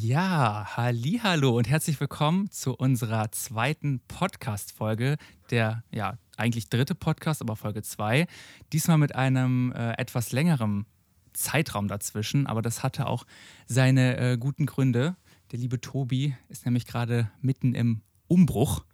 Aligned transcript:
Ja, 0.00 0.76
hallo 0.76 1.56
und 1.56 1.68
herzlich 1.68 1.98
willkommen 1.98 2.52
zu 2.52 2.72
unserer 2.72 3.32
zweiten 3.32 3.98
Podcast-Folge, 4.06 5.16
der 5.50 5.82
ja 5.90 6.16
eigentlich 6.36 6.68
dritte 6.68 6.94
Podcast, 6.94 7.42
aber 7.42 7.56
Folge 7.56 7.82
2. 7.82 8.28
Diesmal 8.72 8.98
mit 8.98 9.16
einem 9.16 9.72
äh, 9.72 9.94
etwas 9.94 10.30
längeren 10.30 10.86
Zeitraum 11.32 11.88
dazwischen, 11.88 12.46
aber 12.46 12.62
das 12.62 12.84
hatte 12.84 13.08
auch 13.08 13.26
seine 13.66 14.18
äh, 14.18 14.38
guten 14.38 14.66
Gründe. 14.66 15.16
Der 15.50 15.58
liebe 15.58 15.80
Tobi 15.80 16.36
ist 16.48 16.64
nämlich 16.64 16.86
gerade 16.86 17.28
mitten 17.40 17.74
im 17.74 18.02
Umbruch 18.28 18.84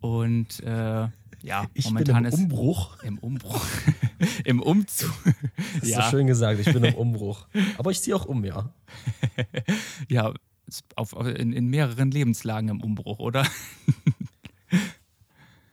und 0.00 0.60
äh, 0.60 1.08
ja, 1.42 1.66
ich 1.74 1.86
momentan 1.86 2.24
bin 2.24 2.32
im 2.32 2.40
Umbruch. 2.40 2.96
Ist 2.96 3.04
im 3.04 3.18
Umbruch. 3.18 3.66
Im 4.44 4.60
Umzug. 4.60 5.14
Das 5.24 5.82
ist 5.82 5.88
ja. 5.88 6.02
so 6.02 6.10
schön 6.10 6.26
gesagt, 6.26 6.60
ich 6.60 6.70
bin 6.70 6.84
im 6.84 6.94
Umbruch. 6.96 7.46
Aber 7.78 7.90
ich 7.90 8.02
ziehe 8.02 8.14
auch 8.14 8.26
um, 8.26 8.44
ja. 8.44 8.70
ja, 10.10 10.34
auf, 10.94 11.14
in, 11.14 11.54
in 11.54 11.68
mehreren 11.68 12.10
Lebenslagen 12.10 12.68
im 12.68 12.82
Umbruch, 12.82 13.18
oder? 13.18 13.46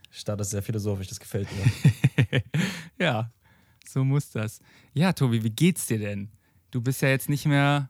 Start 0.10 0.40
ist 0.40 0.52
sehr 0.52 0.64
philosophisch, 0.64 1.08
das 1.08 1.20
gefällt 1.20 1.50
mir. 1.52 2.42
ja, 3.00 3.30
so 3.86 4.06
muss 4.06 4.30
das. 4.30 4.62
Ja, 4.94 5.12
Tobi, 5.12 5.44
wie 5.44 5.50
geht's 5.50 5.88
dir 5.88 6.00
denn? 6.00 6.32
Du 6.72 6.82
bist 6.82 7.02
ja 7.02 7.10
jetzt 7.10 7.28
nicht 7.28 7.46
mehr 7.46 7.90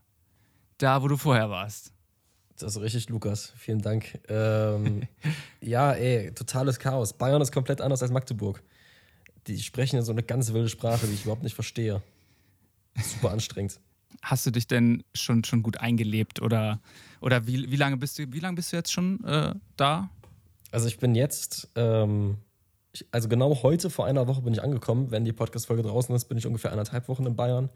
da, 0.79 1.03
wo 1.03 1.07
du 1.07 1.17
vorher 1.17 1.51
warst. 1.51 1.93
Das 2.59 2.75
ist 2.75 2.81
richtig, 2.81 3.09
Lukas. 3.09 3.53
Vielen 3.57 3.81
Dank. 3.81 4.19
Ähm, 4.27 5.03
ja, 5.61 5.93
ey, 5.93 6.31
totales 6.33 6.79
Chaos. 6.79 7.13
Bayern 7.13 7.41
ist 7.41 7.51
komplett 7.51 7.81
anders 7.81 8.01
als 8.01 8.11
Magdeburg. 8.11 8.63
Die 9.45 9.59
sprechen 9.61 9.97
ja 9.97 10.01
so 10.01 10.11
eine 10.11 10.23
ganz 10.23 10.51
wilde 10.53 10.69
Sprache, 10.69 11.05
die 11.07 11.13
ich 11.13 11.23
überhaupt 11.23 11.43
nicht 11.43 11.55
verstehe. 11.55 12.01
Super 12.95 13.31
anstrengend. 13.31 13.79
Hast 14.21 14.45
du 14.45 14.51
dich 14.51 14.67
denn 14.67 15.03
schon, 15.13 15.43
schon 15.43 15.61
gut 15.61 15.77
eingelebt 15.77 16.41
oder, 16.41 16.79
oder 17.21 17.45
wie, 17.45 17.71
wie, 17.71 17.75
lange 17.75 17.97
bist 17.97 18.17
du, 18.17 18.31
wie 18.33 18.39
lange 18.39 18.55
bist 18.55 18.71
du 18.71 18.77
jetzt 18.77 18.91
schon 18.91 19.23
äh, 19.23 19.53
da? 19.75 20.09
Also 20.71 20.87
ich 20.87 20.97
bin 20.97 21.13
jetzt, 21.13 21.69
ähm, 21.75 22.37
ich, 22.91 23.05
also 23.11 23.29
genau 23.29 23.61
heute 23.61 23.89
vor 23.89 24.07
einer 24.07 24.27
Woche 24.27 24.41
bin 24.41 24.53
ich 24.53 24.63
angekommen. 24.63 25.11
Wenn 25.11 25.23
die 25.23 25.33
Podcast-Folge 25.33 25.83
draußen 25.83 26.13
ist, 26.15 26.25
bin 26.25 26.37
ich 26.37 26.47
ungefähr 26.47 26.71
eineinhalb 26.71 27.07
Wochen 27.07 27.25
in 27.25 27.35
Bayern. 27.35 27.69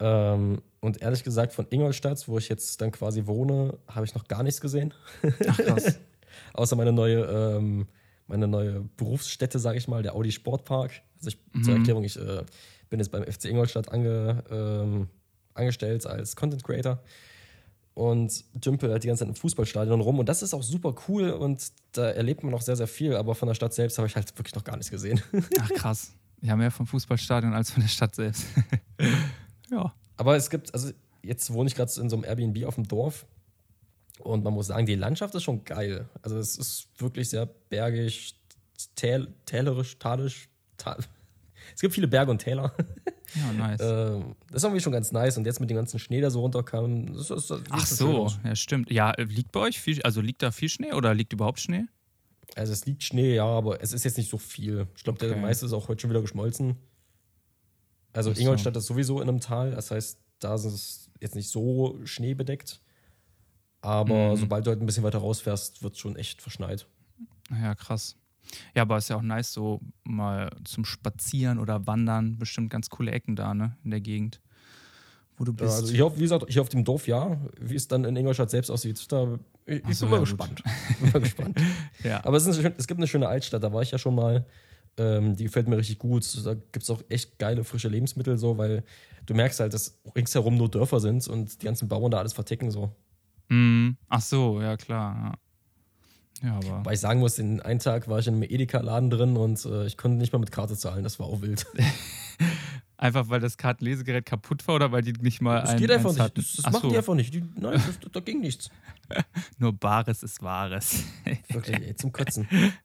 Ähm, 0.00 0.62
und 0.80 1.02
ehrlich 1.02 1.24
gesagt, 1.24 1.52
von 1.52 1.66
Ingolstadt, 1.70 2.26
wo 2.28 2.38
ich 2.38 2.48
jetzt 2.48 2.80
dann 2.80 2.90
quasi 2.90 3.26
wohne, 3.26 3.78
habe 3.88 4.04
ich 4.04 4.14
noch 4.14 4.28
gar 4.28 4.42
nichts 4.42 4.60
gesehen. 4.60 4.92
Ach 5.48 5.56
krass. 5.56 5.98
Außer 6.52 6.76
meine 6.76 6.92
neue, 6.92 7.24
ähm, 7.24 7.86
meine 8.26 8.48
neue 8.48 8.80
Berufsstätte, 8.96 9.58
sage 9.58 9.78
ich 9.78 9.88
mal, 9.88 10.02
der 10.02 10.14
Audi 10.14 10.32
Sportpark. 10.32 10.92
Also 11.16 11.28
ich, 11.28 11.38
mhm. 11.52 11.62
zur 11.62 11.74
Erklärung, 11.74 12.04
ich 12.04 12.18
äh, 12.18 12.44
bin 12.90 12.98
jetzt 12.98 13.10
beim 13.10 13.24
FC 13.24 13.46
Ingolstadt 13.46 13.90
ange, 13.92 14.44
ähm, 14.50 15.08
angestellt 15.54 16.06
als 16.06 16.36
Content 16.36 16.64
Creator 16.64 17.00
und 17.94 18.44
dümpel 18.54 18.90
halt 18.90 19.04
die 19.04 19.08
ganze 19.08 19.20
Zeit 19.20 19.28
im 19.28 19.36
Fußballstadion 19.36 20.00
rum. 20.00 20.18
Und 20.18 20.28
das 20.28 20.42
ist 20.42 20.52
auch 20.52 20.62
super 20.62 20.94
cool 21.08 21.30
und 21.30 21.72
da 21.92 22.10
erlebt 22.10 22.42
man 22.42 22.52
auch 22.54 22.62
sehr, 22.62 22.76
sehr 22.76 22.88
viel. 22.88 23.14
Aber 23.14 23.34
von 23.34 23.46
der 23.46 23.54
Stadt 23.54 23.72
selbst 23.72 23.98
habe 23.98 24.08
ich 24.08 24.16
halt 24.16 24.36
wirklich 24.36 24.54
noch 24.54 24.64
gar 24.64 24.76
nichts 24.76 24.90
gesehen. 24.90 25.22
Ach 25.60 25.70
krass. 25.70 26.12
Ja, 26.42 26.56
mehr 26.56 26.70
vom 26.70 26.86
Fußballstadion 26.86 27.54
als 27.54 27.70
von 27.70 27.82
der 27.82 27.88
Stadt 27.88 28.14
selbst. 28.14 28.44
Ja. 29.74 29.94
Aber 30.16 30.36
es 30.36 30.50
gibt, 30.50 30.72
also 30.72 30.90
jetzt 31.22 31.52
wohne 31.52 31.68
ich 31.68 31.74
gerade 31.74 31.90
in 32.00 32.08
so 32.08 32.16
einem 32.16 32.24
Airbnb 32.24 32.64
auf 32.64 32.76
dem 32.76 32.86
Dorf 32.86 33.26
und 34.20 34.44
man 34.44 34.54
muss 34.54 34.68
sagen, 34.68 34.86
die 34.86 34.94
Landschaft 34.94 35.34
ist 35.34 35.42
schon 35.42 35.64
geil. 35.64 36.08
Also 36.22 36.38
es 36.38 36.56
ist 36.56 36.88
wirklich 36.98 37.28
sehr 37.28 37.46
bergig, 37.46 38.36
täl, 38.94 39.28
tälerisch, 39.46 39.98
talisch. 39.98 40.48
Tal. 40.76 40.98
Es 41.74 41.80
gibt 41.80 41.94
viele 41.94 42.06
Berge 42.06 42.30
und 42.30 42.38
Täler. 42.38 42.74
Ja, 43.34 43.52
nice. 43.52 43.80
Ähm, 43.82 44.36
das 44.48 44.56
ist 44.56 44.64
irgendwie 44.64 44.82
schon 44.82 44.92
ganz 44.92 45.12
nice. 45.12 45.38
Und 45.38 45.46
jetzt 45.46 45.60
mit 45.60 45.70
dem 45.70 45.76
ganzen 45.76 45.98
Schnee, 45.98 46.20
der 46.20 46.30
so 46.30 46.40
runterkam. 46.40 47.14
Das, 47.14 47.28
das, 47.28 47.46
das 47.46 47.62
Ach 47.70 47.86
so, 47.86 48.30
ja, 48.44 48.54
stimmt. 48.54 48.90
Ja, 48.92 49.14
liegt 49.16 49.50
bei 49.50 49.60
euch 49.60 49.80
viel, 49.80 50.02
also 50.02 50.20
liegt 50.20 50.42
da 50.42 50.52
viel 50.52 50.68
Schnee 50.68 50.92
oder 50.92 51.14
liegt 51.14 51.32
überhaupt 51.32 51.58
Schnee? 51.58 51.86
Also 52.54 52.74
es 52.74 52.84
liegt 52.84 53.02
Schnee, 53.02 53.34
ja, 53.34 53.46
aber 53.46 53.82
es 53.82 53.94
ist 53.94 54.04
jetzt 54.04 54.18
nicht 54.18 54.30
so 54.30 54.36
viel. 54.36 54.86
Ich 54.94 55.04
glaube, 55.04 55.16
okay. 55.16 55.28
der 55.28 55.38
meiste 55.38 55.64
ist 55.64 55.72
auch 55.72 55.88
heute 55.88 56.02
schon 56.02 56.10
wieder 56.10 56.20
geschmolzen. 56.20 56.76
Also 58.14 58.32
so. 58.32 58.40
Ingolstadt 58.40 58.76
ist 58.76 58.86
sowieso 58.86 59.20
in 59.20 59.28
einem 59.28 59.40
Tal, 59.40 59.72
das 59.72 59.90
heißt, 59.90 60.18
da 60.38 60.54
ist 60.54 60.64
es 60.64 61.10
jetzt 61.20 61.34
nicht 61.34 61.50
so 61.50 61.98
schneebedeckt. 62.04 62.80
Aber 63.80 64.30
mhm. 64.30 64.36
sobald 64.36 64.64
du 64.64 64.70
halt 64.70 64.80
ein 64.80 64.86
bisschen 64.86 65.04
weiter 65.04 65.18
rausfährst, 65.18 65.82
wird 65.82 65.94
es 65.94 66.00
schon 66.00 66.16
echt 66.16 66.40
verschneit. 66.40 66.86
Ja, 67.50 67.74
krass. 67.74 68.16
Ja, 68.74 68.82
aber 68.82 68.96
es 68.96 69.04
ist 69.04 69.08
ja 69.08 69.16
auch 69.16 69.22
nice, 69.22 69.52
so 69.52 69.80
mal 70.04 70.50
zum 70.64 70.84
Spazieren 70.84 71.58
oder 71.58 71.86
Wandern. 71.86 72.38
Bestimmt 72.38 72.70
ganz 72.70 72.88
coole 72.88 73.10
Ecken 73.10 73.36
da, 73.36 73.52
ne, 73.52 73.76
in 73.84 73.90
der 73.90 74.00
Gegend, 74.00 74.40
wo 75.36 75.44
du 75.44 75.52
bist. 75.52 75.70
Ja, 75.70 75.76
also 75.76 75.92
hier, 75.92 76.06
auf, 76.06 76.16
wie 76.16 76.22
gesagt, 76.22 76.46
hier 76.48 76.62
auf 76.62 76.68
dem 76.68 76.84
Dorf 76.84 77.06
ja. 77.06 77.38
Wie 77.60 77.74
es 77.74 77.88
dann 77.88 78.04
in 78.04 78.16
Ingolstadt 78.16 78.50
selbst 78.50 78.70
aussieht, 78.70 79.04
da 79.12 79.38
ich, 79.66 79.82
ich 79.88 79.96
so, 79.96 80.06
bin 80.06 80.10
mal 80.10 80.16
ja, 80.16 80.20
gespannt. 80.20 80.62
bin 81.00 81.12
mal 81.12 81.20
gespannt. 81.20 81.60
ja. 82.02 82.24
Aber 82.24 82.36
es, 82.36 82.46
ist, 82.46 82.58
es 82.58 82.86
gibt 82.86 82.98
eine 82.98 83.06
schöne 83.06 83.28
Altstadt, 83.28 83.62
da 83.62 83.72
war 83.72 83.82
ich 83.82 83.90
ja 83.90 83.98
schon 83.98 84.14
mal. 84.14 84.46
Ähm, 84.96 85.36
die 85.36 85.44
gefällt 85.44 85.68
mir 85.68 85.76
richtig 85.76 85.98
gut. 85.98 86.24
Da 86.44 86.54
gibt 86.54 86.82
es 86.82 86.90
auch 86.90 87.02
echt 87.08 87.38
geile, 87.38 87.64
frische 87.64 87.88
Lebensmittel, 87.88 88.38
so, 88.38 88.58
weil 88.58 88.84
du 89.26 89.34
merkst 89.34 89.60
halt, 89.60 89.74
dass 89.74 89.98
ringsherum 90.14 90.56
nur 90.56 90.70
Dörfer 90.70 91.00
sind 91.00 91.26
und 91.28 91.60
die 91.62 91.66
ganzen 91.66 91.88
Bauern 91.88 92.10
da 92.10 92.18
alles 92.18 92.32
verticken. 92.32 92.70
So. 92.70 92.92
Mm, 93.48 93.90
ach 94.08 94.20
so, 94.20 94.60
ja 94.60 94.76
klar. 94.76 95.38
Ja. 96.42 96.48
ja 96.48 96.56
aber 96.56 96.84
Weil 96.84 96.94
ich 96.94 97.00
sagen 97.00 97.20
muss, 97.20 97.38
in 97.38 97.60
einem 97.60 97.80
Tag 97.80 98.08
war 98.08 98.18
ich 98.18 98.26
in 98.26 98.34
einem 98.34 98.44
Edeka-Laden 98.44 99.10
drin 99.10 99.36
und 99.36 99.64
äh, 99.64 99.86
ich 99.86 99.96
konnte 99.96 100.18
nicht 100.18 100.32
mal 100.32 100.38
mit 100.38 100.52
Karte 100.52 100.76
zahlen. 100.76 101.02
Das 101.02 101.18
war 101.18 101.26
auch 101.26 101.42
wild. 101.42 101.66
Einfach 102.96 103.28
weil 103.28 103.40
das 103.40 103.58
Kartenlesegerät 103.58 104.24
kaputt 104.24 104.66
war 104.68 104.76
oder 104.76 104.92
weil 104.92 105.02
die 105.02 105.12
nicht 105.12 105.42
mal 105.42 105.60
das 105.60 105.70
ein. 105.70 105.78
Geht 105.78 105.90
einfach 105.90 106.12
nicht. 106.12 106.38
Das, 106.38 106.52
das 106.54 106.64
machen 106.72 106.82
so. 106.82 106.88
die 106.90 106.96
einfach 106.96 107.14
nicht. 107.14 107.34
Die, 107.34 107.44
nein, 107.56 107.72
das, 107.74 107.98
da 108.12 108.20
ging 108.20 108.40
nichts. 108.40 108.70
Nur 109.58 109.72
Bares 109.72 110.22
ist 110.22 110.42
Wahres. 110.42 111.02
Wirklich, 111.48 111.76
ey, 111.76 111.96
zum 111.96 112.12
Kotzen. 112.12 112.48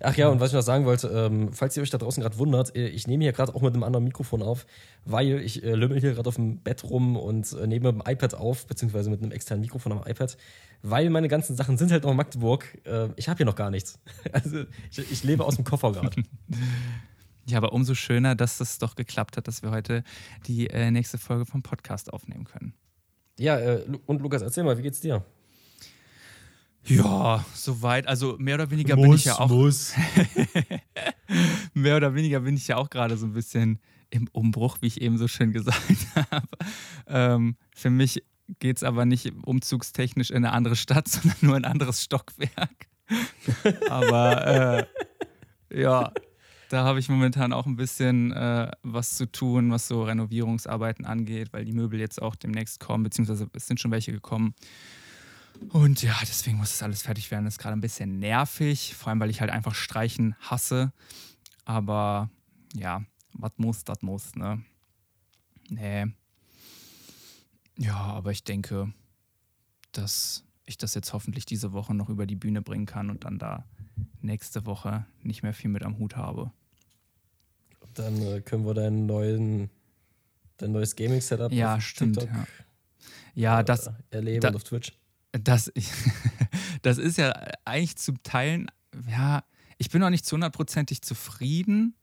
Ach 0.00 0.16
ja, 0.16 0.28
und 0.28 0.40
was 0.40 0.50
ich 0.50 0.54
noch 0.54 0.62
sagen 0.62 0.84
wollte, 0.84 1.08
ähm, 1.08 1.52
falls 1.52 1.76
ihr 1.76 1.82
euch 1.82 1.90
da 1.90 1.98
draußen 1.98 2.22
gerade 2.22 2.38
wundert, 2.38 2.74
äh, 2.76 2.88
ich 2.88 3.06
nehme 3.06 3.24
hier 3.24 3.32
gerade 3.32 3.54
auch 3.54 3.62
mit 3.62 3.74
einem 3.74 3.82
anderen 3.82 4.04
Mikrofon 4.04 4.42
auf, 4.42 4.66
weil 5.04 5.40
ich 5.40 5.62
äh, 5.62 5.74
lümmel 5.74 6.00
hier 6.00 6.14
gerade 6.14 6.28
auf 6.28 6.36
dem 6.36 6.58
Bett 6.58 6.84
rum 6.84 7.16
und 7.16 7.52
äh, 7.52 7.66
nehme 7.66 7.92
mit 7.92 8.06
dem 8.06 8.10
iPad 8.12 8.34
auf, 8.34 8.66
beziehungsweise 8.66 9.10
mit 9.10 9.22
einem 9.22 9.32
externen 9.32 9.62
Mikrofon 9.62 9.92
am 9.92 10.02
iPad, 10.06 10.36
weil 10.82 11.10
meine 11.10 11.28
ganzen 11.28 11.56
Sachen 11.56 11.76
sind 11.76 11.90
halt 11.92 12.04
noch 12.04 12.10
in 12.10 12.16
Magdeburg. 12.16 12.78
Äh, 12.84 13.08
ich 13.16 13.28
habe 13.28 13.38
hier 13.38 13.46
noch 13.46 13.56
gar 13.56 13.70
nichts. 13.70 13.98
Also 14.32 14.64
ich, 14.90 14.98
ich 14.98 15.24
lebe 15.24 15.44
aus 15.44 15.56
dem 15.56 15.64
Koffer 15.64 15.92
gerade. 15.92 16.10
Ja, 17.46 17.56
aber 17.56 17.72
umso 17.72 17.94
schöner, 17.94 18.36
dass 18.36 18.60
es 18.60 18.78
doch 18.78 18.94
geklappt 18.94 19.36
hat, 19.36 19.48
dass 19.48 19.62
wir 19.62 19.72
heute 19.72 20.04
die 20.46 20.68
äh, 20.68 20.92
nächste 20.92 21.18
Folge 21.18 21.46
vom 21.46 21.62
Podcast 21.62 22.12
aufnehmen 22.12 22.44
können. 22.44 22.74
Ja, 23.40 23.58
äh, 23.58 23.84
und 24.06 24.20
Lukas, 24.20 24.42
erzähl 24.42 24.62
mal, 24.62 24.78
wie 24.78 24.82
geht's 24.82 25.00
dir? 25.00 25.24
Ja, 26.86 27.44
soweit. 27.54 28.06
Also 28.06 28.36
mehr 28.38 28.56
oder 28.56 28.70
weniger 28.70 28.96
muss, 28.96 29.04
bin 29.04 29.14
ich 29.14 29.24
ja 29.26 29.38
auch. 29.38 29.48
Muss. 29.48 29.92
mehr 31.74 31.96
oder 31.96 32.14
weniger 32.14 32.40
bin 32.40 32.56
ich 32.56 32.68
ja 32.68 32.76
auch 32.76 32.90
gerade 32.90 33.16
so 33.16 33.26
ein 33.26 33.32
bisschen 33.32 33.80
im 34.10 34.28
Umbruch, 34.32 34.78
wie 34.80 34.86
ich 34.86 35.00
eben 35.00 35.18
so 35.18 35.28
schön 35.28 35.52
gesagt 35.52 35.80
habe. 36.30 36.48
Ähm, 37.06 37.56
für 37.74 37.90
mich 37.90 38.24
geht 38.58 38.78
es 38.78 38.82
aber 38.82 39.04
nicht 39.04 39.32
umzugstechnisch 39.44 40.30
in 40.30 40.38
eine 40.38 40.52
andere 40.52 40.76
Stadt, 40.76 41.08
sondern 41.08 41.36
nur 41.40 41.56
in 41.56 41.64
ein 41.64 41.70
anderes 41.70 42.02
Stockwerk. 42.02 42.88
aber 43.88 44.86
äh, 45.70 45.80
ja, 45.82 46.12
da 46.68 46.84
habe 46.84 47.00
ich 47.00 47.08
momentan 47.08 47.52
auch 47.52 47.66
ein 47.66 47.76
bisschen 47.76 48.32
äh, 48.32 48.70
was 48.82 49.14
zu 49.16 49.30
tun, 49.30 49.70
was 49.70 49.88
so 49.88 50.04
Renovierungsarbeiten 50.04 51.04
angeht, 51.04 51.52
weil 51.52 51.64
die 51.64 51.72
Möbel 51.72 51.98
jetzt 51.98 52.22
auch 52.22 52.36
demnächst 52.36 52.80
kommen, 52.80 53.04
beziehungsweise 53.04 53.48
es 53.52 53.66
sind 53.66 53.80
schon 53.80 53.90
welche 53.90 54.12
gekommen. 54.12 54.54
Und 55.68 56.02
ja, 56.02 56.16
deswegen 56.22 56.56
muss 56.56 56.70
das 56.70 56.82
alles 56.82 57.02
fertig 57.02 57.30
werden. 57.30 57.44
Das 57.44 57.54
ist 57.54 57.58
gerade 57.58 57.76
ein 57.76 57.80
bisschen 57.80 58.18
nervig, 58.18 58.94
vor 58.94 59.10
allem 59.10 59.20
weil 59.20 59.30
ich 59.30 59.40
halt 59.40 59.50
einfach 59.50 59.74
Streichen 59.74 60.34
hasse. 60.40 60.92
Aber 61.64 62.30
ja, 62.74 63.04
was 63.34 63.52
muss, 63.58 63.84
das 63.84 64.02
muss, 64.02 64.34
ne? 64.34 64.62
Nee. 65.68 66.06
Ja, 67.76 67.96
aber 67.96 68.32
ich 68.32 68.42
denke, 68.42 68.92
dass 69.92 70.44
ich 70.66 70.78
das 70.78 70.94
jetzt 70.94 71.12
hoffentlich 71.12 71.46
diese 71.46 71.72
Woche 71.72 71.94
noch 71.94 72.08
über 72.08 72.26
die 72.26 72.36
Bühne 72.36 72.62
bringen 72.62 72.86
kann 72.86 73.10
und 73.10 73.24
dann 73.24 73.38
da 73.38 73.64
nächste 74.20 74.66
Woche 74.66 75.06
nicht 75.22 75.42
mehr 75.42 75.54
viel 75.54 75.70
mit 75.70 75.82
am 75.82 75.98
Hut 75.98 76.16
habe. 76.16 76.52
Dann 77.94 78.20
äh, 78.22 78.40
können 78.40 78.64
wir 78.64 78.74
deinen 78.74 79.06
neuen, 79.06 79.70
dein 80.58 80.72
neues 80.72 80.94
Gaming-Setup 80.94 81.52
ja, 81.52 81.76
auf 81.76 81.82
stimmt, 81.82 82.18
TikTok 82.18 82.36
ja. 83.34 83.56
ja, 83.56 83.62
das, 83.62 83.90
erleben 84.10 84.40
da, 84.40 84.48
und 84.48 84.56
auf 84.56 84.64
Twitch. 84.64 84.92
Das, 85.32 85.72
das 86.82 86.98
ist 86.98 87.18
ja 87.18 87.32
eigentlich 87.64 87.96
zum 87.96 88.22
Teilen, 88.22 88.70
ja, 89.08 89.44
ich 89.78 89.90
bin 89.90 90.00
noch 90.00 90.10
nicht 90.10 90.26
zu 90.26 90.34
hundertprozentig 90.34 91.02
zufrieden. 91.02 91.94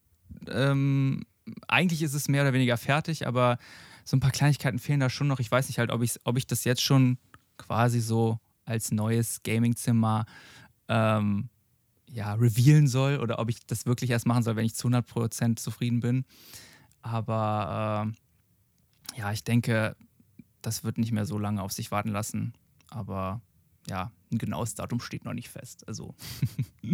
Ähm, 0.48 1.26
eigentlich 1.68 2.02
ist 2.02 2.14
es 2.14 2.28
mehr 2.28 2.42
oder 2.42 2.54
weniger 2.54 2.78
fertig, 2.78 3.28
aber 3.28 3.58
so 4.04 4.18
ein 4.18 4.20
paar 4.20 4.32
Kleinigkeiten 4.32 4.80
fehlen 4.80 5.00
da 5.00 5.10
schon 5.10 5.28
noch. 5.28 5.40
Ich 5.40 5.52
weiß 5.52 5.68
nicht 5.68 5.80
halt, 5.80 5.92
ob 5.92 6.02
ich, 6.02 6.20
ob 6.24 6.38
ich 6.38 6.48
das 6.48 6.64
jetzt 6.64 6.82
schon 6.82 7.18
quasi 7.58 8.00
so 8.00 8.40
als 8.66 8.92
neues 8.92 9.44
Gamingzimmer 9.44 10.26
ähm, 10.88 11.50
ja, 12.10 12.34
revealen 12.34 12.88
soll 12.88 13.18
oder 13.18 13.40
ob 13.40 13.50
ich 13.50 13.66
das 13.66 13.86
wirklich 13.86 14.10
erst 14.10 14.26
machen 14.26 14.44
soll, 14.44 14.56
wenn 14.56 14.66
ich 14.66 14.76
zu 14.76 14.88
100% 14.88 15.58
zufrieden 15.58 16.00
bin. 16.00 16.26
Aber 17.02 18.12
äh, 19.16 19.20
ja, 19.20 19.32
ich 19.32 19.44
denke, 19.44 19.96
das 20.62 20.84
wird 20.84 20.98
nicht 20.98 21.12
mehr 21.12 21.26
so 21.26 21.38
lange 21.38 21.62
auf 21.62 21.72
sich 21.72 21.92
warten 21.92 22.10
lassen. 22.10 22.54
Aber 22.90 23.42
ja, 23.90 24.12
ein 24.32 24.38
genaues 24.38 24.76
Datum 24.76 25.00
steht 25.00 25.26
noch 25.26 25.34
nicht 25.34 25.50
fest. 25.50 25.88
Also, 25.88 26.16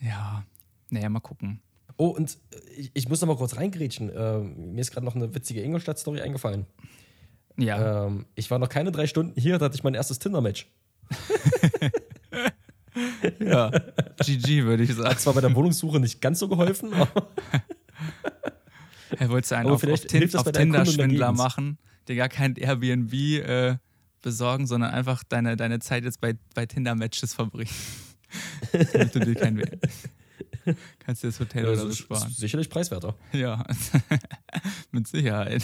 ja, 0.00 0.44
naja, 0.90 1.08
mal 1.08 1.20
gucken. 1.20 1.60
Oh, 1.96 2.08
und 2.08 2.38
ich, 2.76 2.90
ich 2.94 3.08
muss 3.08 3.20
noch 3.20 3.28
mal 3.28 3.36
kurz 3.36 3.56
reingrätschen. 3.56 4.10
Ähm, 4.14 4.74
mir 4.74 4.80
ist 4.80 4.90
gerade 4.90 5.06
noch 5.06 5.14
eine 5.14 5.34
witzige 5.34 5.62
Ingolstadt-Story 5.62 6.20
eingefallen. 6.20 6.66
Ja. 7.56 8.06
Ähm, 8.06 8.26
ich 8.34 8.50
war 8.50 8.58
noch 8.58 8.68
keine 8.68 8.90
drei 8.90 9.06
Stunden 9.06 9.40
hier, 9.40 9.58
da 9.58 9.66
hatte 9.66 9.76
ich 9.76 9.84
mein 9.84 9.94
erstes 9.94 10.18
Tinder-Match. 10.18 10.68
ja, 13.38 13.70
GG 14.24 14.64
würde 14.64 14.82
ich 14.82 14.94
sagen. 14.94 15.08
Hat 15.08 15.20
zwar 15.20 15.34
bei 15.34 15.40
der 15.40 15.54
Wohnungssuche 15.54 16.00
nicht 16.00 16.20
ganz 16.20 16.40
so 16.40 16.48
geholfen, 16.48 16.92
aber 16.94 17.28
Er 19.18 19.28
wollte 19.28 19.56
einen 19.56 19.66
Aber 19.66 19.76
auf, 19.76 19.84
auf, 19.84 20.00
Tin 20.00 20.24
auf 20.24 20.42
der 20.42 20.52
der 20.52 20.62
Tinder-Schwindler 20.62 21.32
machen, 21.32 21.78
dir 22.08 22.16
gar 22.16 22.28
kein 22.28 22.56
Airbnb 22.56 23.12
äh, 23.12 23.76
besorgen, 24.24 24.66
sondern 24.66 24.90
einfach 24.90 25.22
deine, 25.22 25.56
deine 25.56 25.78
Zeit 25.78 26.04
jetzt 26.04 26.20
bei, 26.20 26.34
bei 26.54 26.66
Tinder-Matches 26.66 27.34
verbringen. 27.34 27.70
Damit 28.92 29.14
du 29.14 29.20
dir 29.20 29.34
kein 29.34 29.56
Kannst 30.98 31.22
dir 31.22 31.28
das 31.28 31.38
Hotel 31.38 31.64
oder 31.64 31.72
das 31.72 31.82
so 31.82 31.88
ist, 31.90 31.98
sparen. 31.98 32.32
sicherlich 32.32 32.70
preiswerter. 32.70 33.14
Ja, 33.32 33.64
mit 34.90 35.06
Sicherheit. 35.06 35.62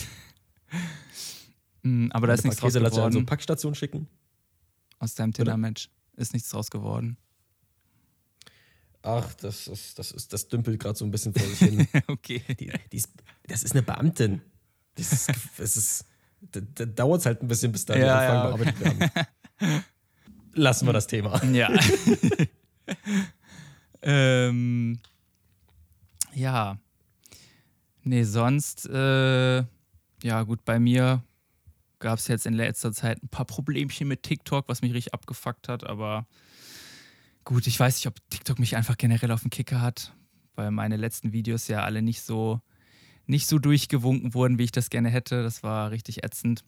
Mm, 1.83 2.09
Aber 2.11 2.27
da 2.27 2.35
ist 2.35 2.41
Eine 2.41 2.51
nichts 2.51 2.61
draus 2.61 2.75
ich 2.75 2.85
an 2.85 2.91
so 2.93 2.97
geworden 3.01 3.27
Packstation 3.27 3.75
schicken. 3.75 4.07
aus 4.99 5.15
deinem 5.15 5.33
Tinder-Match. 5.33 5.89
Ist 6.17 6.35
nichts 6.35 6.51
draus 6.51 6.71
geworden. 6.71 7.17
Ach, 9.03 9.33
das 9.35 9.67
ist, 9.67 9.99
das 9.99 10.12
ist, 10.12 10.33
das 10.35 10.49
dümpelt 10.49 10.79
gerade 10.79 10.99
so 10.99 11.07
ein 11.07 11.11
bisschen 11.11 11.33
vor 11.33 11.47
sich 11.47 11.59
hin. 11.59 11.89
okay. 12.09 12.43
die, 12.61 12.71
die 12.93 12.97
ist, 12.99 13.09
das 13.45 13.62
ist 13.62 13.73
eine 13.73 13.83
Beamtin. 13.83 14.43
Das 14.97 15.12
ist, 15.12 15.33
das 15.57 15.77
ist, 15.79 16.05
da, 16.41 16.61
da 16.61 16.87
dauert 16.87 17.21
es 17.21 17.27
halt 17.27 17.43
ein 17.43 17.49
bisschen, 17.49 17.73
bis 17.73 17.85
da 17.85 17.95
die 17.95 18.01
Ja, 18.01 18.23
ja, 18.23 18.47
bearbeitet 18.47 18.81
werden. 18.81 19.11
Lassen 20.55 20.87
wir 20.87 20.93
das 20.93 21.07
Thema. 21.07 21.43
Ja. 21.45 21.71
ähm, 24.03 24.99
ja. 26.35 26.79
Nee, 28.03 28.25
sonst, 28.25 28.89
äh, 28.89 29.65
ja, 30.23 30.43
gut, 30.45 30.65
bei 30.65 30.79
mir 30.79 31.23
gab 31.99 32.19
es 32.19 32.29
jetzt 32.29 32.47
in 32.47 32.55
letzter 32.55 32.93
Zeit 32.93 33.23
ein 33.23 33.29
paar 33.29 33.45
Problemchen 33.45 34.09
mit 34.09 34.23
TikTok, 34.23 34.69
was 34.69 34.83
mich 34.83 34.95
richtig 34.95 35.15
abgefuckt 35.15 35.69
hat, 35.69 35.85
aber 35.85 36.27
gut, 37.45 37.67
ich 37.67 37.79
weiß 37.79 37.97
nicht, 37.97 38.07
ob 38.07 38.15
TikTok 38.31 38.59
mich 38.59 38.77
einfach 38.77 38.97
generell 38.97 39.31
auf 39.31 39.43
den 39.43 39.51
Kicker 39.51 39.81
hat, 39.81 40.15
weil 40.55 40.71
meine 40.71 40.97
letzten 40.97 41.33
Videos 41.33 41.69
ja 41.69 41.85
alle 41.85 42.03
nicht 42.03 42.23
so, 42.23 42.61
nicht 43.31 43.47
so 43.47 43.59
durchgewunken 43.59 44.35
wurden, 44.35 44.59
wie 44.59 44.65
ich 44.65 44.73
das 44.73 44.91
gerne 44.91 45.09
hätte. 45.09 45.43
Das 45.43 45.62
war 45.62 45.91
richtig 45.91 46.25
ätzend. 46.25 46.65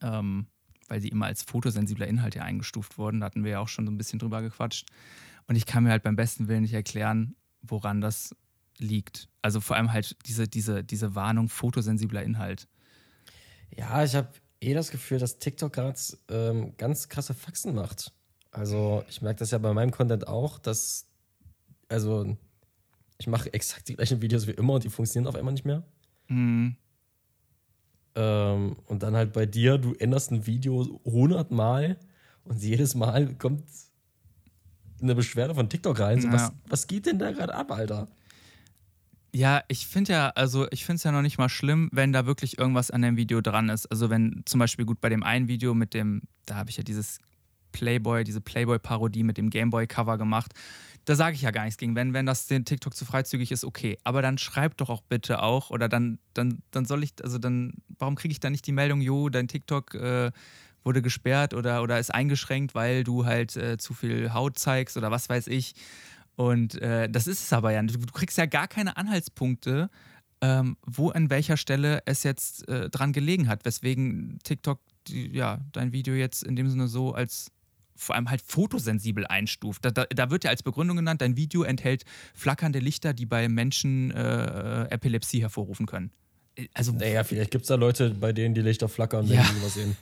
Ähm, 0.00 0.46
weil 0.88 1.00
sie 1.00 1.08
immer 1.08 1.26
als 1.26 1.42
fotosensibler 1.42 2.06
Inhalt 2.06 2.34
ja 2.34 2.42
eingestuft 2.42 2.98
wurden. 2.98 3.20
Da 3.20 3.26
hatten 3.26 3.44
wir 3.44 3.52
ja 3.52 3.60
auch 3.60 3.68
schon 3.68 3.86
so 3.86 3.92
ein 3.92 3.98
bisschen 3.98 4.18
drüber 4.18 4.42
gequatscht. 4.42 4.86
Und 5.46 5.56
ich 5.56 5.66
kann 5.66 5.84
mir 5.84 5.90
halt 5.90 6.02
beim 6.02 6.16
besten 6.16 6.48
Willen 6.48 6.62
nicht 6.62 6.74
erklären, 6.74 7.34
woran 7.62 8.00
das 8.00 8.34
liegt. 8.78 9.28
Also 9.42 9.60
vor 9.60 9.76
allem 9.76 9.92
halt 9.92 10.16
diese, 10.26 10.48
diese, 10.48 10.82
diese 10.82 11.14
Warnung 11.14 11.48
fotosensibler 11.48 12.22
Inhalt. 12.22 12.68
Ja, 13.74 14.04
ich 14.04 14.14
habe 14.14 14.28
eh 14.60 14.74
das 14.74 14.90
Gefühl, 14.90 15.18
dass 15.18 15.38
TikTok 15.38 15.72
gerade 15.72 15.98
ähm, 16.28 16.74
ganz 16.76 17.08
krasse 17.08 17.34
Faxen 17.34 17.74
macht. 17.74 18.12
Also, 18.50 19.02
ich 19.08 19.22
merke 19.22 19.38
das 19.38 19.50
ja 19.50 19.58
bei 19.58 19.72
meinem 19.72 19.90
Content 19.90 20.28
auch, 20.28 20.58
dass, 20.58 21.06
also, 21.88 22.36
ich 23.22 23.28
mache 23.28 23.52
exakt 23.54 23.88
die 23.88 23.94
gleichen 23.94 24.20
Videos 24.20 24.48
wie 24.48 24.50
immer 24.50 24.74
und 24.74 24.82
die 24.82 24.90
funktionieren 24.90 25.28
auf 25.28 25.36
einmal 25.36 25.52
nicht 25.54 25.64
mehr. 25.64 25.84
Hm. 26.26 26.74
Ähm, 28.16 28.76
und 28.86 29.02
dann 29.04 29.14
halt 29.14 29.32
bei 29.32 29.46
dir, 29.46 29.78
du 29.78 29.94
änderst 29.94 30.32
ein 30.32 30.44
Video 30.44 31.00
hundertmal 31.04 31.98
und 32.42 32.60
jedes 32.60 32.96
Mal 32.96 33.32
kommt 33.36 33.62
eine 35.00 35.14
Beschwerde 35.14 35.54
von 35.54 35.68
TikTok 35.68 36.00
rein. 36.00 36.20
So, 36.20 36.26
Ja. 36.26 36.34
was, 36.34 36.52
was 36.68 36.86
geht 36.88 37.06
denn 37.06 37.20
da 37.20 37.30
gerade 37.30 37.54
ab, 37.54 37.70
Alter? 37.70 38.08
Ja, 39.32 39.62
ich 39.68 39.86
finde 39.86 40.12
ja, 40.14 40.28
also 40.30 40.66
ich 40.72 40.84
finde 40.84 40.96
es 40.96 41.04
ja 41.04 41.12
noch 41.12 41.22
nicht 41.22 41.38
mal 41.38 41.48
schlimm, 41.48 41.90
wenn 41.92 42.12
da 42.12 42.26
wirklich 42.26 42.58
irgendwas 42.58 42.90
an 42.90 43.02
dem 43.02 43.16
Video 43.16 43.40
dran 43.40 43.68
ist. 43.68 43.86
Also 43.86 44.10
wenn 44.10 44.42
zum 44.46 44.58
Beispiel 44.58 44.84
gut 44.84 45.00
bei 45.00 45.08
dem 45.08 45.22
einen 45.22 45.46
Video 45.46 45.74
mit 45.74 45.94
dem, 45.94 46.22
da 46.44 46.56
habe 46.56 46.70
ich 46.70 46.76
ja 46.76 46.82
dieses 46.82 47.20
Playboy, 47.70 48.24
diese 48.24 48.40
Playboy-Parodie 48.40 49.22
mit 49.22 49.38
dem 49.38 49.48
Gameboy-Cover 49.48 50.18
gemacht. 50.18 50.52
Da 51.04 51.16
sage 51.16 51.34
ich 51.34 51.42
ja 51.42 51.50
gar 51.50 51.64
nichts 51.64 51.78
gegen. 51.78 51.96
Wenn, 51.96 52.14
wenn 52.14 52.26
das 52.26 52.46
den 52.46 52.64
TikTok 52.64 52.94
zu 52.94 53.04
freizügig 53.04 53.50
ist, 53.50 53.64
okay. 53.64 53.98
Aber 54.04 54.22
dann 54.22 54.38
schreib 54.38 54.76
doch 54.76 54.88
auch 54.88 55.02
bitte 55.02 55.42
auch, 55.42 55.70
oder 55.70 55.88
dann, 55.88 56.18
dann, 56.34 56.62
dann 56.70 56.84
soll 56.84 57.02
ich, 57.02 57.12
also 57.22 57.38
dann, 57.38 57.74
warum 57.98 58.14
kriege 58.14 58.32
ich 58.32 58.40
da 58.40 58.50
nicht 58.50 58.66
die 58.66 58.72
Meldung, 58.72 59.00
jo, 59.00 59.28
dein 59.28 59.48
TikTok 59.48 59.94
äh, 59.94 60.30
wurde 60.84 61.02
gesperrt 61.02 61.54
oder, 61.54 61.82
oder 61.82 61.98
ist 61.98 62.14
eingeschränkt, 62.14 62.74
weil 62.74 63.04
du 63.04 63.24
halt 63.24 63.56
äh, 63.56 63.78
zu 63.78 63.94
viel 63.94 64.32
Haut 64.32 64.58
zeigst 64.58 64.96
oder 64.96 65.10
was 65.10 65.28
weiß 65.28 65.48
ich. 65.48 65.74
Und 66.36 66.80
äh, 66.80 67.08
das 67.08 67.26
ist 67.26 67.42
es 67.42 67.52
aber 67.52 67.72
ja. 67.72 67.82
Du, 67.82 67.98
du 67.98 68.12
kriegst 68.12 68.38
ja 68.38 68.46
gar 68.46 68.68
keine 68.68 68.96
Anhaltspunkte, 68.96 69.90
ähm, 70.40 70.76
wo 70.84 71.10
an 71.10 71.30
welcher 71.30 71.56
Stelle 71.56 72.02
es 72.04 72.22
jetzt 72.22 72.68
äh, 72.68 72.90
dran 72.90 73.12
gelegen 73.12 73.48
hat, 73.48 73.64
weswegen 73.64 74.38
TikTok 74.42 74.80
die, 75.06 75.34
ja, 75.36 75.58
dein 75.72 75.92
Video 75.92 76.14
jetzt 76.14 76.42
in 76.42 76.56
dem 76.56 76.68
Sinne 76.68 76.88
so 76.88 77.12
als 77.12 77.50
vor 77.96 78.14
allem 78.14 78.30
halt 78.30 78.42
fotosensibel 78.42 79.26
einstuft. 79.26 79.84
Da, 79.84 79.90
da, 79.90 80.04
da 80.06 80.30
wird 80.30 80.44
ja 80.44 80.50
als 80.50 80.62
Begründung 80.62 80.96
genannt, 80.96 81.20
dein 81.20 81.36
Video 81.36 81.62
enthält 81.62 82.04
flackernde 82.34 82.78
Lichter, 82.78 83.12
die 83.14 83.26
bei 83.26 83.48
Menschen 83.48 84.10
äh, 84.10 84.84
Epilepsie 84.90 85.40
hervorrufen 85.40 85.86
können. 85.86 86.10
Äh, 86.56 86.68
Also, 86.74 86.92
Naja, 86.92 87.24
vielleicht 87.24 87.50
gibt 87.50 87.62
es 87.62 87.68
da 87.68 87.74
Leute, 87.76 88.10
bei 88.10 88.32
denen 88.32 88.54
die 88.54 88.62
Lichter 88.62 88.88
flackern, 88.88 89.28
wenn 89.28 89.36
Ja. 89.36 89.42
die 89.44 89.62
was 89.64 89.74
sehen. 89.74 89.96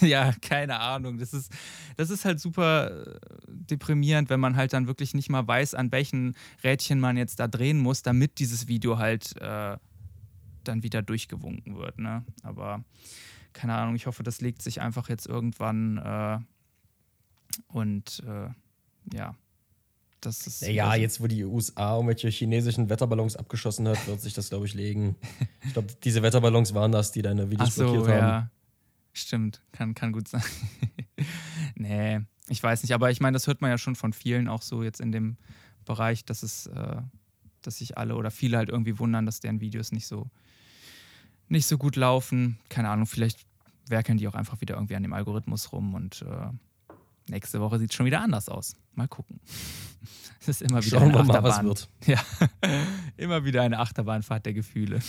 ja, 0.08 0.32
keine 0.40 0.78
Ahnung. 0.80 1.18
Das 1.18 1.32
ist, 1.32 1.50
das 1.96 2.10
ist 2.10 2.24
halt 2.24 2.40
super 2.40 3.06
äh, 3.16 3.18
deprimierend, 3.48 4.30
wenn 4.30 4.40
man 4.40 4.56
halt 4.56 4.72
dann 4.72 4.86
wirklich 4.86 5.14
nicht 5.14 5.28
mal 5.30 5.46
weiß, 5.46 5.74
an 5.74 5.90
welchen 5.92 6.34
Rädchen 6.62 7.00
man 7.00 7.16
jetzt 7.16 7.40
da 7.40 7.48
drehen 7.48 7.78
muss, 7.78 8.02
damit 8.02 8.38
dieses 8.38 8.68
Video 8.68 8.98
halt 8.98 9.36
äh, 9.40 9.76
dann 10.64 10.82
wieder 10.82 11.02
durchgewunken 11.02 11.76
wird. 11.76 11.98
Ne? 11.98 12.24
Aber 12.42 12.84
keine 13.52 13.74
Ahnung, 13.74 13.96
ich 13.96 14.06
hoffe, 14.06 14.22
das 14.22 14.40
legt 14.40 14.62
sich 14.62 14.80
einfach 14.80 15.08
jetzt 15.08 15.26
irgendwann 15.26 15.96
äh, 15.98 16.38
und 17.68 18.22
äh, 18.26 18.48
ja. 19.16 19.34
Das 20.20 20.46
ist 20.46 20.62
Ja, 20.62 20.88
also- 20.88 21.02
jetzt 21.02 21.20
wo 21.20 21.26
die 21.26 21.44
USA 21.44 21.94
irgendwelche 21.94 22.28
chinesischen 22.28 22.88
Wetterballons 22.88 23.36
abgeschossen 23.36 23.86
hat, 23.86 24.06
wird 24.06 24.20
sich 24.20 24.34
das, 24.34 24.48
glaube 24.48 24.66
ich, 24.66 24.74
legen. 24.74 25.16
Ich 25.64 25.72
glaube, 25.74 25.88
diese 26.04 26.22
Wetterballons 26.22 26.74
waren 26.74 26.90
das, 26.92 27.12
die 27.12 27.22
deine 27.22 27.44
Ach 27.44 27.50
Videos 27.50 27.74
so, 27.74 27.84
blockiert 27.92 28.08
haben. 28.08 28.18
ja. 28.18 28.50
Stimmt, 29.12 29.62
kann, 29.72 29.94
kann 29.94 30.12
gut 30.12 30.28
sein. 30.28 30.42
nee, 31.74 32.20
ich 32.48 32.62
weiß 32.62 32.82
nicht, 32.82 32.92
aber 32.92 33.10
ich 33.10 33.20
meine, 33.20 33.34
das 33.34 33.46
hört 33.46 33.60
man 33.62 33.70
ja 33.70 33.78
schon 33.78 33.94
von 33.96 34.12
vielen 34.12 34.48
auch 34.48 34.62
so 34.62 34.82
jetzt 34.82 35.00
in 35.00 35.12
dem 35.12 35.36
Bereich, 35.84 36.24
dass 36.24 36.42
es, 36.42 36.66
äh, 36.66 36.96
dass 37.62 37.78
sich 37.78 37.96
alle 37.96 38.16
oder 38.16 38.30
viele 38.30 38.56
halt 38.58 38.68
irgendwie 38.68 38.98
wundern, 38.98 39.24
dass 39.26 39.40
deren 39.40 39.60
Videos 39.60 39.92
nicht 39.92 40.06
so, 40.06 40.28
nicht 41.48 41.66
so 41.66 41.78
gut 41.78 41.96
laufen. 41.96 42.58
Keine 42.68 42.90
Ahnung, 42.90 43.06
vielleicht 43.06 43.46
werkeln 43.88 44.18
die 44.18 44.28
auch 44.28 44.34
einfach 44.34 44.60
wieder 44.60 44.74
irgendwie 44.74 44.96
an 44.96 45.02
dem 45.02 45.12
Algorithmus 45.12 45.72
rum 45.72 45.94
und 45.94 46.22
äh, 46.22 46.48
nächste 47.28 47.60
Woche 47.60 47.78
sieht 47.78 47.90
es 47.90 47.96
schon 47.96 48.06
wieder 48.06 48.20
anders 48.20 48.48
aus. 48.48 48.76
Mal 48.94 49.08
gucken. 49.08 49.40
Es 50.38 50.48
ist 50.60 50.62
immer 50.62 50.80
wieder 50.84 50.98
Schauen 51.00 51.08
eine 51.10 51.18
wir 51.18 51.24
mal, 51.24 51.36
Achterbahn. 51.38 51.68
was 51.68 51.88
wird. 52.06 52.18
Ja, 52.18 52.24
immer 53.16 53.44
wieder 53.44 53.62
eine 53.62 53.80
Achterbahnfahrt 53.80 54.46
der 54.46 54.52
Gefühle. 54.52 55.00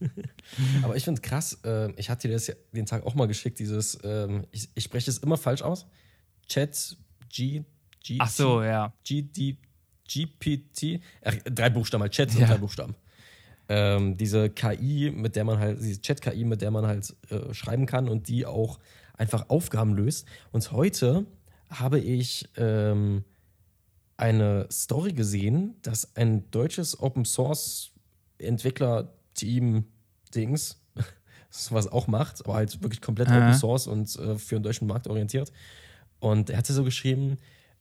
Aber 0.82 0.96
ich 0.96 1.04
finde 1.04 1.20
krass, 1.20 1.58
äh, 1.64 1.92
ich 1.92 2.10
hatte 2.10 2.26
dir 2.26 2.34
das 2.34 2.48
ja 2.48 2.54
den 2.72 2.84
Tag 2.86 3.06
auch 3.06 3.14
mal 3.14 3.26
geschickt, 3.28 3.60
dieses, 3.60 3.96
ähm, 4.02 4.44
ich, 4.50 4.68
ich 4.74 4.82
spreche 4.82 5.08
es 5.08 5.18
immer 5.18 5.36
falsch 5.36 5.62
aus. 5.62 5.86
Chat, 6.48 6.96
G, 7.32 7.62
G, 8.02 8.16
Ach 8.18 8.28
so, 8.28 8.62
ja. 8.62 8.92
G, 9.04 9.22
D, 9.22 9.56
GPT, 10.12 11.00
ach, 11.24 11.34
drei 11.44 11.70
Buchstaben, 11.70 12.02
halt 12.02 12.12
Chat 12.12 12.34
Ja. 12.34 12.46
drei 12.48 12.58
Buchstaben. 12.58 12.94
Ähm, 13.68 14.16
diese 14.16 14.50
KI, 14.50 15.12
mit 15.12 15.36
der 15.36 15.44
man 15.44 15.58
halt, 15.58 15.80
diese 15.80 16.00
Chat-KI, 16.00 16.44
mit 16.44 16.60
der 16.62 16.70
man 16.70 16.86
halt 16.86 17.14
äh, 17.30 17.52
schreiben 17.52 17.86
kann 17.86 18.08
und 18.08 18.28
die 18.28 18.46
auch 18.46 18.78
einfach 19.14 19.48
Aufgaben 19.48 19.94
löst. 19.94 20.26
Und 20.52 20.70
heute 20.72 21.26
habe 21.70 21.98
ich 21.98 22.48
ähm, 22.56 23.24
eine 24.16 24.66
Story 24.70 25.12
gesehen, 25.12 25.76
dass 25.82 26.16
ein 26.16 26.50
deutsches 26.50 26.98
Open 27.00 27.24
Source 27.24 27.90
Entwickler-Team 28.38 29.84
Dings 30.34 30.80
sowas 31.50 31.88
auch 31.88 32.06
macht, 32.06 32.44
aber 32.44 32.54
halt 32.54 32.82
wirklich 32.82 33.00
komplett 33.00 33.28
Aha. 33.28 33.38
Open 33.38 33.54
Source 33.54 33.86
und 33.86 34.14
äh, 34.16 34.38
für 34.38 34.56
den 34.56 34.62
deutschen 34.62 34.86
Markt 34.86 35.08
orientiert. 35.08 35.52
Und 36.18 36.50
er 36.50 36.58
hatte 36.58 36.72
so 36.72 36.84
geschrieben, 36.84 37.36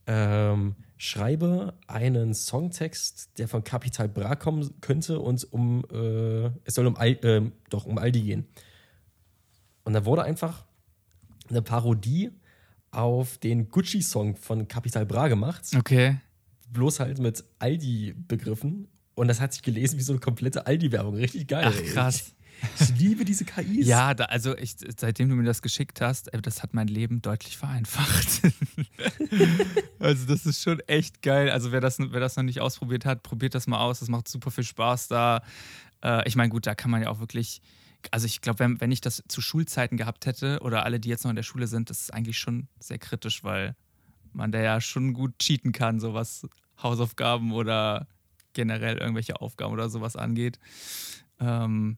ähm, 0.07 0.75
schreibe 0.97 1.73
einen 1.87 2.33
Songtext, 2.33 3.37
der 3.37 3.47
von 3.47 3.63
Capital 3.63 4.07
Bra 4.07 4.35
kommen 4.35 4.69
könnte 4.81 5.19
und 5.19 5.51
um 5.51 5.83
äh, 5.91 6.51
es 6.63 6.75
soll 6.75 6.85
um 6.85 6.95
Al 6.95 7.17
ähm, 7.23 7.53
doch 7.69 7.85
um 7.85 7.97
Aldi 7.97 8.21
gehen. 8.21 8.47
Und 9.83 9.93
da 9.93 10.05
wurde 10.05 10.23
einfach 10.23 10.65
eine 11.49 11.61
Parodie 11.61 12.31
auf 12.95 13.37
den 13.37 13.69
Gucci-Song 13.69 14.35
von 14.35 14.67
Capital 14.67 15.05
Bra 15.05 15.27
gemacht, 15.27 15.63
Okay. 15.77 16.17
bloß 16.71 16.99
halt 16.99 17.19
mit 17.19 17.43
Aldi 17.59 18.15
begriffen. 18.27 18.87
Und 19.15 19.27
das 19.29 19.39
hat 19.39 19.53
sich 19.53 19.61
gelesen 19.61 19.97
wie 19.97 20.03
so 20.03 20.11
eine 20.13 20.19
komplette 20.19 20.67
Aldi-Werbung. 20.67 21.15
Richtig 21.15 21.47
geil. 21.47 21.65
Ach, 21.73 21.93
krass. 21.93 22.33
Ich 22.79 22.97
liebe 22.97 23.25
diese 23.25 23.43
KIs. 23.45 23.85
Ja, 23.85 24.13
da, 24.13 24.25
also 24.25 24.57
ich, 24.57 24.75
seitdem 24.97 25.29
du 25.29 25.35
mir 25.35 25.43
das 25.43 25.61
geschickt 25.61 25.99
hast, 26.01 26.29
das 26.41 26.63
hat 26.63 26.73
mein 26.73 26.87
Leben 26.87 27.21
deutlich 27.21 27.57
vereinfacht. 27.57 28.41
also 29.99 30.25
das 30.25 30.45
ist 30.45 30.61
schon 30.63 30.79
echt 30.87 31.21
geil. 31.21 31.49
Also 31.49 31.71
wer 31.71 31.81
das, 31.81 31.99
wer 31.99 32.19
das 32.19 32.35
noch 32.37 32.43
nicht 32.43 32.61
ausprobiert 32.61 33.05
hat, 33.05 33.23
probiert 33.23 33.55
das 33.55 33.67
mal 33.67 33.79
aus. 33.79 33.99
Das 33.99 34.09
macht 34.09 34.27
super 34.27 34.51
viel 34.51 34.63
Spaß 34.63 35.07
da. 35.09 35.41
Äh, 36.03 36.27
ich 36.27 36.35
meine, 36.35 36.49
gut, 36.49 36.65
da 36.65 36.75
kann 36.75 36.91
man 36.91 37.01
ja 37.01 37.09
auch 37.09 37.19
wirklich, 37.19 37.61
also 38.11 38.25
ich 38.25 38.41
glaube, 38.41 38.59
wenn, 38.59 38.81
wenn 38.81 38.91
ich 38.91 39.01
das 39.01 39.23
zu 39.27 39.41
Schulzeiten 39.41 39.97
gehabt 39.97 40.25
hätte 40.25 40.59
oder 40.61 40.83
alle, 40.83 40.99
die 40.99 41.09
jetzt 41.09 41.23
noch 41.23 41.31
in 41.31 41.35
der 41.35 41.43
Schule 41.43 41.67
sind, 41.67 41.89
das 41.89 42.01
ist 42.01 42.13
eigentlich 42.13 42.39
schon 42.39 42.67
sehr 42.79 42.99
kritisch, 42.99 43.43
weil 43.43 43.75
man 44.33 44.51
da 44.51 44.59
ja 44.59 44.81
schon 44.81 45.13
gut 45.13 45.37
cheaten 45.39 45.71
kann, 45.71 45.99
so 45.99 46.13
was 46.13 46.47
Hausaufgaben 46.81 47.53
oder 47.53 48.07
generell 48.53 48.97
irgendwelche 48.97 49.39
Aufgaben 49.41 49.73
oder 49.73 49.89
sowas 49.89 50.15
angeht. 50.15 50.59
Ähm, 51.39 51.97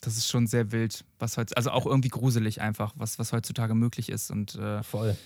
das 0.00 0.16
ist 0.16 0.28
schon 0.28 0.46
sehr 0.46 0.72
wild, 0.72 1.04
was 1.18 1.36
heute, 1.36 1.56
also 1.56 1.70
auch 1.70 1.86
irgendwie 1.86 2.08
gruselig 2.08 2.60
einfach, 2.60 2.92
was, 2.96 3.18
was 3.18 3.32
heutzutage 3.32 3.74
möglich 3.74 4.08
ist. 4.08 4.30
Und 4.30 4.56
äh, 4.56 4.82
voll. 4.82 5.16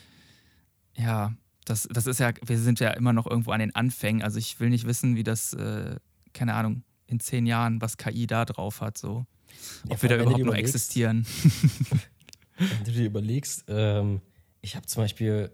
Ja, 0.94 1.32
das, 1.64 1.88
das 1.90 2.06
ist 2.06 2.20
ja, 2.20 2.32
wir 2.44 2.58
sind 2.58 2.78
ja 2.80 2.90
immer 2.90 3.12
noch 3.12 3.26
irgendwo 3.26 3.52
an 3.52 3.60
den 3.60 3.74
Anfängen. 3.74 4.22
Also 4.22 4.38
ich 4.38 4.60
will 4.60 4.68
nicht 4.68 4.86
wissen, 4.86 5.16
wie 5.16 5.24
das, 5.24 5.54
äh, 5.54 5.96
keine 6.34 6.54
Ahnung, 6.54 6.82
in 7.06 7.20
zehn 7.20 7.46
Jahren, 7.46 7.80
was 7.80 7.96
KI 7.96 8.26
da 8.26 8.44
drauf 8.44 8.80
hat, 8.80 8.98
so. 8.98 9.26
Ob 9.84 9.92
ja, 9.92 10.02
wir 10.02 10.08
da 10.08 10.22
überhaupt 10.22 10.44
noch 10.44 10.54
existieren. 10.54 11.26
wenn 12.58 12.84
du 12.84 12.90
dir 12.92 13.06
überlegst, 13.06 13.64
ähm, 13.68 14.20
ich 14.60 14.76
habe 14.76 14.86
zum 14.86 15.04
Beispiel, 15.04 15.50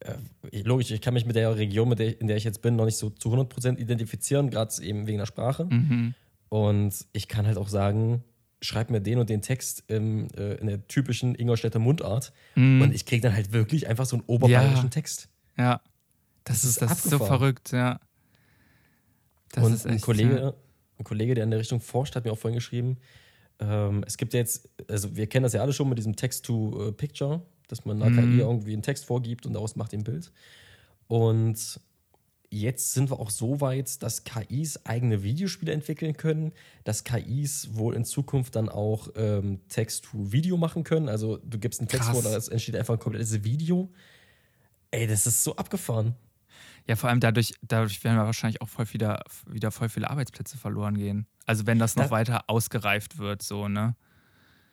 äh, 0.00 0.14
logisch, 0.62 0.90
ich 0.90 1.00
kann 1.00 1.14
mich 1.14 1.26
mit 1.26 1.36
der 1.36 1.56
Region, 1.56 1.88
mit 1.88 1.98
der, 1.98 2.20
in 2.20 2.26
der 2.26 2.36
ich 2.36 2.44
jetzt 2.44 2.62
bin, 2.62 2.76
noch 2.76 2.84
nicht 2.84 2.96
so 2.96 3.10
zu 3.10 3.30
100% 3.34 3.78
identifizieren, 3.78 4.50
gerade 4.50 4.82
eben 4.82 5.06
wegen 5.06 5.18
der 5.18 5.26
Sprache. 5.26 5.64
Mhm. 5.64 6.14
Und 6.48 7.06
ich 7.12 7.28
kann 7.28 7.46
halt 7.46 7.58
auch 7.58 7.68
sagen, 7.68 8.24
schreib 8.60 8.90
mir 8.90 9.00
den 9.00 9.18
und 9.18 9.30
den 9.30 9.42
Text 9.42 9.84
im, 9.88 10.28
äh, 10.36 10.54
in 10.54 10.66
der 10.66 10.86
typischen 10.88 11.34
Ingolstädter 11.34 11.78
Mundart. 11.78 12.32
Mm. 12.54 12.82
Und 12.82 12.94
ich 12.94 13.06
kriege 13.06 13.22
dann 13.22 13.34
halt 13.34 13.52
wirklich 13.52 13.86
einfach 13.86 14.06
so 14.06 14.16
einen 14.16 14.24
oberbayerischen 14.26 14.86
ja. 14.86 14.90
Text. 14.90 15.28
Ja. 15.56 15.80
Das, 16.44 16.62
das 16.62 16.70
ist, 16.70 16.82
das 16.82 17.04
ist 17.04 17.10
so 17.10 17.18
verrückt, 17.18 17.72
ja. 17.72 18.00
Das 19.52 19.64
und 19.64 19.74
echt, 19.74 19.86
ein, 19.86 20.00
Kollege, 20.00 20.38
ja. 20.40 20.54
Ein 20.98 21.04
Kollege, 21.04 21.34
der 21.34 21.44
in 21.44 21.50
der 21.50 21.60
Richtung 21.60 21.80
forscht, 21.80 22.16
hat 22.16 22.24
mir 22.24 22.32
auch 22.32 22.38
vorhin 22.38 22.56
geschrieben, 22.56 22.98
ähm, 23.60 24.04
es 24.06 24.16
gibt 24.16 24.34
ja 24.34 24.40
jetzt, 24.40 24.68
also 24.88 25.16
wir 25.16 25.26
kennen 25.26 25.42
das 25.42 25.52
ja 25.52 25.62
alle 25.62 25.72
schon 25.72 25.88
mit 25.88 25.98
diesem 25.98 26.16
Text-to-Picture, 26.16 27.42
dass 27.68 27.84
man 27.84 28.02
einer 28.02 28.10
mm. 28.10 28.36
KI 28.36 28.40
irgendwie 28.40 28.72
einen 28.72 28.82
Text 28.82 29.04
vorgibt 29.04 29.46
und 29.46 29.52
daraus 29.54 29.76
macht 29.76 29.92
den 29.92 30.04
Bild. 30.04 30.32
Und 31.08 31.80
jetzt 32.50 32.92
sind 32.92 33.10
wir 33.10 33.18
auch 33.18 33.30
so 33.30 33.60
weit, 33.60 34.02
dass 34.02 34.24
KIs 34.24 34.86
eigene 34.86 35.22
Videospiele 35.22 35.72
entwickeln 35.72 36.16
können, 36.16 36.52
dass 36.84 37.04
KIs 37.04 37.70
wohl 37.72 37.94
in 37.94 38.04
Zukunft 38.04 38.56
dann 38.56 38.68
auch 38.68 39.08
ähm, 39.16 39.60
Text-to-Video 39.68 40.56
machen 40.56 40.84
können. 40.84 41.08
Also 41.08 41.38
du 41.38 41.58
gibst 41.58 41.80
einen 41.80 41.88
Text 41.88 42.10
Krass. 42.10 42.22
vor, 42.22 42.36
es 42.36 42.48
entsteht 42.48 42.76
einfach 42.76 42.94
ein 42.94 43.00
komplettes 43.00 43.44
Video. 43.44 43.90
Ey, 44.90 45.06
das 45.06 45.26
ist 45.26 45.44
so 45.44 45.56
abgefahren. 45.56 46.14
Ja, 46.88 46.96
vor 46.96 47.10
allem 47.10 47.20
dadurch, 47.20 47.54
dadurch 47.60 48.02
werden 48.02 48.16
wir 48.16 48.24
wahrscheinlich 48.24 48.62
auch 48.62 48.68
voll 48.68 48.90
wieder, 48.92 49.22
wieder 49.46 49.70
voll 49.70 49.90
viele 49.90 50.08
Arbeitsplätze 50.08 50.56
verloren 50.56 50.96
gehen. 50.96 51.26
Also 51.44 51.66
wenn 51.66 51.78
das 51.78 51.96
noch 51.96 52.06
da, 52.06 52.10
weiter 52.10 52.44
ausgereift 52.48 53.18
wird, 53.18 53.42
so, 53.42 53.68
ne? 53.68 53.94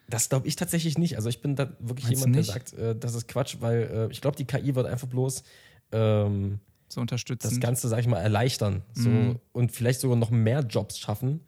Das 0.07 0.29
glaube 0.29 0.47
ich 0.47 0.55
tatsächlich 0.55 0.97
nicht. 0.97 1.17
Also 1.17 1.27
ich 1.27 1.41
bin 1.41 1.57
da 1.57 1.73
wirklich 1.79 2.05
Meinst 2.07 2.21
jemand, 2.21 2.35
der 2.37 2.43
sagt, 2.45 2.73
äh, 2.73 2.95
das 2.95 3.15
ist 3.15 3.27
Quatsch, 3.27 3.57
weil 3.59 3.89
äh, 3.91 4.11
ich 4.11 4.21
glaube, 4.21 4.37
die 4.37 4.45
KI 4.45 4.75
wird 4.75 4.87
einfach 4.87 5.07
bloß 5.07 5.43
ähm, 5.91 6.59
so 6.87 7.01
unterstützen. 7.01 7.49
Das 7.49 7.59
Ganze, 7.59 7.89
sag 7.89 7.99
ich 7.99 8.07
mal, 8.07 8.19
erleichtern. 8.19 8.83
So, 8.93 9.09
mhm. 9.09 9.39
Und 9.51 9.73
vielleicht 9.73 9.99
sogar 9.99 10.15
noch 10.15 10.29
mehr 10.29 10.61
Jobs 10.61 10.97
schaffen. 10.97 11.41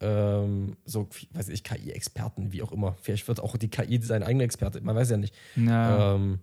Ähm, 0.00 0.76
so, 0.86 1.08
weiß 1.32 1.48
ich, 1.48 1.62
KI-Experten, 1.62 2.52
wie 2.52 2.62
auch 2.62 2.72
immer. 2.72 2.96
Vielleicht 3.02 3.28
wird 3.28 3.40
auch 3.40 3.56
die 3.58 3.68
KI 3.68 4.00
sein 4.00 4.22
eigener 4.22 4.44
Experte, 4.44 4.80
man 4.80 4.96
weiß 4.96 5.10
ja 5.10 5.16
nicht. 5.18 5.34
Ja. 5.56 6.14
Ähm, 6.14 6.38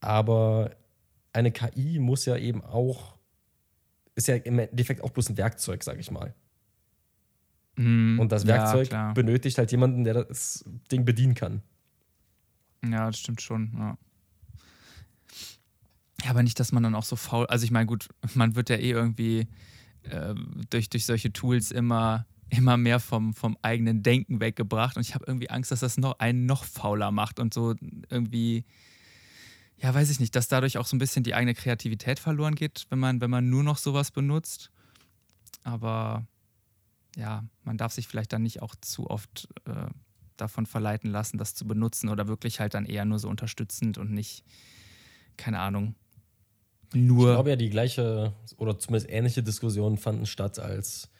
aber 0.00 0.70
eine 1.34 1.52
KI 1.52 1.98
muss 1.98 2.24
ja 2.24 2.36
eben 2.36 2.62
auch, 2.62 3.16
ist 4.14 4.28
ja 4.28 4.36
im 4.36 4.58
Endeffekt 4.58 5.02
auch 5.02 5.10
bloß 5.10 5.30
ein 5.30 5.36
Werkzeug, 5.36 5.82
sag 5.82 5.98
ich 5.98 6.10
mal. 6.10 6.34
Mhm. 7.76 8.18
Und 8.20 8.32
das 8.32 8.46
Werkzeug 8.46 8.90
ja, 8.92 9.12
benötigt 9.12 9.58
halt 9.58 9.70
jemanden, 9.72 10.04
der 10.04 10.24
das 10.24 10.64
Ding 10.90 11.04
bedienen 11.04 11.34
kann. 11.34 11.62
Ja, 12.88 13.06
das 13.06 13.18
stimmt 13.18 13.42
schon. 13.42 13.72
Ja. 13.76 13.98
Ja, 16.22 16.30
aber 16.30 16.42
nicht, 16.42 16.58
dass 16.58 16.72
man 16.72 16.82
dann 16.82 16.94
auch 16.94 17.04
so 17.04 17.16
faul. 17.16 17.46
Also 17.46 17.64
ich 17.64 17.70
meine, 17.70 17.86
gut, 17.86 18.08
man 18.34 18.54
wird 18.54 18.70
ja 18.70 18.76
eh 18.76 18.90
irgendwie 18.90 19.48
äh, 20.04 20.34
durch, 20.70 20.88
durch 20.88 21.04
solche 21.04 21.32
Tools 21.32 21.70
immer, 21.70 22.26
immer 22.48 22.76
mehr 22.76 23.00
vom, 23.00 23.34
vom 23.34 23.58
eigenen 23.60 24.02
Denken 24.02 24.40
weggebracht. 24.40 24.96
Und 24.96 25.02
ich 25.02 25.14
habe 25.14 25.24
irgendwie 25.26 25.50
Angst, 25.50 25.70
dass 25.70 25.80
das 25.80 25.98
noch 25.98 26.18
einen 26.20 26.46
noch 26.46 26.64
fauler 26.64 27.10
macht 27.10 27.40
und 27.40 27.52
so 27.52 27.74
irgendwie, 28.08 28.64
ja, 29.78 29.92
weiß 29.92 30.10
ich 30.10 30.20
nicht, 30.20 30.34
dass 30.36 30.48
dadurch 30.48 30.78
auch 30.78 30.86
so 30.86 30.96
ein 30.96 30.98
bisschen 30.98 31.24
die 31.24 31.34
eigene 31.34 31.54
Kreativität 31.54 32.18
verloren 32.18 32.54
geht, 32.54 32.86
wenn 32.90 32.98
man, 32.98 33.20
wenn 33.20 33.30
man 33.30 33.50
nur 33.50 33.62
noch 33.62 33.78
sowas 33.78 34.10
benutzt. 34.10 34.70
Aber 35.62 36.26
ja, 37.16 37.44
man 37.62 37.76
darf 37.76 37.92
sich 37.92 38.08
vielleicht 38.08 38.32
dann 38.32 38.42
nicht 38.42 38.62
auch 38.62 38.74
zu 38.80 39.10
oft 39.10 39.48
äh, 39.66 39.86
davon 40.36 40.66
verleiten 40.66 41.10
lassen, 41.10 41.38
das 41.38 41.54
zu 41.54 41.66
benutzen 41.66 42.08
oder 42.08 42.28
wirklich 42.28 42.60
halt 42.60 42.74
dann 42.74 42.86
eher 42.86 43.04
nur 43.04 43.18
so 43.18 43.28
unterstützend 43.28 43.98
und 43.98 44.10
nicht, 44.10 44.44
keine 45.36 45.60
Ahnung, 45.60 45.94
nur. 46.94 47.30
Ich 47.30 47.34
glaube 47.34 47.50
ja, 47.50 47.56
die 47.56 47.70
gleiche 47.70 48.32
oder 48.56 48.78
zumindest 48.78 49.10
ähnliche 49.10 49.42
Diskussionen 49.42 49.98
fanden 49.98 50.26
statt, 50.26 50.58
als 50.58 51.10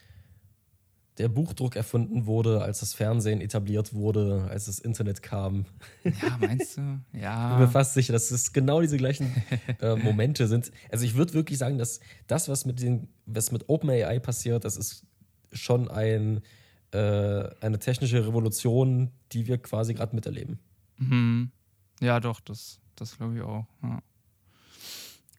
der 1.19 1.29
Buchdruck 1.29 1.77
erfunden 1.77 2.27
wurde, 2.27 2.63
als 2.63 2.81
das 2.81 2.93
Fernsehen 2.93 3.41
etabliert 3.41 3.95
wurde, 3.95 4.49
als 4.51 4.67
das 4.67 4.81
Internet 4.81 5.23
kam. 5.23 5.67
Ja, 6.03 6.39
meinst 6.41 6.77
du? 6.77 7.01
Ja. 7.13 7.51
Ich 7.51 7.57
bin 7.57 7.67
mir 7.67 7.73
fast 7.73 7.95
sicher, 7.95 8.13
dass 8.13 8.31
es 8.31 8.53
genau 8.53 8.81
diese 8.81 8.97
gleichen 8.97 9.33
äh, 9.81 9.95
Momente 10.03 10.49
sind. 10.49 10.73
Also 10.91 11.05
ich 11.05 11.15
würde 11.15 11.35
wirklich 11.35 11.59
sagen, 11.59 11.79
dass 11.79 12.01
das, 12.27 12.49
was 12.49 12.65
mit, 12.65 12.83
den, 12.83 13.09
was 13.27 13.53
mit 13.53 13.69
OpenAI 13.69 14.19
passiert, 14.19 14.65
das 14.65 14.77
ist 14.77 15.07
schon 15.53 15.89
ein, 15.89 16.43
äh, 16.91 17.49
eine 17.61 17.79
technische 17.79 18.27
Revolution, 18.27 19.13
die 19.33 19.47
wir 19.47 19.59
quasi 19.59 19.95
gerade 19.95 20.17
miterleben. 20.17 20.59
Mhm. 20.97 21.53
Ja, 22.01 22.19
doch, 22.19 22.41
das, 22.41 22.81
das 22.97 23.17
glaube 23.17 23.37
ich 23.37 23.43
auch. 23.43 23.67
Ja. 23.83 24.03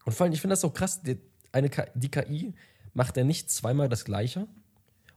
Und 0.06 0.14
vor 0.14 0.24
allem, 0.24 0.32
ich 0.32 0.40
finde 0.40 0.52
das 0.52 0.62
so 0.62 0.70
krass, 0.70 1.02
die, 1.02 1.18
eine, 1.52 1.68
die 1.94 2.10
KI 2.10 2.54
macht 2.94 3.18
ja 3.18 3.24
nicht 3.24 3.50
zweimal 3.50 3.90
das 3.90 4.06
Gleiche 4.06 4.48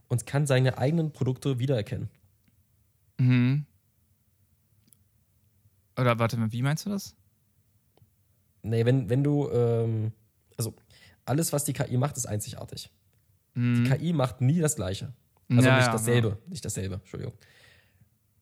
und 0.10 0.26
kann 0.26 0.46
seine 0.46 0.78
eigenen 0.78 1.12
Produkte 1.12 1.60
wiedererkennen. 1.60 2.10
Mhm. 3.18 3.66
Oder 5.98 6.20
warte 6.20 6.38
mal, 6.38 6.52
wie 6.52 6.62
meinst 6.62 6.86
du 6.86 6.90
das? 6.90 7.16
Nee, 8.64 8.86
wenn, 8.86 9.10
wenn 9.10 9.24
du, 9.24 9.50
ähm, 9.50 10.12
also 10.58 10.74
alles, 11.26 11.54
was 11.54 11.64
die 11.64 11.74
KI 11.74 11.98
macht, 11.98 12.18
ist 12.18 12.26
einzigartig. 12.26 12.90
Mhm. 13.54 13.84
Die 13.84 13.90
KI 13.90 14.14
macht 14.14 14.42
nie 14.42 14.60
das 14.60 14.76
Gleiche. 14.76 15.14
Also 15.50 15.68
ja, 15.68 15.78
nicht 15.78 15.94
dasselbe, 15.94 16.28
ja. 16.30 16.38
nicht 16.48 16.64
dasselbe, 16.64 16.96
Entschuldigung. 16.96 17.34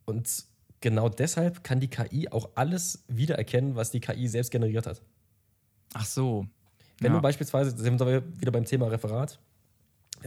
Und 0.06 0.46
genau 0.82 1.10
deshalb 1.10 1.64
kann 1.64 1.80
die 1.80 1.88
KI 1.90 2.30
auch 2.30 2.50
alles 2.56 3.04
wiedererkennen, 3.08 3.76
was 3.76 3.92
die 3.92 4.00
KI 4.00 4.28
selbst 4.28 4.52
generiert 4.52 4.88
hat. 4.88 5.02
Ach 5.94 6.06
so. 6.06 6.48
Wenn 7.00 7.12
ja. 7.12 7.18
du 7.18 7.22
beispielsweise, 7.22 7.78
sind 7.78 8.00
wir 8.00 8.24
wieder 8.40 8.52
beim 8.52 8.66
Thema 8.66 8.88
Referat, 8.88 9.40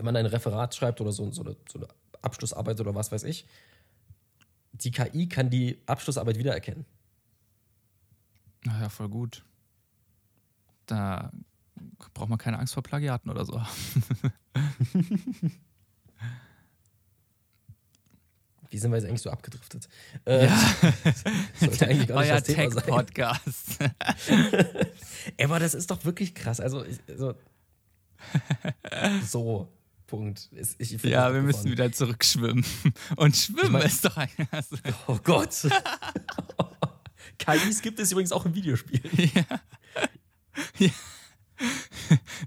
wenn 0.00 0.06
man 0.06 0.16
ein 0.16 0.24
Referat 0.26 0.74
schreibt 0.74 1.02
oder 1.02 1.12
so, 1.12 1.30
so, 1.30 1.42
eine, 1.42 1.56
so 1.70 1.78
eine 1.78 1.86
Abschlussarbeit 2.22 2.80
oder 2.80 2.94
was 2.94 3.12
weiß 3.12 3.24
ich, 3.24 3.46
die 4.72 4.90
KI 4.90 5.28
kann 5.28 5.50
die 5.50 5.78
Abschlussarbeit 5.84 6.38
wiedererkennen. 6.38 6.86
Naja, 8.64 8.88
voll 8.88 9.10
gut. 9.10 9.44
Da 10.86 11.30
braucht 12.14 12.30
man 12.30 12.38
keine 12.38 12.58
Angst 12.58 12.72
vor 12.72 12.82
Plagiaten 12.82 13.28
oder 13.28 13.44
so. 13.44 13.60
Wie 18.70 18.78
sind 18.78 18.90
wir 18.90 18.96
jetzt 18.96 19.06
eigentlich 19.06 19.20
so 19.20 19.30
abgedriftet? 19.30 19.86
Äh, 20.24 20.46
ja. 20.46 20.56
Sollte 21.60 21.88
eigentlich 21.88 22.08
gar 22.08 22.20
nicht 22.20 22.30
Euer 22.30 22.40
das 22.40 22.44
Thema 22.44 22.70
sein. 22.70 22.84
Podcast. 22.84 23.78
Ey, 25.36 25.44
aber 25.44 25.58
das 25.58 25.74
ist 25.74 25.90
doch 25.90 26.06
wirklich 26.06 26.34
krass. 26.34 26.58
Also, 26.58 26.86
so, 27.18 27.34
so 29.26 29.68
Punkt. 30.10 30.50
Ich, 30.78 30.92
ich 30.92 31.02
ja, 31.04 31.32
wir 31.32 31.40
müssen 31.40 31.70
wieder 31.70 31.90
zurückschwimmen. 31.92 32.64
Und 33.16 33.36
schwimmen 33.36 33.66
ich 33.66 33.70
mein, 33.70 33.82
ist 33.86 34.04
doch 34.04 34.16
ein. 34.16 34.28
Also 34.50 34.76
oh 35.06 35.18
Gott. 35.22 35.68
KIs 37.38 37.80
gibt 37.80 38.00
es 38.00 38.10
übrigens 38.10 38.32
auch 38.32 38.44
im 38.44 38.54
Videospiel. 38.54 39.00
Ja. 39.34 40.86
ja. 40.86 40.90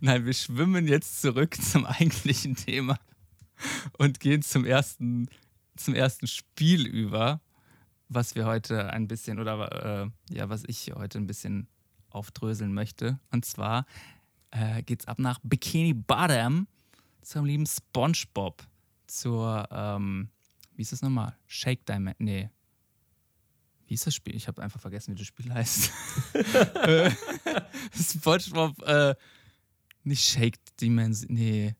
Nein, 0.01 0.25
wir 0.25 0.33
schwimmen 0.33 0.87
jetzt 0.87 1.21
zurück 1.21 1.55
zum 1.55 1.85
eigentlichen 1.85 2.55
Thema 2.55 2.99
und 3.97 4.19
gehen 4.19 4.41
zum 4.41 4.65
ersten 4.65 5.29
zum 5.77 5.95
ersten 5.95 6.27
Spiel 6.27 6.85
über, 6.85 7.41
was 8.09 8.35
wir 8.35 8.45
heute 8.45 8.91
ein 8.91 9.07
bisschen 9.07 9.39
oder 9.39 10.11
äh, 10.29 10.35
ja, 10.35 10.49
was 10.49 10.63
ich 10.67 10.91
heute 10.93 11.17
ein 11.17 11.27
bisschen 11.27 11.67
aufdröseln 12.09 12.73
möchte. 12.73 13.19
Und 13.31 13.45
zwar 13.45 13.85
äh, 14.51 14.83
geht's 14.83 15.07
ab 15.07 15.19
nach 15.19 15.39
Bikini 15.43 15.93
Bottom 15.93 16.67
zum 17.23 17.45
lieben 17.45 17.65
SpongeBob, 17.65 18.63
zur 19.07 19.67
ähm, 19.71 20.29
wie 20.75 20.81
ist 20.81 20.91
das 20.91 21.01
nochmal? 21.01 21.35
Shake 21.47 21.85
Diamond, 21.85 22.19
nee. 22.19 22.49
Wie 23.85 23.93
ist 23.93 24.07
das 24.07 24.15
Spiel? 24.15 24.35
Ich 24.35 24.47
habe 24.47 24.61
einfach 24.61 24.79
vergessen, 24.79 25.13
wie 25.13 25.19
das 25.19 25.27
Spiel 25.27 25.53
heißt. 25.53 25.91
Äh, 26.83 27.11
SpongeBob, 27.95 28.81
äh, 28.83 29.15
nicht 30.03 30.27
Shake 30.27 30.57
Dimension, 30.81 31.33
nee. 31.33 31.75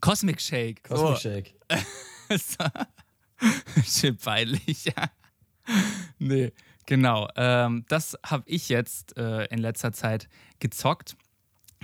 Cosmic 0.00 0.40
Shake. 0.40 0.82
Cosmic 0.84 1.16
so. 1.16 1.16
Shake. 1.16 1.54
Schön 3.84 4.16
peinlich, 4.16 4.84
ja. 4.84 5.10
Nee, 6.18 6.52
genau. 6.86 7.28
Ähm, 7.36 7.84
das 7.88 8.16
habe 8.24 8.44
ich 8.46 8.68
jetzt 8.68 9.16
äh, 9.16 9.44
in 9.46 9.58
letzter 9.58 9.92
Zeit 9.92 10.28
gezockt. 10.60 11.16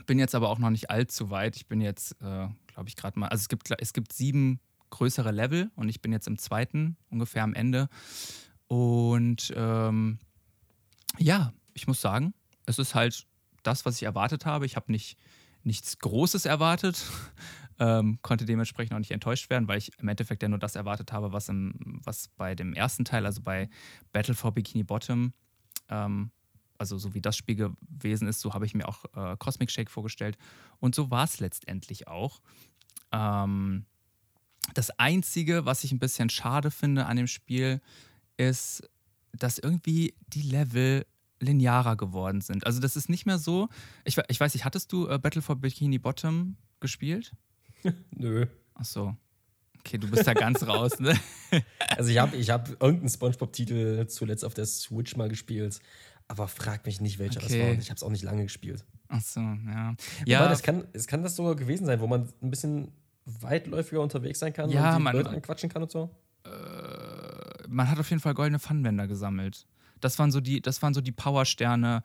Bin 0.07 0.19
jetzt 0.19 0.35
aber 0.35 0.49
auch 0.49 0.59
noch 0.59 0.71
nicht 0.71 0.91
allzu 0.91 1.31
weit. 1.31 1.57
Ich 1.57 1.67
bin 1.67 1.81
jetzt, 1.81 2.13
äh, 2.21 2.49
glaube 2.67 2.89
ich, 2.89 2.97
gerade 2.97 3.19
mal. 3.19 3.29
Also 3.29 3.43
es 3.43 3.49
gibt, 3.49 3.71
es 3.79 3.93
gibt 3.93 4.13
sieben 4.13 4.61
größere 4.91 5.33
Level 5.33 5.71
und 5.77 5.89
ich 5.89 6.03
bin 6.03 6.13
jetzt 6.13 6.27
im 6.27 6.39
zweiten, 6.39 6.97
ungefähr 7.11 7.43
am 7.43 7.55
Ende. 7.55 7.89
Und 8.69 9.53
ähm, 9.57 10.19
ja, 11.19 11.53
ich 11.75 11.87
muss 11.87 12.01
sagen, 12.01 12.35
es 12.67 12.79
ist 12.79 12.95
halt 12.95 13.27
das, 13.63 13.85
was 13.85 13.97
ich 13.97 14.03
erwartet 14.05 14.47
habe. 14.47 14.67
Ich 14.67 14.77
habe 14.77 14.93
nicht 14.93 15.19
nichts 15.65 15.99
Großes 15.99 16.45
erwartet, 16.45 17.05
ähm, 17.79 18.19
konnte 18.23 18.45
dementsprechend 18.45 18.95
auch 18.95 18.99
nicht 18.99 19.11
enttäuscht 19.11 19.51
werden, 19.51 19.67
weil 19.67 19.79
ich 19.79 19.91
im 19.99 20.09
Endeffekt 20.09 20.43
ja 20.43 20.49
nur 20.49 20.59
das 20.59 20.77
erwartet 20.77 21.13
habe, 21.13 21.33
was, 21.33 21.49
im, 21.49 22.01
was 22.05 22.29
bei 22.37 22.55
dem 22.55 22.75
ersten 22.75 23.05
Teil, 23.05 23.27
also 23.27 23.43
bei 23.43 23.69
Battle 24.13 24.35
for 24.35 24.53
Bikini 24.53 24.85
Bottom, 24.85 25.33
ähm, 25.89 26.31
also 26.85 26.99
so 26.99 27.15
wie 27.15 27.23
das 27.23 27.37
Spiel 27.37 27.57
gewesen 27.57 28.29
ist, 28.29 28.41
so 28.41 28.53
habe 28.53 28.67
ich 28.67 28.75
mir 28.75 28.87
auch 28.87 29.05
äh, 29.15 29.37
Cosmic 29.39 29.71
Shake 29.71 29.91
vorgestellt. 29.91 30.37
Und 30.81 30.95
so 30.95 31.11
war 31.11 31.25
es 31.25 31.41
letztendlich 31.41 32.09
auch. 32.09 32.43
Ähm, 33.11 33.87
das 34.75 34.91
Einzige, 34.99 35.65
was 35.65 35.83
ich 35.85 35.93
ein 35.93 35.99
bisschen 35.99 36.29
schade 36.29 36.71
finde 36.71 37.07
an 37.07 37.17
dem 37.17 37.27
Spiel, 37.27 37.81
ist, 38.37 38.89
dass 39.33 39.59
irgendwie 39.59 40.15
die 40.29 40.43
Level 40.43 41.07
linearer 41.41 41.97
geworden 41.97 42.43
sind. 42.43 42.67
Also 42.67 42.81
das 42.81 42.97
ist 42.97 43.09
nicht 43.09 43.25
mehr 43.25 43.39
so. 43.39 43.69
Ich, 44.05 44.19
ich 44.29 44.39
weiß 44.39 44.53
nicht, 44.55 44.65
hattest 44.65 44.93
du 44.93 45.09
äh, 45.09 45.19
Battle 45.19 45.43
for 45.43 45.57
Bikini 45.57 45.99
Bottom 45.99 46.57
gespielt? 46.81 47.33
Nö. 48.11 48.47
Ach 48.75 48.85
so. 48.85 49.17
Okay, 49.87 49.99
du 49.99 50.11
bist 50.11 50.27
da 50.27 50.33
ganz 50.33 50.63
raus, 50.67 50.99
ne? 50.99 51.19
Also 51.97 52.11
ich 52.11 52.19
habe 52.19 52.37
ich 52.37 52.49
hab 52.49 52.71
irgendeinen 52.71 53.11
Spongebob-Titel 53.11 54.07
zuletzt 54.07 54.45
auf 54.45 54.55
der 54.55 54.65
Switch 54.65 55.15
mal 55.17 55.29
gespielt, 55.29 55.79
aber 56.29 56.49
frag 56.49 56.87
mich 56.87 57.01
nicht, 57.01 57.19
welcher 57.19 57.43
okay. 57.43 57.59
das 57.59 57.59
war. 57.59 57.71
Und 57.73 57.79
ich 57.81 57.91
habe 57.91 57.97
es 57.97 58.03
auch 58.03 58.11
nicht 58.11 58.23
lange 58.23 58.45
gespielt. 58.45 58.85
Ach 59.09 59.21
so, 59.21 59.41
ja. 59.41 59.95
ja. 60.27 60.41
Aber 60.41 60.49
das 60.49 60.63
kann, 60.63 60.85
es 60.93 61.07
kann 61.07 61.23
das 61.23 61.37
sogar 61.37 61.55
gewesen 61.55 61.87
sein, 61.87 62.01
wo 62.01 62.07
man 62.07 62.29
ein 62.43 62.51
bisschen 62.51 62.93
weitläufiger 63.27 64.01
unterwegs 64.01 64.39
sein 64.39 64.53
kann 64.53 64.71
ja, 64.71 64.93
und 64.93 64.99
die 64.99 65.03
man, 65.03 65.17
Leute 65.17 65.31
anquatschen 65.31 65.69
kann 65.69 65.83
und 65.83 65.91
so? 65.91 66.11
Äh, 66.45 66.49
man 67.69 67.91
hat 67.91 67.99
auf 67.99 68.11
jeden 68.11 68.21
Fall 68.21 68.35
goldene 68.35 68.59
Pfannenwender 68.59 69.07
gesammelt. 69.07 69.67
Das 70.01 70.19
waren 70.19 70.31
so 70.31 70.41
die, 70.41 70.61
das 70.61 70.83
waren 70.83 70.95
so 70.95 71.01
die 71.01 71.13
Powersterne 71.13 72.03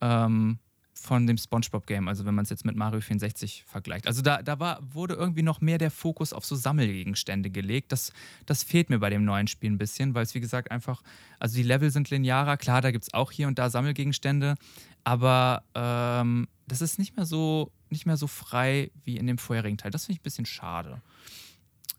ähm, 0.00 0.58
von 0.94 1.26
dem 1.26 1.36
SpongeBob-Game, 1.36 2.06
also 2.06 2.24
wenn 2.24 2.34
man 2.34 2.44
es 2.44 2.50
jetzt 2.50 2.64
mit 2.64 2.76
Mario 2.76 3.00
64 3.00 3.64
vergleicht. 3.66 4.06
Also 4.06 4.22
da, 4.22 4.42
da 4.42 4.60
war, 4.60 4.78
wurde 4.82 5.14
irgendwie 5.14 5.42
noch 5.42 5.60
mehr 5.60 5.78
der 5.78 5.90
Fokus 5.90 6.32
auf 6.32 6.44
so 6.44 6.54
Sammelgegenstände 6.54 7.50
gelegt. 7.50 7.92
Das, 7.92 8.12
das 8.46 8.62
fehlt 8.62 8.90
mir 8.90 8.98
bei 8.98 9.10
dem 9.10 9.24
neuen 9.24 9.48
Spiel 9.48 9.70
ein 9.70 9.78
bisschen, 9.78 10.14
weil 10.14 10.24
es 10.24 10.34
wie 10.34 10.40
gesagt 10.40 10.70
einfach, 10.70 11.02
also 11.38 11.56
die 11.56 11.62
Level 11.62 11.90
sind 11.90 12.10
linearer, 12.10 12.56
klar, 12.56 12.82
da 12.82 12.90
gibt 12.90 13.04
es 13.04 13.14
auch 13.14 13.32
hier 13.32 13.48
und 13.48 13.58
da 13.58 13.70
Sammelgegenstände, 13.70 14.54
aber 15.02 15.64
ähm, 15.74 16.46
das 16.68 16.82
ist 16.82 16.98
nicht 16.98 17.16
mehr 17.16 17.26
so 17.26 17.72
nicht 17.92 18.06
mehr 18.06 18.16
so 18.16 18.26
frei 18.26 18.90
wie 19.04 19.18
in 19.18 19.26
dem 19.26 19.38
vorherigen 19.38 19.76
Teil. 19.76 19.90
Das 19.90 20.06
finde 20.06 20.14
ich 20.14 20.20
ein 20.20 20.24
bisschen 20.24 20.46
schade. 20.46 21.00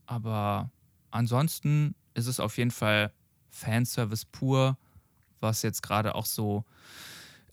Aber 0.06 0.70
ansonsten 1.12 1.96
ist 2.16 2.28
es 2.28 2.40
auf 2.40 2.58
jeden 2.58 2.72
Fall 2.72 3.14
Fanservice 3.50 4.26
pur, 4.26 4.78
was 5.40 5.62
jetzt 5.62 5.84
gerade 5.84 6.16
auch 6.16 6.26
so 6.26 6.66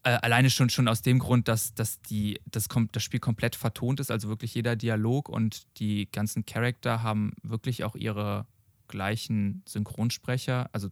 äh, 0.03 0.11
alleine 0.11 0.51
schon, 0.51 0.71
schon 0.71 0.89
aus 0.89 1.03
dem 1.03 1.19
Grund, 1.19 1.49
dass, 1.49 1.75
dass 1.75 2.01
die, 2.03 2.41
das, 2.47 2.69
das 2.93 3.03
Spiel 3.03 3.21
komplett 3.21 3.57
vertont 3.57 4.01
ist, 4.01 4.11
also 4.11 4.29
wirklich 4.29 4.55
jeder 4.55 4.77
Dialog 4.77 5.29
und 5.29 5.67
die 5.79 6.11
ganzen 6.11 6.47
Charakter 6.47 7.03
haben 7.03 7.33
wirklich 7.43 7.85
auch 7.85 7.95
ihre 7.95 8.47
gleichen 8.89 9.63
Synchronsprecher. 9.67 10.71
Also 10.73 10.89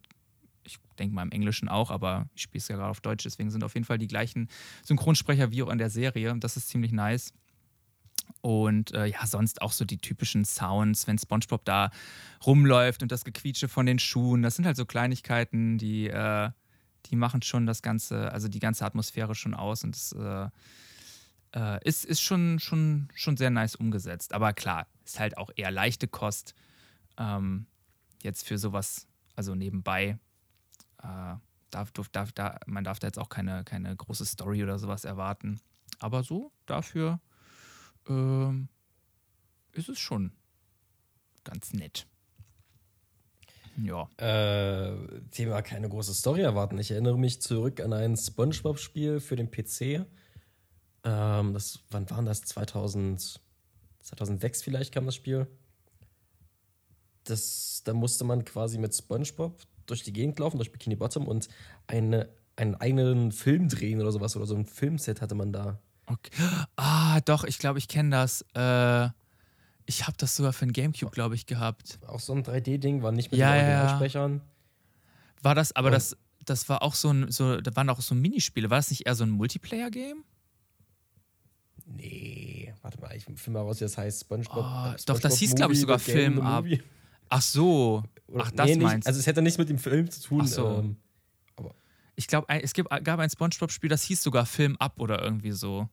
ich 0.63 0.77
denke 0.99 1.15
mal 1.15 1.23
im 1.23 1.31
Englischen 1.31 1.69
auch, 1.69 1.89
aber 1.89 2.27
ich 2.35 2.43
spiele 2.43 2.59
es 2.59 2.67
ja 2.67 2.75
gerade 2.75 2.91
auf 2.91 3.01
Deutsch, 3.01 3.23
deswegen 3.23 3.49
sind 3.49 3.63
auf 3.63 3.73
jeden 3.73 3.85
Fall 3.85 3.97
die 3.97 4.07
gleichen 4.07 4.47
Synchronsprecher 4.83 5.51
wie 5.51 5.63
auch 5.63 5.69
in 5.69 5.79
der 5.79 5.89
Serie. 5.89 6.35
Das 6.39 6.57
ist 6.57 6.69
ziemlich 6.69 6.91
nice. 6.91 7.33
Und 8.41 8.93
äh, 8.93 9.07
ja, 9.07 9.25
sonst 9.25 9.61
auch 9.61 9.71
so 9.71 9.85
die 9.85 9.97
typischen 9.97 10.45
Sounds, 10.45 11.07
wenn 11.07 11.17
SpongeBob 11.17 11.65
da 11.65 11.89
rumläuft 12.45 13.01
und 13.01 13.11
das 13.11 13.25
Gequietsche 13.25 13.67
von 13.67 13.85
den 13.85 13.97
Schuhen. 13.97 14.43
Das 14.43 14.55
sind 14.55 14.65
halt 14.65 14.77
so 14.77 14.85
Kleinigkeiten, 14.85 15.77
die, 15.77 16.07
äh, 16.07 16.51
die 17.07 17.15
machen 17.15 17.41
schon 17.41 17.65
das 17.65 17.81
Ganze, 17.81 18.31
also 18.31 18.47
die 18.47 18.59
ganze 18.59 18.85
Atmosphäre 18.85 19.35
schon 19.35 19.53
aus 19.53 19.83
und 19.83 19.95
es 19.95 20.11
äh, 20.11 20.49
äh, 21.55 21.87
ist, 21.87 22.05
ist 22.05 22.21
schon, 22.21 22.59
schon, 22.59 23.09
schon 23.13 23.37
sehr 23.37 23.49
nice 23.49 23.75
umgesetzt. 23.75 24.33
Aber 24.33 24.53
klar, 24.53 24.87
ist 25.05 25.19
halt 25.19 25.37
auch 25.37 25.49
eher 25.55 25.71
leichte 25.71 26.07
Kost. 26.07 26.53
Ähm, 27.17 27.65
jetzt 28.21 28.45
für 28.45 28.57
sowas, 28.57 29.07
also 29.35 29.55
nebenbei. 29.55 30.19
Äh, 31.01 31.35
darf, 31.71 31.91
darf, 31.91 32.31
darf, 32.31 32.57
man 32.65 32.83
darf 32.83 32.99
da 32.99 33.07
jetzt 33.07 33.19
auch 33.19 33.29
keine, 33.29 33.63
keine 33.63 33.95
große 33.95 34.25
Story 34.25 34.63
oder 34.63 34.79
sowas 34.79 35.05
erwarten. 35.05 35.59
Aber 35.99 36.23
so, 36.23 36.51
dafür 36.65 37.19
ähm, 38.07 38.69
ist 39.71 39.89
es 39.89 39.99
schon 39.99 40.31
ganz 41.43 41.73
nett. 41.73 42.07
Ja. 43.83 44.09
Äh, 44.17 44.95
Thema 45.31 45.61
keine 45.61 45.89
große 45.89 46.13
Story 46.13 46.41
erwarten. 46.41 46.77
Ich 46.77 46.91
erinnere 46.91 47.17
mich 47.17 47.41
zurück 47.41 47.79
an 47.81 47.93
ein 47.93 48.17
SpongeBob-Spiel 48.17 49.19
für 49.19 49.35
den 49.35 49.49
PC. 49.49 50.05
Ähm, 51.03 51.53
das, 51.53 51.79
wann 51.91 52.09
war 52.09 52.21
das? 52.23 52.41
2000, 52.41 53.39
2006 54.01 54.63
vielleicht 54.63 54.93
kam 54.93 55.05
das 55.05 55.15
Spiel. 55.15 55.47
Das, 57.23 57.81
da 57.85 57.93
musste 57.93 58.23
man 58.23 58.43
quasi 58.43 58.77
mit 58.77 58.95
SpongeBob 58.95 59.61
durch 59.85 60.03
die 60.03 60.13
Gegend 60.13 60.39
laufen, 60.39 60.57
durch 60.57 60.71
Bikini 60.71 60.95
Bottom 60.95 61.27
und 61.27 61.47
eine, 61.87 62.29
einen 62.55 62.75
eigenen 62.75 63.31
Film 63.31 63.69
drehen 63.69 64.01
oder 64.01 64.11
sowas. 64.11 64.35
Oder 64.35 64.45
so 64.45 64.55
ein 64.55 64.65
Filmset 64.65 65.21
hatte 65.21 65.35
man 65.35 65.53
da. 65.53 65.79
Okay. 66.05 66.31
Ah, 66.75 67.21
doch, 67.21 67.43
ich 67.43 67.59
glaube, 67.59 67.79
ich 67.79 67.87
kenne 67.87 68.09
das. 68.09 68.41
Äh, 68.53 69.09
ich 69.89 70.05
habe 70.05 70.15
das 70.17 70.35
sogar 70.35 70.53
für 70.53 70.65
ein 70.65 70.71
Gamecube, 70.71 71.11
glaube 71.11 71.33
ich, 71.33 71.47
gehabt. 71.47 71.97
Auch 72.05 72.19
so 72.19 72.33
ein 72.33 72.43
3D-Ding, 72.43 73.01
war 73.01 73.11
nicht 73.11 73.31
mit 73.31 73.39
ja, 73.39 73.53
den 73.53 73.65
Originalsprechern. 73.65 74.41
War 75.41 75.55
das, 75.55 75.75
aber 75.75 75.89
das, 75.89 76.15
das 76.45 76.69
war 76.69 76.83
auch 76.83 76.93
so 76.93 77.09
ein, 77.09 77.31
so, 77.31 77.59
da 77.59 77.75
waren 77.75 77.89
auch 77.89 77.99
so 77.99 78.13
Minispiele. 78.13 78.69
War 78.69 78.77
das 78.77 78.91
nicht 78.91 79.07
eher 79.07 79.15
so 79.15 79.23
ein 79.23 79.31
Multiplayer-Game? 79.31 80.23
Nee, 81.87 82.71
warte 82.83 83.01
mal, 83.01 83.15
ich 83.15 83.23
finde 83.23 83.49
mal 83.49 83.61
raus, 83.61 83.79
wie 83.79 83.85
das 83.85 83.97
heißt. 83.97 84.21
SpongeBob. 84.21 84.57
Oh, 84.57 84.61
SpongeBob 84.61 85.05
doch, 85.07 85.19
das 85.19 85.37
hieß, 85.39 85.55
glaube 85.55 85.73
ich, 85.73 85.79
sogar 85.79 85.97
Film 85.97 86.39
ab. 86.39 86.65
Ach 87.29 87.41
so. 87.41 88.03
Ach, 88.37 88.51
das 88.51 88.67
nee, 88.67 88.75
meinst 88.75 89.07
du. 89.07 89.09
Also, 89.09 89.19
es 89.19 89.25
hätte 89.25 89.41
nichts 89.41 89.57
mit 89.57 89.69
dem 89.69 89.79
Film 89.79 90.11
zu 90.11 90.21
tun. 90.21 90.41
Ach 90.43 90.47
so. 90.47 90.67
Ähm, 90.67 90.97
aber 91.55 91.73
ich 92.15 92.27
glaube, 92.27 92.45
es 92.61 92.73
gab 92.73 93.19
ein 93.19 93.29
SpongeBob-Spiel, 93.31 93.89
das 93.89 94.03
hieß 94.03 94.21
sogar 94.21 94.45
Film 94.45 94.77
ab 94.77 94.99
oder 94.99 95.23
irgendwie 95.23 95.51
so. 95.51 95.89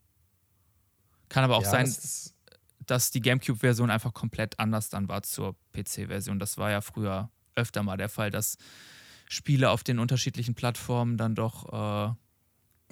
Kann 1.30 1.44
aber 1.44 1.56
auch 1.56 1.62
ja, 1.62 1.70
sein, 1.70 1.86
das 1.86 2.35
dass 2.86 3.10
die 3.10 3.20
GameCube-Version 3.20 3.90
einfach 3.90 4.14
komplett 4.14 4.58
anders 4.58 4.88
dann 4.88 5.08
war 5.08 5.22
zur 5.22 5.56
PC-Version. 5.72 6.38
Das 6.38 6.58
war 6.58 6.70
ja 6.70 6.80
früher 6.80 7.30
öfter 7.54 7.82
mal 7.82 7.96
der 7.96 8.08
Fall, 8.08 8.30
dass 8.30 8.58
Spiele 9.28 9.70
auf 9.70 9.82
den 9.82 9.98
unterschiedlichen 9.98 10.54
Plattformen 10.54 11.16
dann 11.16 11.34
doch 11.34 11.72
äh, 11.72 12.14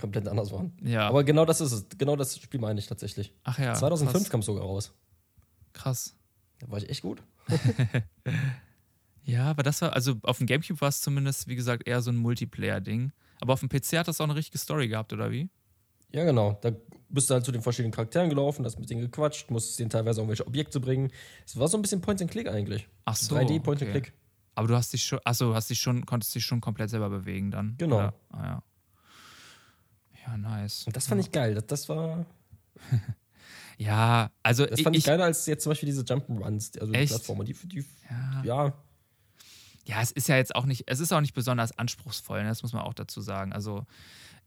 komplett 0.01 0.27
anders 0.29 0.51
waren. 0.53 0.77
Ja. 0.83 1.09
Aber 1.09 1.25
genau 1.25 1.45
das 1.45 1.61
ist 1.61 1.73
es. 1.73 1.87
Genau 1.97 2.17
das 2.17 2.39
Spiel 2.39 2.61
meine 2.61 2.81
ich 2.81 2.87
tatsächlich. 2.87 3.33
Ach 3.45 3.59
ja. 3.59 3.75
2005 3.75 4.29
kam 4.29 4.41
es 4.41 4.47
sogar 4.47 4.65
raus. 4.65 4.93
Krass. 5.73 6.17
Da 6.59 6.71
war 6.71 6.79
ich 6.79 6.89
echt 6.89 7.03
gut. 7.03 7.23
ja, 9.25 9.51
aber 9.51 9.63
das 9.63 9.83
war, 9.83 9.93
also 9.93 10.15
auf 10.23 10.39
dem 10.39 10.47
GameCube 10.47 10.81
war 10.81 10.89
es 10.89 11.01
zumindest, 11.01 11.47
wie 11.47 11.57
gesagt, 11.57 11.87
eher 11.87 12.01
so 12.01 12.11
ein 12.11 12.17
Multiplayer-Ding. 12.17 13.13
Aber 13.41 13.53
auf 13.53 13.61
dem 13.61 13.69
PC 13.69 13.99
hat 13.99 14.09
das 14.09 14.21
auch 14.21 14.25
eine 14.25 14.35
richtige 14.35 14.59
Story 14.59 14.89
gehabt, 14.89 15.13
oder 15.13 15.31
wie? 15.31 15.51
Ja, 16.15 16.25
genau. 16.25 16.57
Da 16.63 16.71
bist 17.09 17.29
du 17.29 17.35
halt 17.35 17.45
zu 17.45 17.51
den 17.51 17.61
verschiedenen 17.61 17.93
Charakteren 17.93 18.29
gelaufen, 18.29 18.65
hast 18.65 18.79
mit 18.79 18.89
denen 18.89 19.01
gequatscht, 19.01 19.51
musstest 19.51 19.81
denen 19.81 19.91
teilweise 19.91 20.21
irgendwelche 20.21 20.47
Objekte 20.47 20.79
bringen. 20.79 21.11
Es 21.45 21.59
war 21.59 21.67
so 21.67 21.77
ein 21.77 21.83
bisschen 21.83 22.01
Point 22.01 22.23
and 22.23 22.31
Click 22.31 22.49
eigentlich. 22.49 22.89
Ach 23.05 23.17
so. 23.17 23.35
3D 23.35 23.61
Point 23.61 23.83
okay. 23.83 23.91
and 23.91 24.05
Click. 24.05 24.13
Aber 24.55 24.69
du 24.69 24.77
hast 24.77 24.93
dich 24.93 25.03
schon, 25.03 25.19
achso, 25.25 25.55
hast 25.55 25.71
dich 25.71 25.81
schon, 25.81 26.07
konntest 26.07 26.33
dich 26.35 26.45
schon 26.45 26.61
komplett 26.61 26.91
selber 26.91 27.11
bewegen 27.11 27.51
dann. 27.51 27.75
Genau. 27.79 27.99
Ah, 27.99 28.13
ja. 28.33 28.63
Ja, 30.25 30.37
nice. 30.37 30.87
Und 30.87 30.95
das 30.97 31.09
fand 31.09 31.21
ja. 31.21 31.27
ich 31.27 31.33
geil. 31.33 31.55
Das, 31.55 31.67
das 31.67 31.89
war. 31.89 32.25
ja, 33.79 34.31
also. 34.45 34.65
Das 34.65 34.81
fand 34.81 34.95
ich, 34.95 35.01
ich 35.01 35.07
geiler 35.07 35.25
als 35.25 35.47
jetzt 35.47 35.65
zum 35.65 35.71
Beispiel 35.71 35.89
diese 35.89 36.03
Jump'n'Runs, 36.03 36.79
also 36.79 36.93
echt? 36.93 37.11
die 37.11 37.15
Plattformer. 37.15 37.45
Die, 37.45 37.55
die, 37.55 37.85
ja. 38.09 38.43
ja. 38.45 38.73
Ja, 39.87 40.01
es 40.01 40.13
ist 40.13 40.29
ja 40.29 40.37
jetzt 40.37 40.55
auch 40.55 40.65
nicht, 40.65 40.85
es 40.87 41.01
ist 41.01 41.13
auch 41.13 41.21
nicht 41.21 41.35
besonders 41.35 41.77
anspruchsvoll, 41.77 42.43
ne? 42.43 42.49
das 42.49 42.63
muss 42.63 42.73
man 42.73 42.83
auch 42.83 42.95
dazu 42.95 43.21
sagen. 43.21 43.53
Also 43.53 43.85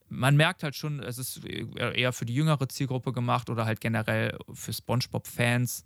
man 0.10 0.36
merkt 0.36 0.63
halt 0.63 0.76
schon, 0.76 1.02
es 1.02 1.17
ist 1.17 1.41
eher 1.46 2.13
für 2.13 2.26
die 2.26 2.34
jüngere 2.34 2.67
Zielgruppe 2.70 3.13
gemacht 3.13 3.50
oder 3.50 3.65
halt 3.65 3.82
generell 3.82 4.38
für 4.54 4.74
SpongeBob-Fans. 4.74 5.84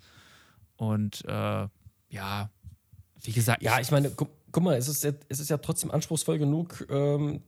Und 0.76 1.24
äh, 1.26 1.68
ja, 2.10 2.50
wie 3.22 3.32
gesagt. 3.32 3.62
Ja, 3.62 3.80
ich 3.80 3.92
meine, 3.92 4.10
guck, 4.12 4.30
guck 4.52 4.64
mal, 4.64 4.78
es 4.78 4.88
ist, 4.88 5.04
ja, 5.04 5.12
es 5.30 5.40
ist 5.40 5.50
ja 5.50 5.58
trotzdem 5.58 5.92
anspruchsvoll 5.92 6.40
genug, 6.40 6.86
ähm, 6.90 7.42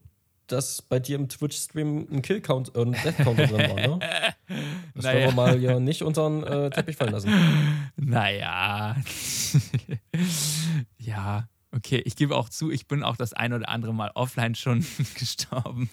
dass 0.48 0.82
bei 0.82 1.00
dir 1.00 1.16
im 1.16 1.30
Twitch-Stream 1.30 2.08
ein 2.12 2.22
Kill-Count, 2.22 2.76
äh, 2.76 2.82
ein 2.82 2.92
Death-Counter 2.92 3.48
drin 3.48 3.70
war, 3.70 3.76
ne? 3.76 4.00
Das 4.94 5.06
naja. 5.06 5.26
wollen 5.26 5.30
wir 5.30 5.34
mal 5.36 5.62
ja 5.62 5.80
nicht 5.80 6.04
unter 6.04 6.30
den 6.30 6.44
äh, 6.44 6.70
Teppich 6.70 6.96
fallen 6.96 7.14
lassen. 7.14 7.32
Naja. 7.96 8.96
ja, 10.98 11.48
okay, 11.74 12.02
ich 12.06 12.16
gebe 12.16 12.36
auch 12.36 12.50
zu, 12.50 12.72
ich 12.72 12.88
bin 12.88 13.04
auch 13.04 13.18
das 13.18 13.34
ein 13.34 13.54
oder 13.54 13.70
andere 13.70 13.94
Mal 13.94 14.12
offline 14.16 14.56
schon 14.56 14.86
gestorben. 15.20 15.90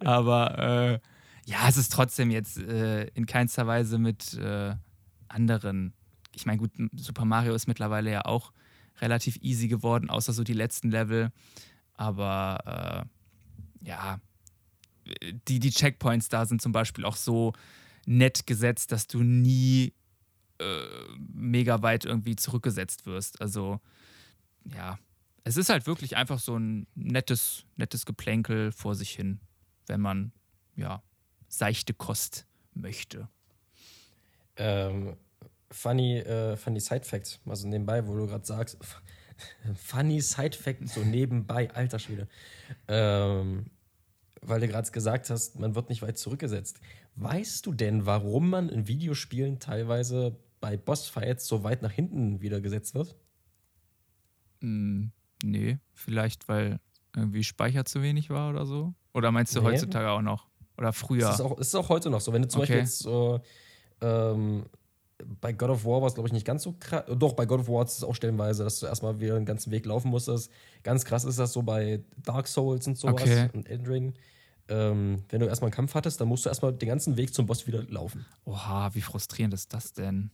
Aber 0.00 0.58
äh, 0.58 1.00
ja, 1.46 1.68
es 1.68 1.76
ist 1.76 1.92
trotzdem 1.92 2.30
jetzt 2.30 2.58
äh, 2.58 3.04
in 3.14 3.26
keinster 3.26 3.66
Weise 3.66 3.98
mit 3.98 4.34
äh, 4.34 4.74
anderen. 5.28 5.94
Ich 6.34 6.46
meine, 6.46 6.58
gut, 6.58 6.72
Super 6.96 7.24
Mario 7.24 7.54
ist 7.54 7.66
mittlerweile 7.66 8.10
ja 8.10 8.24
auch 8.24 8.52
relativ 9.00 9.38
easy 9.40 9.68
geworden, 9.68 10.10
außer 10.10 10.32
so 10.32 10.44
die 10.44 10.52
letzten 10.52 10.90
Level. 10.90 11.32
Aber 11.94 13.06
äh, 13.84 13.86
ja, 13.86 14.20
die, 15.48 15.58
die 15.58 15.70
Checkpoints 15.70 16.28
da 16.28 16.46
sind 16.46 16.62
zum 16.62 16.72
Beispiel 16.72 17.04
auch 17.04 17.16
so 17.16 17.52
nett 18.06 18.46
gesetzt, 18.46 18.92
dass 18.92 19.06
du 19.06 19.22
nie 19.22 19.94
äh, 20.58 20.86
mega 21.32 21.82
weit 21.82 22.04
irgendwie 22.04 22.36
zurückgesetzt 22.36 23.06
wirst. 23.06 23.40
Also 23.40 23.80
ja, 24.64 24.98
es 25.44 25.56
ist 25.56 25.68
halt 25.68 25.86
wirklich 25.86 26.16
einfach 26.16 26.38
so 26.38 26.56
ein 26.56 26.86
nettes, 26.94 27.64
nettes 27.76 28.06
Geplänkel 28.06 28.72
vor 28.72 28.94
sich 28.94 29.10
hin, 29.10 29.40
wenn 29.86 30.00
man 30.00 30.32
ja 30.76 31.02
seichte 31.48 31.94
Kost 31.94 32.46
möchte. 32.74 33.28
Ähm, 34.56 35.16
funny, 35.70 36.18
äh, 36.18 36.56
funny 36.56 36.80
Side 36.80 37.04
Fact, 37.04 37.40
also 37.46 37.66
nebenbei, 37.66 38.06
wo 38.06 38.16
du 38.16 38.26
gerade 38.26 38.46
sagst, 38.46 38.78
funny 39.74 40.20
Side 40.20 40.56
Fact, 40.56 40.88
so 40.88 41.00
nebenbei, 41.00 41.70
alter 41.72 41.98
Schwede. 41.98 42.28
Ähm, 42.88 43.66
weil 44.42 44.60
du 44.60 44.68
gerade 44.68 44.90
gesagt 44.90 45.30
hast, 45.30 45.58
man 45.58 45.74
wird 45.74 45.88
nicht 45.88 46.02
weit 46.02 46.18
zurückgesetzt. 46.18 46.80
Weißt 47.14 47.66
du 47.66 47.72
denn, 47.72 48.06
warum 48.06 48.50
man 48.50 48.68
in 48.68 48.88
Videospielen 48.88 49.60
teilweise 49.60 50.36
bei 50.60 50.76
Bossfights 50.76 51.46
so 51.46 51.62
weit 51.64 51.82
nach 51.82 51.92
hinten 51.92 52.40
wieder 52.40 52.60
gesetzt 52.60 52.94
wird? 52.94 53.16
Mm, 54.62 55.06
nee, 55.42 55.78
vielleicht 55.92 56.48
weil 56.48 56.80
irgendwie 57.14 57.44
Speicher 57.44 57.84
zu 57.84 58.02
wenig 58.02 58.30
war 58.30 58.50
oder 58.50 58.64
so? 58.64 58.94
Oder 59.12 59.30
meinst 59.30 59.54
du 59.54 59.60
nee. 59.60 59.66
heutzutage 59.66 60.10
auch 60.10 60.22
noch? 60.22 60.46
Oder 60.78 60.92
früher? 60.92 61.28
Es 61.28 61.34
ist 61.36 61.40
auch, 61.40 61.58
es 61.58 61.68
ist 61.68 61.74
auch 61.74 61.88
heute 61.88 62.10
noch 62.10 62.20
so. 62.20 62.32
Wenn 62.32 62.42
du 62.42 62.48
zum 62.48 62.62
okay. 62.62 62.72
Beispiel 62.72 62.84
jetzt 62.84 62.98
so, 63.00 63.40
ähm, 64.00 64.64
bei 65.40 65.52
God 65.52 65.70
of 65.70 65.84
War 65.84 66.00
war 66.00 66.08
es, 66.08 66.14
glaube 66.14 66.28
ich, 66.28 66.32
nicht 66.32 66.46
ganz 66.46 66.62
so 66.62 66.74
krass. 66.78 67.04
Doch, 67.16 67.34
bei 67.34 67.46
God 67.46 67.60
of 67.60 67.68
War 67.68 67.84
ist 67.84 67.98
es 67.98 68.04
auch 68.04 68.14
stellenweise, 68.14 68.64
dass 68.64 68.80
du 68.80 68.86
erstmal 68.86 69.20
wieder 69.20 69.34
den 69.34 69.46
ganzen 69.46 69.70
Weg 69.70 69.86
laufen 69.86 70.08
musstest. 70.08 70.50
Ganz 70.82 71.04
krass 71.04 71.24
ist 71.24 71.38
das 71.38 71.52
so 71.52 71.62
bei 71.62 72.00
Dark 72.24 72.48
Souls 72.48 72.86
und 72.86 72.98
sowas 72.98 73.22
okay. 73.22 73.48
und 73.52 73.68
Elden 73.68 73.86
Ring. 73.86 74.14
Ähm, 74.68 75.24
wenn 75.28 75.40
du 75.40 75.46
erstmal 75.46 75.68
einen 75.68 75.74
Kampf 75.74 75.94
hattest, 75.94 76.20
dann 76.20 76.28
musst 76.28 76.44
du 76.44 76.48
erstmal 76.48 76.72
den 76.72 76.88
ganzen 76.88 77.16
Weg 77.16 77.34
zum 77.34 77.46
Boss 77.46 77.66
wieder 77.66 77.82
laufen. 77.84 78.24
Oha, 78.44 78.94
wie 78.94 79.00
frustrierend 79.00 79.54
ist 79.54 79.72
das 79.72 79.92
denn? 79.92 80.30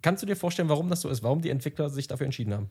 Kannst 0.00 0.22
du 0.22 0.26
dir 0.26 0.36
vorstellen, 0.36 0.68
warum 0.68 0.88
das 0.88 1.00
so 1.00 1.08
ist? 1.08 1.22
Warum 1.22 1.40
die 1.40 1.50
Entwickler 1.50 1.90
sich 1.90 2.06
dafür 2.06 2.26
entschieden 2.26 2.54
haben? 2.54 2.70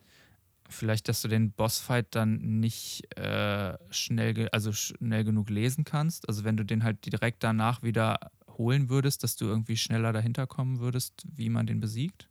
Vielleicht, 0.72 1.08
dass 1.08 1.22
du 1.22 1.28
den 1.28 1.52
Bossfight 1.52 2.14
dann 2.14 2.60
nicht 2.60 3.16
äh, 3.16 3.76
schnell, 3.90 4.48
also 4.50 4.72
schnell 4.72 5.24
genug 5.24 5.50
lesen 5.50 5.84
kannst. 5.84 6.28
Also 6.28 6.44
wenn 6.44 6.56
du 6.56 6.64
den 6.64 6.84
halt 6.84 7.04
direkt 7.06 7.42
danach 7.42 7.82
wieder 7.82 8.18
holen 8.58 8.88
würdest, 8.88 9.22
dass 9.22 9.36
du 9.36 9.46
irgendwie 9.46 9.76
schneller 9.76 10.12
dahinter 10.12 10.46
kommen 10.46 10.80
würdest, 10.80 11.26
wie 11.34 11.48
man 11.48 11.66
den 11.66 11.80
besiegt? 11.80 12.28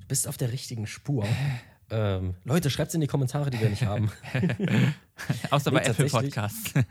Du 0.00 0.06
bist 0.08 0.26
auf 0.26 0.36
der 0.36 0.52
richtigen 0.52 0.86
Spur. 0.86 1.26
ähm, 1.90 2.34
Leute, 2.44 2.70
schreibt 2.70 2.88
es 2.88 2.94
in 2.94 3.00
die 3.00 3.06
Kommentare, 3.06 3.50
die 3.50 3.60
wir 3.60 3.70
nicht 3.70 3.84
haben. 3.84 4.10
Außer 5.50 5.70
bei 5.70 5.82
Apple 5.82 6.06
Podcasts. 6.06 6.72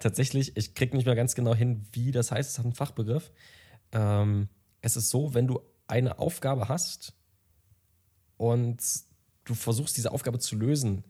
tatsächlich, 0.00 0.56
ich 0.56 0.74
krieg 0.74 0.94
nicht 0.94 1.06
mehr 1.06 1.16
ganz 1.16 1.34
genau 1.34 1.54
hin, 1.54 1.86
wie 1.92 2.12
das 2.12 2.30
heißt. 2.30 2.50
Es 2.50 2.58
hat 2.58 2.64
einen 2.64 2.74
Fachbegriff. 2.74 3.30
Ähm, 3.92 4.48
es 4.80 4.96
ist 4.96 5.10
so, 5.10 5.34
wenn 5.34 5.46
du 5.46 5.60
eine 5.86 6.18
Aufgabe 6.18 6.68
hast 6.68 7.14
und 8.38 8.82
du 9.44 9.54
versuchst, 9.54 9.96
diese 9.96 10.12
Aufgabe 10.12 10.38
zu 10.38 10.56
lösen 10.56 11.04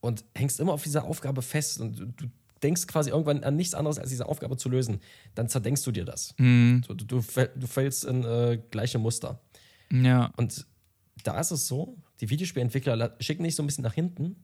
und 0.00 0.24
hängst 0.34 0.58
immer 0.58 0.72
auf 0.72 0.82
dieser 0.82 1.04
Aufgabe 1.04 1.42
fest 1.42 1.80
und 1.80 1.98
du, 2.16 2.30
denkst 2.62 2.86
quasi 2.86 3.10
irgendwann 3.10 3.42
an 3.44 3.56
nichts 3.56 3.74
anderes, 3.74 3.98
als 3.98 4.10
diese 4.10 4.26
Aufgabe 4.26 4.56
zu 4.56 4.68
lösen, 4.68 5.00
dann 5.34 5.48
zerdenkst 5.48 5.82
du 5.82 5.90
dir 5.90 6.04
das. 6.04 6.34
Mhm. 6.38 6.82
Du, 6.86 6.94
du, 6.94 7.04
du, 7.04 7.66
fällst 7.66 8.04
in 8.04 8.24
äh, 8.24 8.58
gleiche 8.70 8.98
Muster. 8.98 9.40
Ja. 9.90 10.32
Und 10.36 10.66
da 11.24 11.38
ist 11.40 11.50
es 11.50 11.66
so, 11.66 11.98
die 12.20 12.30
Videospielentwickler 12.30 13.16
schicken 13.20 13.42
dich 13.42 13.56
so 13.56 13.62
ein 13.62 13.66
bisschen 13.66 13.84
nach 13.84 13.94
hinten, 13.94 14.36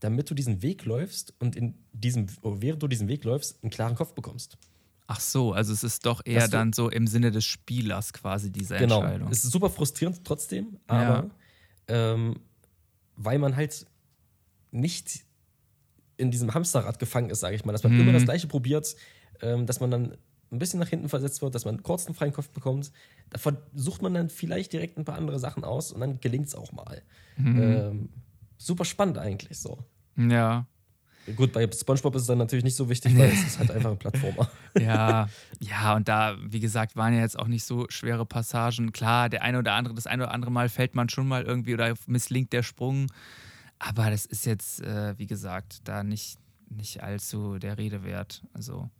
damit 0.00 0.28
du 0.30 0.34
diesen 0.34 0.62
Weg 0.62 0.84
läufst 0.84 1.34
und 1.38 1.56
in 1.56 1.74
diesem, 1.92 2.26
während 2.42 2.82
du 2.82 2.88
diesen 2.88 3.08
Weg 3.08 3.24
läufst, 3.24 3.62
einen 3.62 3.70
klaren 3.70 3.94
Kopf 3.94 4.14
bekommst. 4.14 4.58
Ach 5.12 5.18
so, 5.18 5.52
also 5.52 5.72
es 5.72 5.82
ist 5.82 6.06
doch 6.06 6.22
eher 6.24 6.46
dann 6.46 6.72
so 6.72 6.88
im 6.88 7.08
Sinne 7.08 7.32
des 7.32 7.44
Spielers 7.44 8.12
quasi 8.12 8.52
diese 8.52 8.76
genau. 8.76 9.00
Entscheidung. 9.00 9.28
Es 9.32 9.42
ist 9.42 9.50
super 9.50 9.68
frustrierend 9.68 10.24
trotzdem, 10.24 10.78
aber 10.86 11.28
ja. 11.88 12.12
ähm, 12.12 12.36
weil 13.16 13.40
man 13.40 13.56
halt 13.56 13.86
nicht 14.70 15.24
in 16.16 16.30
diesem 16.30 16.54
Hamsterrad 16.54 17.00
gefangen 17.00 17.28
ist, 17.30 17.40
sage 17.40 17.56
ich 17.56 17.64
mal, 17.64 17.72
dass 17.72 17.82
man 17.82 17.92
mhm. 17.92 18.02
immer 18.02 18.12
das 18.12 18.22
Gleiche 18.22 18.46
probiert, 18.46 18.94
ähm, 19.42 19.66
dass 19.66 19.80
man 19.80 19.90
dann 19.90 20.16
ein 20.52 20.60
bisschen 20.60 20.78
nach 20.78 20.88
hinten 20.88 21.08
versetzt 21.08 21.42
wird, 21.42 21.56
dass 21.56 21.64
man 21.64 21.82
kurz 21.82 22.06
einen 22.06 22.14
freien 22.14 22.32
Kopf 22.32 22.50
bekommt. 22.50 22.92
Da 23.30 23.38
versucht 23.38 24.02
man 24.02 24.14
dann 24.14 24.30
vielleicht 24.30 24.72
direkt 24.72 24.96
ein 24.96 25.04
paar 25.04 25.16
andere 25.16 25.40
Sachen 25.40 25.64
aus 25.64 25.90
und 25.90 26.00
dann 26.02 26.20
gelingt 26.20 26.46
es 26.46 26.54
auch 26.54 26.70
mal. 26.70 27.02
Mhm. 27.36 27.60
Ähm, 27.60 28.08
super 28.58 28.84
spannend 28.84 29.18
eigentlich 29.18 29.58
so. 29.58 29.84
Ja. 30.16 30.68
Gut, 31.36 31.52
bei 31.52 31.68
SpongeBob 31.70 32.14
ist 32.14 32.22
es 32.22 32.28
dann 32.28 32.38
natürlich 32.38 32.64
nicht 32.64 32.76
so 32.76 32.88
wichtig, 32.88 33.16
weil 33.18 33.30
es 33.30 33.42
ist 33.42 33.58
halt 33.58 33.70
einfach 33.70 33.90
ein 33.90 33.98
Plattformer. 33.98 34.50
ja, 34.78 35.28
ja, 35.60 35.96
und 35.96 36.08
da, 36.08 36.36
wie 36.42 36.60
gesagt, 36.60 36.96
waren 36.96 37.14
ja 37.14 37.20
jetzt 37.20 37.38
auch 37.38 37.48
nicht 37.48 37.64
so 37.64 37.86
schwere 37.88 38.26
Passagen. 38.26 38.92
Klar, 38.92 39.28
der 39.28 39.42
eine 39.42 39.58
oder 39.58 39.74
andere, 39.74 39.94
das 39.94 40.06
eine 40.06 40.24
oder 40.24 40.32
andere 40.32 40.50
Mal 40.50 40.68
fällt 40.68 40.94
man 40.94 41.08
schon 41.08 41.28
mal 41.28 41.42
irgendwie 41.42 41.74
oder 41.74 41.94
misslingt 42.06 42.52
der 42.52 42.62
Sprung. 42.62 43.06
Aber 43.78 44.10
das 44.10 44.26
ist 44.26 44.46
jetzt, 44.46 44.82
äh, 44.82 45.18
wie 45.18 45.26
gesagt, 45.26 45.80
da 45.84 46.02
nicht, 46.02 46.38
nicht 46.68 47.02
allzu 47.02 47.58
der 47.58 47.78
Rede 47.78 48.04
wert. 48.04 48.42
Also, 48.52 48.90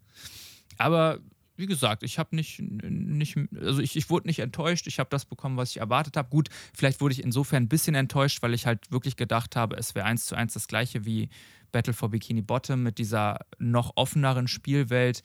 aber 0.79 1.21
wie 1.61 1.66
gesagt, 1.66 2.03
ich 2.03 2.19
habe 2.19 2.35
nicht, 2.35 2.61
nicht, 2.61 3.37
also 3.55 3.81
ich, 3.81 3.95
ich 3.95 4.09
wurde 4.09 4.27
nicht 4.27 4.38
enttäuscht. 4.38 4.87
Ich 4.87 4.99
habe 4.99 5.11
das 5.11 5.27
bekommen, 5.27 5.59
was 5.59 5.71
ich 5.71 5.77
erwartet 5.77 6.16
habe. 6.16 6.31
Gut, 6.31 6.49
vielleicht 6.75 7.01
wurde 7.01 7.12
ich 7.12 7.23
insofern 7.23 7.64
ein 7.64 7.69
bisschen 7.69 7.95
enttäuscht, 7.95 8.43
weil 8.43 8.55
ich 8.55 8.66
halt 8.66 8.90
wirklich 8.90 9.16
gedacht 9.16 9.55
habe, 9.57 9.77
es 9.77 9.95
wäre 9.95 10.07
eins 10.07 10.27
zu 10.27 10.35
eins 10.35 10.55
das 10.55 10.66
gleiche 10.66 11.05
wie 11.05 11.29
Battle 11.72 11.92
for 11.92 12.11
Bikini 12.11 12.42
Bottom 12.42 12.83
mit 12.83 12.98
dieser 12.98 13.40
noch 13.59 13.92
offeneren 13.96 14.48
Spielwelt 14.48 15.22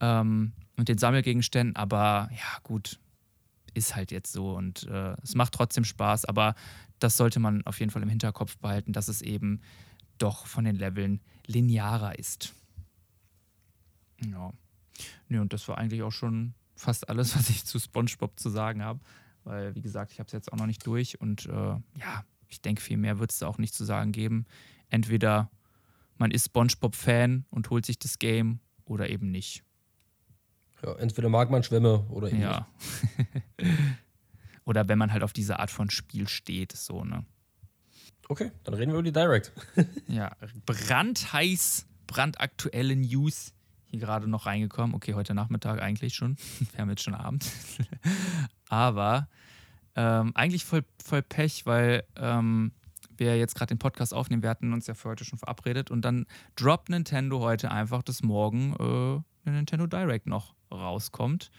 ähm, 0.00 0.52
und 0.76 0.88
den 0.88 0.98
Sammelgegenständen. 0.98 1.76
Aber 1.76 2.28
ja, 2.32 2.58
gut, 2.62 2.98
ist 3.74 3.96
halt 3.96 4.10
jetzt 4.12 4.32
so 4.32 4.54
und 4.54 4.84
äh, 4.84 5.16
es 5.22 5.34
macht 5.34 5.52
trotzdem 5.52 5.84
Spaß. 5.84 6.24
Aber 6.24 6.54
das 6.98 7.16
sollte 7.16 7.40
man 7.40 7.66
auf 7.66 7.80
jeden 7.80 7.90
Fall 7.90 8.02
im 8.02 8.08
Hinterkopf 8.08 8.56
behalten, 8.58 8.92
dass 8.92 9.08
es 9.08 9.20
eben 9.20 9.60
doch 10.18 10.46
von 10.46 10.64
den 10.64 10.76
Leveln 10.76 11.20
linearer 11.46 12.18
ist. 12.18 12.54
Ja. 14.24 14.52
Nee, 15.28 15.38
und 15.38 15.52
das 15.52 15.66
war 15.68 15.78
eigentlich 15.78 16.02
auch 16.02 16.12
schon 16.12 16.54
fast 16.76 17.08
alles, 17.08 17.36
was 17.36 17.50
ich 17.50 17.64
zu 17.64 17.78
SpongeBob 17.78 18.38
zu 18.38 18.48
sagen 18.48 18.82
habe. 18.82 19.00
Weil, 19.42 19.74
wie 19.74 19.82
gesagt, 19.82 20.12
ich 20.12 20.20
habe 20.20 20.26
es 20.26 20.32
jetzt 20.32 20.52
auch 20.52 20.56
noch 20.56 20.66
nicht 20.66 20.86
durch 20.86 21.20
und 21.20 21.46
äh, 21.46 21.50
ja, 21.52 22.24
ich 22.48 22.62
denke, 22.62 22.80
viel 22.80 22.96
mehr 22.96 23.18
wird 23.18 23.32
es 23.32 23.38
da 23.38 23.48
auch 23.48 23.58
nicht 23.58 23.74
zu 23.74 23.84
sagen 23.84 24.12
geben. 24.12 24.46
Entweder 24.88 25.50
man 26.16 26.30
ist 26.30 26.46
SpongeBob-Fan 26.46 27.46
und 27.50 27.70
holt 27.70 27.86
sich 27.86 27.98
das 27.98 28.18
Game 28.18 28.60
oder 28.84 29.08
eben 29.08 29.30
nicht. 29.30 29.64
Ja, 30.82 30.94
entweder 30.96 31.28
mag 31.28 31.50
man 31.50 31.62
Schwämme 31.62 32.00
oder 32.10 32.28
eben 32.28 32.40
ja. 32.40 32.68
nicht. 33.58 33.70
oder 34.64 34.88
wenn 34.88 34.98
man 34.98 35.12
halt 35.12 35.22
auf 35.22 35.32
diese 35.32 35.58
Art 35.58 35.70
von 35.70 35.90
Spiel 35.90 36.28
steht, 36.28 36.72
so, 36.72 37.04
ne? 37.04 37.24
Okay, 38.28 38.50
dann 38.64 38.74
reden 38.74 38.92
wir 38.92 38.98
über 38.98 39.02
die 39.02 39.12
Direct. 39.12 39.52
ja, 40.08 40.34
brandheiß, 40.64 41.86
brandaktuelle 42.06 42.96
News 42.96 43.52
hier 43.94 44.00
gerade 44.00 44.26
noch 44.26 44.46
reingekommen. 44.46 44.94
Okay, 44.94 45.14
heute 45.14 45.34
Nachmittag 45.34 45.80
eigentlich 45.80 46.14
schon. 46.14 46.36
Wir 46.72 46.80
haben 46.80 46.90
jetzt 46.90 47.04
schon 47.04 47.14
Abend. 47.14 47.46
Aber 48.68 49.28
ähm, 49.94 50.32
eigentlich 50.34 50.64
voll, 50.64 50.84
voll 51.02 51.22
Pech, 51.22 51.64
weil 51.66 52.04
ähm, 52.16 52.72
wir 53.18 53.36
jetzt 53.38 53.54
gerade 53.54 53.74
den 53.74 53.78
Podcast 53.78 54.14
aufnehmen. 54.14 54.42
Wir 54.42 54.50
hatten 54.50 54.72
uns 54.72 54.86
ja 54.86 54.94
für 54.94 55.10
heute 55.10 55.24
schon 55.24 55.38
verabredet 55.38 55.90
und 55.90 56.02
dann 56.02 56.26
droppt 56.56 56.88
Nintendo 56.88 57.40
heute 57.40 57.70
einfach, 57.70 58.02
dass 58.02 58.22
morgen 58.22 58.74
äh, 58.78 59.48
eine 59.48 59.56
Nintendo 59.56 59.86
Direct 59.86 60.26
noch 60.26 60.54
rauskommt, 60.70 61.50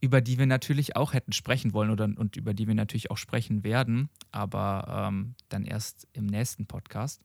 über 0.00 0.20
die 0.20 0.38
wir 0.38 0.46
natürlich 0.46 0.96
auch 0.96 1.12
hätten 1.12 1.32
sprechen 1.32 1.72
wollen 1.72 1.90
oder, 1.90 2.04
und 2.04 2.36
über 2.36 2.54
die 2.54 2.66
wir 2.66 2.74
natürlich 2.74 3.10
auch 3.10 3.18
sprechen 3.18 3.64
werden, 3.64 4.10
aber 4.32 5.08
ähm, 5.08 5.34
dann 5.48 5.64
erst 5.64 6.08
im 6.12 6.26
nächsten 6.26 6.66
Podcast. 6.66 7.22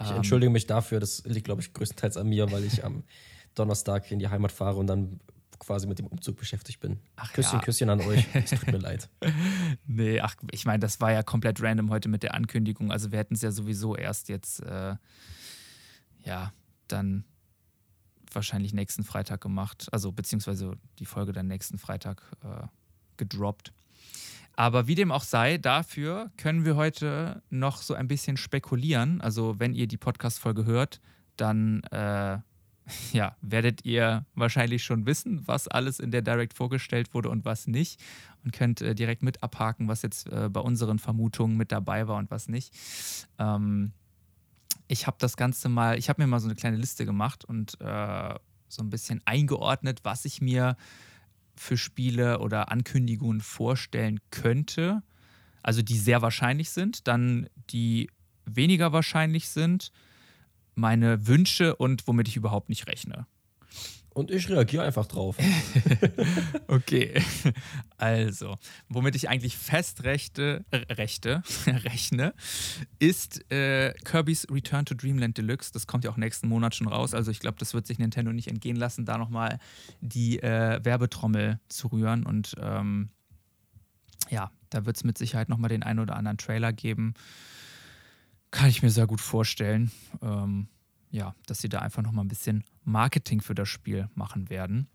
Ich 0.00 0.10
entschuldige 0.10 0.50
mich 0.50 0.66
dafür, 0.66 1.00
das 1.00 1.22
liegt, 1.26 1.44
glaube 1.44 1.60
ich, 1.60 1.72
größtenteils 1.74 2.16
an 2.16 2.28
mir, 2.28 2.50
weil 2.50 2.64
ich 2.64 2.84
am 2.84 3.04
Donnerstag 3.54 4.10
in 4.10 4.18
die 4.18 4.28
Heimat 4.28 4.50
fahre 4.50 4.78
und 4.78 4.86
dann 4.86 5.20
quasi 5.62 5.86
mit 5.86 5.98
dem 5.98 6.06
Umzug 6.06 6.36
beschäftigt 6.36 6.80
bin. 6.80 6.98
Ach, 7.16 7.32
Küsschen, 7.32 7.60
ja. 7.60 7.64
Küsschen 7.64 7.88
an 7.88 8.00
euch. 8.00 8.26
Es 8.34 8.50
tut 8.50 8.66
mir 8.66 8.78
leid. 8.78 9.08
Nee, 9.86 10.20
ach, 10.20 10.34
ich 10.50 10.64
meine, 10.64 10.80
das 10.80 11.00
war 11.00 11.12
ja 11.12 11.22
komplett 11.22 11.62
random 11.62 11.90
heute 11.90 12.08
mit 12.08 12.22
der 12.22 12.34
Ankündigung. 12.34 12.90
Also 12.90 13.12
wir 13.12 13.18
hätten 13.18 13.34
es 13.34 13.42
ja 13.42 13.52
sowieso 13.52 13.94
erst 13.94 14.28
jetzt, 14.28 14.60
äh, 14.60 14.96
ja, 16.24 16.52
dann 16.88 17.24
wahrscheinlich 18.32 18.72
nächsten 18.72 19.04
Freitag 19.04 19.40
gemacht. 19.40 19.88
Also 19.92 20.10
beziehungsweise 20.10 20.74
die 20.98 21.06
Folge 21.06 21.32
dann 21.32 21.46
nächsten 21.46 21.78
Freitag 21.78 22.22
äh, 22.42 22.66
gedroppt. 23.16 23.72
Aber 24.54 24.86
wie 24.86 24.94
dem 24.94 25.12
auch 25.12 25.22
sei, 25.22 25.58
dafür 25.58 26.30
können 26.36 26.64
wir 26.64 26.76
heute 26.76 27.42
noch 27.50 27.82
so 27.82 27.94
ein 27.94 28.08
bisschen 28.08 28.36
spekulieren. 28.36 29.20
Also 29.20 29.58
wenn 29.60 29.74
ihr 29.74 29.86
die 29.86 29.96
Podcast-Folge 29.96 30.64
hört, 30.64 31.00
dann 31.36 31.82
äh, 31.84 32.38
ja, 33.12 33.36
werdet 33.40 33.84
ihr 33.84 34.24
wahrscheinlich 34.34 34.84
schon 34.84 35.06
wissen, 35.06 35.46
was 35.46 35.68
alles 35.68 36.00
in 36.00 36.10
der 36.10 36.22
Direct 36.22 36.54
vorgestellt 36.54 37.14
wurde 37.14 37.28
und 37.30 37.44
was 37.44 37.66
nicht. 37.66 38.00
Und 38.44 38.52
könnt 38.52 38.80
äh, 38.80 38.94
direkt 38.94 39.22
mit 39.22 39.42
abhaken, 39.42 39.88
was 39.88 40.02
jetzt 40.02 40.26
äh, 40.28 40.48
bei 40.48 40.60
unseren 40.60 40.98
Vermutungen 40.98 41.56
mit 41.56 41.72
dabei 41.72 42.08
war 42.08 42.16
und 42.16 42.30
was 42.30 42.48
nicht. 42.48 42.74
Ähm, 43.38 43.92
ich 44.88 45.06
habe 45.06 45.16
das 45.20 45.36
Ganze 45.36 45.68
mal, 45.68 45.98
ich 45.98 46.08
habe 46.08 46.22
mir 46.22 46.26
mal 46.26 46.40
so 46.40 46.48
eine 46.48 46.56
kleine 46.56 46.76
Liste 46.76 47.04
gemacht 47.06 47.44
und 47.44 47.80
äh, 47.80 48.34
so 48.68 48.82
ein 48.82 48.90
bisschen 48.90 49.20
eingeordnet, 49.24 50.00
was 50.02 50.24
ich 50.24 50.40
mir 50.40 50.76
für 51.56 51.76
Spiele 51.76 52.40
oder 52.40 52.70
Ankündigungen 52.72 53.40
vorstellen 53.40 54.20
könnte. 54.30 55.02
Also 55.62 55.82
die 55.82 55.98
sehr 55.98 56.22
wahrscheinlich 56.22 56.70
sind, 56.70 57.06
dann 57.06 57.48
die 57.70 58.10
weniger 58.44 58.92
wahrscheinlich 58.92 59.48
sind 59.48 59.92
meine 60.74 61.26
Wünsche 61.26 61.76
und 61.76 62.06
womit 62.06 62.28
ich 62.28 62.36
überhaupt 62.36 62.68
nicht 62.68 62.86
rechne. 62.86 63.26
Und 64.14 64.30
ich 64.30 64.50
reagiere 64.50 64.84
einfach 64.84 65.06
drauf. 65.06 65.38
okay. 66.66 67.14
Also, 67.96 68.58
womit 68.88 69.16
ich 69.16 69.30
eigentlich 69.30 69.56
fest 69.56 70.04
rechte, 70.04 70.64
äh, 70.70 70.92
rechte, 70.92 71.42
rechne, 71.66 72.34
ist 72.98 73.50
äh, 73.50 73.94
Kirby's 74.04 74.46
Return 74.50 74.84
to 74.84 74.94
Dreamland 74.94 75.38
Deluxe. 75.38 75.72
Das 75.72 75.86
kommt 75.86 76.04
ja 76.04 76.10
auch 76.10 76.18
nächsten 76.18 76.46
Monat 76.48 76.74
schon 76.74 76.88
raus. 76.88 77.14
Also, 77.14 77.30
ich 77.30 77.40
glaube, 77.40 77.56
das 77.58 77.72
wird 77.72 77.86
sich 77.86 77.98
Nintendo 77.98 78.32
nicht 78.32 78.48
entgehen 78.48 78.76
lassen, 78.76 79.06
da 79.06 79.16
nochmal 79.16 79.58
die 80.02 80.42
äh, 80.42 80.84
Werbetrommel 80.84 81.58
zu 81.68 81.88
rühren. 81.88 82.26
Und 82.26 82.54
ähm, 82.60 83.08
ja, 84.28 84.50
da 84.68 84.84
wird 84.84 84.96
es 84.96 85.04
mit 85.04 85.16
Sicherheit 85.16 85.48
nochmal 85.48 85.70
den 85.70 85.82
einen 85.82 86.00
oder 86.00 86.16
anderen 86.16 86.36
Trailer 86.36 86.74
geben. 86.74 87.14
Kann 88.52 88.68
ich 88.68 88.82
mir 88.82 88.90
sehr 88.90 89.06
gut 89.06 89.20
vorstellen. 89.20 89.90
Ähm, 90.20 90.68
ja, 91.10 91.34
dass 91.46 91.60
sie 91.60 91.68
da 91.68 91.80
einfach 91.80 92.02
nochmal 92.02 92.24
ein 92.24 92.28
bisschen 92.28 92.64
Marketing 92.84 93.40
für 93.40 93.54
das 93.54 93.68
Spiel 93.68 94.08
machen 94.14 94.50
werden. 94.50 94.88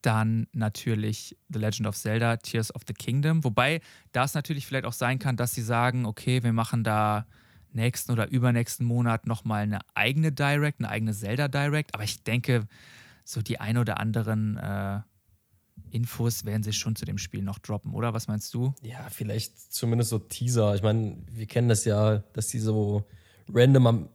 Dann 0.00 0.46
natürlich 0.52 1.36
The 1.48 1.58
Legend 1.58 1.88
of 1.88 1.96
Zelda, 1.96 2.36
Tears 2.36 2.74
of 2.74 2.82
the 2.86 2.94
Kingdom. 2.94 3.42
Wobei 3.44 3.80
das 4.12 4.34
natürlich 4.34 4.66
vielleicht 4.66 4.86
auch 4.86 4.92
sein 4.92 5.18
kann, 5.18 5.36
dass 5.36 5.54
sie 5.54 5.62
sagen, 5.62 6.06
okay, 6.06 6.42
wir 6.42 6.52
machen 6.52 6.84
da 6.84 7.26
nächsten 7.72 8.12
oder 8.12 8.28
übernächsten 8.28 8.86
Monat 8.86 9.26
nochmal 9.26 9.64
eine 9.64 9.80
eigene 9.94 10.30
Direct, 10.30 10.78
eine 10.80 10.90
eigene 10.90 11.14
Zelda 11.14 11.48
Direct. 11.48 11.94
Aber 11.94 12.04
ich 12.04 12.22
denke, 12.22 12.68
so 13.24 13.42
die 13.42 13.58
ein 13.58 13.76
oder 13.76 13.98
anderen 13.98 14.56
äh, 14.56 15.00
Infos 15.90 16.44
werden 16.44 16.62
sie 16.62 16.72
schon 16.72 16.96
zu 16.96 17.04
dem 17.04 17.18
Spiel 17.18 17.42
noch 17.42 17.58
droppen, 17.58 17.94
oder? 17.94 18.14
Was 18.14 18.26
meinst 18.28 18.52
du? 18.54 18.74
Ja, 18.82 19.08
vielleicht 19.10 19.72
zumindest 19.72 20.10
so 20.10 20.18
Teaser. 20.18 20.74
Ich 20.74 20.82
meine, 20.82 21.16
wir 21.32 21.46
kennen 21.46 21.68
das 21.68 21.84
ja, 21.84 22.18
dass 22.32 22.48
die 22.48 22.58
so 22.58 23.04
random 23.48 23.86
am 23.86 24.08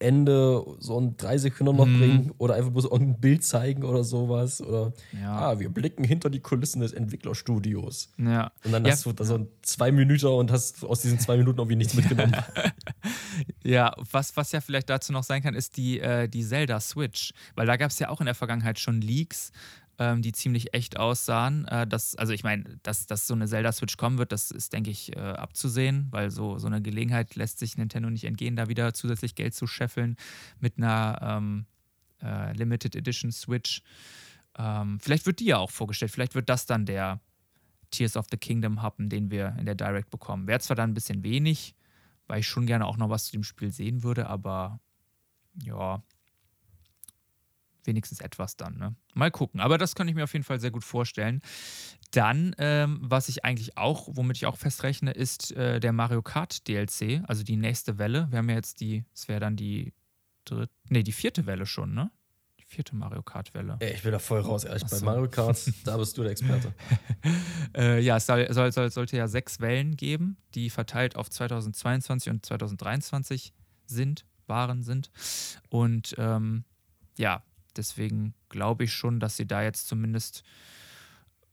Ende 0.00 0.64
so 0.78 1.00
ein 1.00 1.16
drei 1.16 1.38
Sekunden 1.38 1.76
noch 1.76 1.86
mhm. 1.86 1.98
bringen 1.98 2.34
oder 2.38 2.54
einfach 2.54 2.70
bloß 2.70 2.84
irgendein 2.84 3.20
Bild 3.20 3.44
zeigen 3.44 3.82
oder 3.82 4.04
sowas. 4.04 4.60
Oder 4.60 4.92
ja. 5.20 5.36
ah, 5.36 5.58
wir 5.58 5.68
blicken 5.70 6.04
hinter 6.04 6.30
die 6.30 6.38
Kulissen 6.38 6.80
des 6.80 6.92
Entwicklerstudios. 6.92 8.12
Ja. 8.16 8.52
Und 8.64 8.72
dann 8.72 8.84
ja. 8.84 8.92
hast 8.92 9.06
du 9.06 9.12
da 9.12 9.24
so 9.24 9.48
zwei 9.62 9.90
Minuten 9.90 10.26
und 10.26 10.52
hast 10.52 10.84
aus 10.84 11.02
diesen 11.02 11.18
zwei 11.18 11.36
Minuten 11.36 11.58
irgendwie 11.58 11.76
nichts 11.76 11.94
mitgenommen. 11.94 12.36
ja, 13.64 13.92
was, 14.12 14.36
was 14.36 14.52
ja 14.52 14.60
vielleicht 14.60 14.88
dazu 14.88 15.12
noch 15.12 15.24
sein 15.24 15.42
kann, 15.42 15.54
ist 15.54 15.76
die, 15.76 15.98
äh, 15.98 16.28
die 16.28 16.44
Zelda 16.44 16.78
Switch. 16.78 17.32
Weil 17.56 17.66
da 17.66 17.76
gab 17.76 17.90
es 17.90 17.98
ja 17.98 18.08
auch 18.08 18.20
in 18.20 18.26
der 18.26 18.36
Vergangenheit 18.36 18.78
schon 18.78 19.00
Leaks, 19.00 19.50
ähm, 19.98 20.22
die 20.22 20.32
ziemlich 20.32 20.74
echt 20.74 20.96
aussahen. 20.96 21.66
Äh, 21.66 21.86
das, 21.86 22.14
also 22.14 22.32
ich 22.32 22.44
meine, 22.44 22.78
dass, 22.82 23.06
dass 23.06 23.26
so 23.26 23.34
eine 23.34 23.48
Zelda-Switch 23.48 23.96
kommen 23.96 24.18
wird, 24.18 24.32
das 24.32 24.50
ist, 24.50 24.72
denke 24.72 24.90
ich, 24.90 25.14
äh, 25.16 25.20
abzusehen, 25.20 26.08
weil 26.10 26.30
so, 26.30 26.58
so 26.58 26.66
eine 26.68 26.80
Gelegenheit 26.80 27.34
lässt 27.34 27.58
sich 27.58 27.76
Nintendo 27.76 28.08
nicht 28.08 28.24
entgehen, 28.24 28.56
da 28.56 28.68
wieder 28.68 28.94
zusätzlich 28.94 29.34
Geld 29.34 29.54
zu 29.54 29.66
scheffeln 29.66 30.16
mit 30.60 30.78
einer 30.78 31.18
ähm, 31.22 31.66
äh, 32.22 32.52
Limited 32.52 32.94
Edition 32.94 33.32
Switch. 33.32 33.82
Ähm, 34.56 34.98
vielleicht 35.00 35.26
wird 35.26 35.40
die 35.40 35.46
ja 35.46 35.58
auch 35.58 35.70
vorgestellt, 35.70 36.12
vielleicht 36.12 36.34
wird 36.34 36.48
das 36.48 36.66
dann 36.66 36.86
der 36.86 37.20
Tears 37.90 38.16
of 38.16 38.26
the 38.30 38.36
Kingdom 38.36 38.82
Happen, 38.82 39.08
den 39.08 39.30
wir 39.30 39.56
in 39.58 39.66
der 39.66 39.74
Direct 39.74 40.10
bekommen. 40.10 40.46
Wäre 40.46 40.60
zwar 40.60 40.76
dann 40.76 40.90
ein 40.90 40.94
bisschen 40.94 41.22
wenig, 41.24 41.74
weil 42.26 42.40
ich 42.40 42.46
schon 42.46 42.66
gerne 42.66 42.86
auch 42.86 42.98
noch 42.98 43.08
was 43.08 43.26
zu 43.26 43.32
dem 43.32 43.44
Spiel 43.44 43.72
sehen 43.72 44.02
würde, 44.02 44.28
aber 44.28 44.80
ja, 45.62 46.02
wenigstens 47.88 48.20
etwas 48.20 48.56
dann. 48.56 48.78
Ne? 48.78 48.94
Mal 49.14 49.32
gucken. 49.32 49.58
Aber 49.60 49.78
das 49.78 49.96
kann 49.96 50.06
ich 50.06 50.14
mir 50.14 50.22
auf 50.22 50.32
jeden 50.32 50.44
Fall 50.44 50.60
sehr 50.60 50.70
gut 50.70 50.84
vorstellen. 50.84 51.40
Dann, 52.12 52.54
ähm, 52.58 53.00
was 53.02 53.28
ich 53.28 53.44
eigentlich 53.44 53.76
auch, 53.76 54.08
womit 54.12 54.36
ich 54.36 54.46
auch 54.46 54.56
festrechne, 54.56 55.10
ist 55.10 55.50
äh, 55.56 55.80
der 55.80 55.92
Mario 55.92 56.22
Kart 56.22 56.68
DLC, 56.68 57.22
also 57.26 57.42
die 57.42 57.56
nächste 57.56 57.98
Welle. 57.98 58.28
Wir 58.30 58.38
haben 58.38 58.48
ja 58.48 58.54
jetzt 58.54 58.80
die, 58.80 59.04
es 59.12 59.26
wäre 59.26 59.40
dann 59.40 59.56
die 59.56 59.92
dritte, 60.44 60.72
nee, 60.88 61.02
die 61.02 61.12
vierte 61.12 61.46
Welle 61.46 61.66
schon, 61.66 61.92
ne? 61.92 62.10
Die 62.60 62.64
vierte 62.64 62.96
Mario 62.96 63.22
Kart-Welle. 63.22 63.76
Ey, 63.80 63.94
ich 63.94 64.02
bin 64.02 64.12
da 64.12 64.18
voll 64.18 64.40
raus, 64.40 64.64
ehrlich. 64.64 64.84
Bei 64.84 65.00
Mario 65.00 65.28
Kart, 65.28 65.58
da 65.84 65.96
bist 65.96 66.16
du 66.16 66.22
der 66.22 66.32
Experte. 66.32 66.74
äh, 67.76 68.00
ja, 68.00 68.16
es 68.16 68.26
soll, 68.26 68.52
soll, 68.52 68.72
soll, 68.72 68.90
sollte 68.90 69.16
ja 69.16 69.28
sechs 69.28 69.60
Wellen 69.60 69.96
geben, 69.96 70.36
die 70.54 70.70
verteilt 70.70 71.16
auf 71.16 71.30
2022 71.30 72.30
und 72.30 72.44
2023 72.44 73.52
sind, 73.86 74.26
waren, 74.46 74.82
sind. 74.82 75.10
Und 75.70 76.14
ähm, 76.18 76.64
ja, 77.18 77.42
Deswegen 77.78 78.34
glaube 78.48 78.84
ich 78.84 78.92
schon, 78.92 79.20
dass 79.20 79.36
sie 79.36 79.46
da 79.46 79.62
jetzt 79.62 79.88
zumindest 79.88 80.44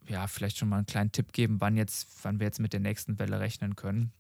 ja, 0.08 0.28
vielleicht 0.28 0.58
schon 0.58 0.70
mal 0.70 0.78
einen 0.78 0.86
kleinen 0.86 1.12
Tipp 1.12 1.34
geben, 1.34 1.62
wann 1.62 1.78
jetzt, 1.78 2.08
wann 2.24 2.40
wir 2.40 2.46
jetzt 2.46 2.60
mit 2.60 2.74
der 2.74 2.80
nächsten 2.80 3.18
Welle 3.20 3.40
rechnen 3.40 3.76
können. 3.76 4.12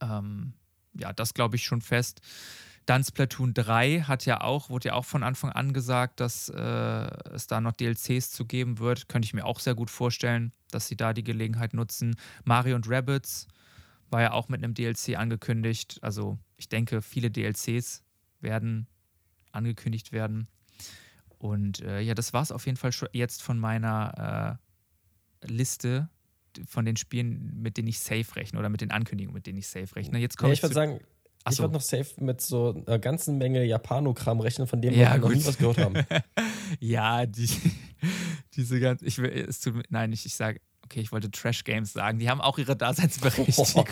Ähm, 0.00 0.54
ja, 0.94 1.12
das 1.12 1.34
glaube 1.34 1.56
ich 1.56 1.64
schon 1.64 1.80
fest. 1.80 2.20
Dann 2.86 3.04
Splatoon 3.04 3.54
3 3.54 4.02
hat 4.02 4.26
ja 4.26 4.40
auch, 4.40 4.70
wurde 4.70 4.88
ja 4.88 4.94
auch 4.94 5.04
von 5.04 5.22
Anfang 5.22 5.52
an 5.52 5.72
gesagt, 5.72 6.18
dass 6.18 6.48
äh, 6.48 6.58
es 6.58 7.46
da 7.46 7.60
noch 7.60 7.72
DLCs 7.72 8.30
zu 8.30 8.46
geben 8.46 8.78
wird. 8.78 9.08
Könnte 9.08 9.26
ich 9.26 9.34
mir 9.34 9.44
auch 9.44 9.60
sehr 9.60 9.74
gut 9.74 9.90
vorstellen, 9.90 10.52
dass 10.70 10.88
sie 10.88 10.96
da 10.96 11.12
die 11.12 11.22
Gelegenheit 11.22 11.72
nutzen. 11.72 12.16
Mario 12.44 12.74
und 12.74 12.88
Rabbits 12.88 13.46
war 14.08 14.22
ja 14.22 14.32
auch 14.32 14.48
mit 14.48 14.64
einem 14.64 14.74
DLC 14.74 15.16
angekündigt. 15.16 15.98
Also 16.02 16.38
ich 16.56 16.68
denke, 16.68 17.00
viele 17.00 17.30
DLCs 17.30 18.02
werden 18.40 18.88
angekündigt 19.52 20.10
werden. 20.10 20.48
Und 21.40 21.80
äh, 21.80 22.00
ja, 22.00 22.14
das 22.14 22.34
war 22.34 22.42
es 22.42 22.52
auf 22.52 22.66
jeden 22.66 22.76
Fall 22.76 22.92
schon 22.92 23.08
jetzt 23.12 23.42
von 23.42 23.58
meiner 23.58 24.58
äh, 25.42 25.46
Liste 25.50 26.10
von 26.66 26.84
den 26.84 26.96
Spielen, 26.96 27.62
mit 27.62 27.78
denen 27.78 27.88
ich 27.88 27.98
safe 27.98 28.36
rechne 28.36 28.58
oder 28.58 28.68
mit 28.68 28.82
den 28.82 28.90
Ankündigungen, 28.90 29.34
mit 29.34 29.46
denen 29.46 29.58
ich 29.58 29.66
safe 29.66 29.96
rechne. 29.96 30.18
Jetzt 30.18 30.40
ja, 30.40 30.48
ich 30.48 30.62
würde 30.62 30.74
sagen, 30.74 31.00
Ach 31.44 31.52
ich 31.52 31.58
würde 31.58 31.72
noch 31.72 31.80
safe 31.80 32.22
mit 32.22 32.42
so 32.42 32.82
einer 32.86 32.98
ganzen 32.98 33.38
Menge 33.38 33.64
Japanogramm 33.64 34.40
rechnen, 34.40 34.66
von 34.66 34.82
dem 34.82 34.92
ja, 34.92 35.14
wir 35.14 35.20
noch 35.20 35.32
nie 35.34 35.46
was 35.46 35.56
gehört 35.56 35.78
haben. 35.78 35.94
ja, 36.80 37.24
die, 37.24 37.48
diese 38.54 38.78
ganze, 38.78 39.06
ich 39.06 39.16
will, 39.16 39.30
es 39.30 39.60
tut, 39.60 39.82
nein, 39.88 40.12
ich, 40.12 40.26
ich 40.26 40.34
sage, 40.34 40.60
okay, 40.84 41.00
ich 41.00 41.10
wollte 41.10 41.30
Trash 41.30 41.64
Games 41.64 41.94
sagen, 41.94 42.18
die 42.18 42.28
haben 42.28 42.42
auch 42.42 42.58
ihre 42.58 42.76
Daseinsberechtigung. 42.76 43.86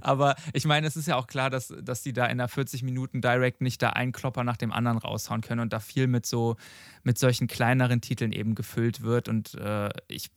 Aber 0.00 0.36
ich 0.52 0.64
meine, 0.64 0.86
es 0.86 0.96
ist 0.96 1.06
ja 1.06 1.16
auch 1.16 1.26
klar, 1.26 1.50
dass, 1.50 1.72
dass 1.82 2.02
die 2.02 2.12
da 2.12 2.26
in 2.26 2.38
der 2.38 2.48
40 2.48 2.82
Minuten 2.82 3.20
Direct 3.20 3.60
nicht 3.60 3.82
da 3.82 3.90
einen 3.90 4.12
Klopper 4.12 4.44
nach 4.44 4.56
dem 4.56 4.72
anderen 4.72 4.98
raushauen 4.98 5.40
können 5.40 5.60
und 5.60 5.72
da 5.72 5.80
viel 5.80 6.06
mit 6.06 6.26
so, 6.26 6.56
mit 7.02 7.18
solchen 7.18 7.46
kleineren 7.46 8.00
Titeln 8.00 8.32
eben 8.32 8.54
gefüllt 8.54 9.02
wird. 9.02 9.28
Und 9.28 9.54
äh, 9.54 9.90
ich, 10.08 10.30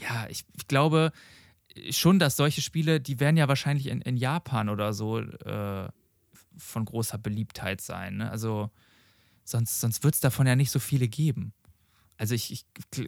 ja, 0.00 0.26
ich, 0.28 0.44
ich, 0.56 0.68
glaube 0.68 1.12
schon, 1.90 2.18
dass 2.18 2.36
solche 2.36 2.62
Spiele, 2.62 3.00
die 3.00 3.20
werden 3.20 3.36
ja 3.36 3.48
wahrscheinlich 3.48 3.88
in, 3.88 4.00
in 4.00 4.16
Japan 4.16 4.68
oder 4.68 4.92
so 4.92 5.20
äh, 5.20 5.88
von 6.56 6.84
großer 6.84 7.18
Beliebtheit 7.18 7.80
sein. 7.80 8.18
Ne? 8.18 8.30
Also 8.30 8.70
sonst, 9.44 9.80
sonst 9.80 10.04
wird 10.04 10.14
es 10.14 10.20
davon 10.20 10.46
ja 10.46 10.56
nicht 10.56 10.70
so 10.70 10.78
viele 10.78 11.08
geben 11.08 11.52
also 12.18 12.34
ich, 12.34 12.64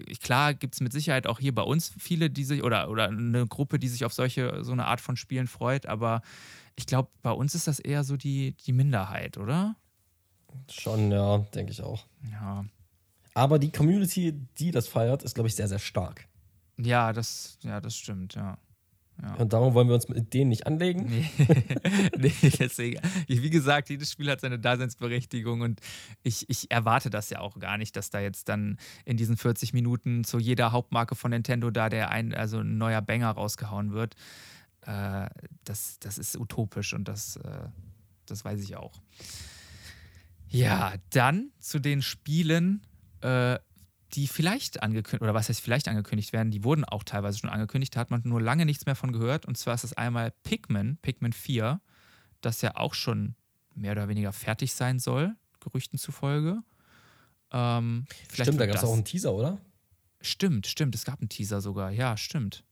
ich 0.07 0.21
klar 0.21 0.55
gibt 0.55 0.75
es 0.75 0.81
mit 0.81 0.93
Sicherheit 0.93 1.27
auch 1.27 1.39
hier 1.39 1.55
bei 1.55 1.63
uns 1.63 1.93
viele, 1.99 2.31
die 2.31 2.45
sich, 2.45 2.63
oder, 2.63 2.91
oder 2.91 3.09
eine 3.09 3.47
Gruppe, 3.47 3.79
die 3.79 3.89
sich 3.89 4.05
auf 4.05 4.13
solche, 4.13 4.65
so 4.65 4.73
eine 4.73 4.87
Art 4.87 5.01
von 5.01 5.17
Spielen 5.17 5.47
freut, 5.47 5.87
aber 5.87 6.23
ich 6.77 6.87
glaube, 6.87 7.09
bei 7.23 7.33
uns 7.33 7.55
ist 7.55 7.67
das 7.67 7.81
eher 7.81 8.05
so 8.05 8.17
die, 8.17 8.55
die 8.67 8.73
Minderheit, 8.73 9.39
oder? 9.39 9.77
Schon, 10.71 11.11
ja, 11.11 11.39
denke 11.39 11.73
ich 11.73 11.83
auch. 11.83 12.07
Ja. 12.31 12.65
Aber 13.35 13.59
die 13.59 13.71
Community, 13.71 14.33
die 14.59 14.71
das 14.71 14.89
feiert, 14.89 15.23
ist, 15.23 15.35
glaube 15.35 15.49
ich, 15.49 15.55
sehr, 15.55 15.69
sehr 15.69 15.79
stark. 15.79 16.27
Ja, 16.77 17.13
das, 17.13 17.59
ja, 17.63 17.81
das 17.81 17.97
stimmt, 17.97 18.35
ja. 18.35 18.59
Ja. 19.21 19.35
Und 19.35 19.53
darum 19.53 19.75
wollen 19.75 19.89
wir 19.89 19.95
uns 19.95 20.09
mit 20.09 20.33
denen 20.33 20.51
nicht 20.51 20.67
anlegen. 20.67 21.07
Nee, 21.09 21.29
nee 22.17 22.51
deswegen. 22.59 23.01
Wie 23.27 23.51
gesagt, 23.51 23.91
jedes 23.91 24.13
Spiel 24.13 24.31
hat 24.31 24.41
seine 24.41 24.61
Daseinsberechtigung 24.61 25.61
und 25.63 25.81
ich, 26.23 26.49
ich 26.49 26.71
erwarte 26.71 27.11
das 27.11 27.29
ja 27.31 27.41
auch 27.41 27.59
gar 27.59 27.79
nicht, 27.79 27.97
dass 27.97 28.11
da 28.11 28.21
jetzt 28.21 28.49
dann 28.49 28.79
in 29.05 29.17
diesen 29.17 29.37
40 29.37 29.73
Minuten 29.73 30.23
zu 30.23 30.39
jeder 30.39 30.71
Hauptmarke 30.71 31.17
von 31.17 31.33
Nintendo 31.33 31.71
da 31.71 31.89
der 31.89 32.11
ein, 32.11 32.33
also 32.33 32.59
ein 32.61 32.79
neuer 32.79 33.03
Banger 33.03 33.31
rausgehauen 33.31 33.93
wird. 33.93 34.15
Äh, 34.83 35.29
das, 35.65 35.99
das 35.99 36.19
ist 36.19 36.39
utopisch 36.39 36.95
und 36.95 37.09
das, 37.09 37.37
äh, 37.37 37.69
das 38.27 38.45
weiß 38.45 38.61
ich 38.61 38.77
auch. 38.77 39.01
Ja, 40.49 40.95
dann 41.11 41.51
zu 41.59 41.81
den 41.81 42.03
Spielen, 42.03 42.83
äh, 43.21 43.59
die 44.15 44.27
vielleicht 44.27 44.83
angekündigt, 44.83 45.23
oder 45.23 45.35
was 45.35 45.49
heißt 45.49 45.61
vielleicht 45.61 45.89
angekündigt 45.89 46.33
werden, 46.33 46.51
die 46.51 46.65
wurden 46.65 46.85
auch 46.85 47.03
teilweise 47.03 47.39
schon 47.39 47.51
angekündigt, 47.51 47.95
da 47.95 48.01
hat 48.01 48.11
man 48.11 48.23
nur 48.25 48.41
lange 48.41 48.65
nichts 48.65 48.87
mehr 48.87 48.95
von 48.95 49.13
gehört. 49.13 49.47
Und 49.47 49.59
zwar 49.59 49.75
ist 49.75 49.85
es 49.85 49.93
einmal 49.93 50.33
Pikmin, 50.43 50.99
Pikmin 51.03 51.33
4, 51.33 51.81
das 52.41 52.63
ja 52.63 52.77
auch 52.77 52.95
schon 52.95 53.35
mehr 53.75 53.93
oder 53.93 54.09
weniger 54.09 54.33
fertig 54.33 54.73
sein 54.73 54.99
soll, 54.99 55.35
Gerüchten 55.61 55.99
zufolge. 55.99 56.63
Ähm, 57.51 58.07
stimmt, 58.33 58.61
da 58.61 58.67
gab 58.67 58.77
es 58.77 58.85
auch 58.85 58.93
einen 58.93 59.05
Teaser, 59.05 59.33
oder? 59.33 59.59
Stimmt, 60.21 60.67
stimmt, 60.67 60.95
es 60.95 61.05
gab 61.05 61.21
einen 61.21 61.29
Teaser 61.29 61.61
sogar, 61.61 61.91
ja, 61.91 62.17
stimmt. 62.17 62.65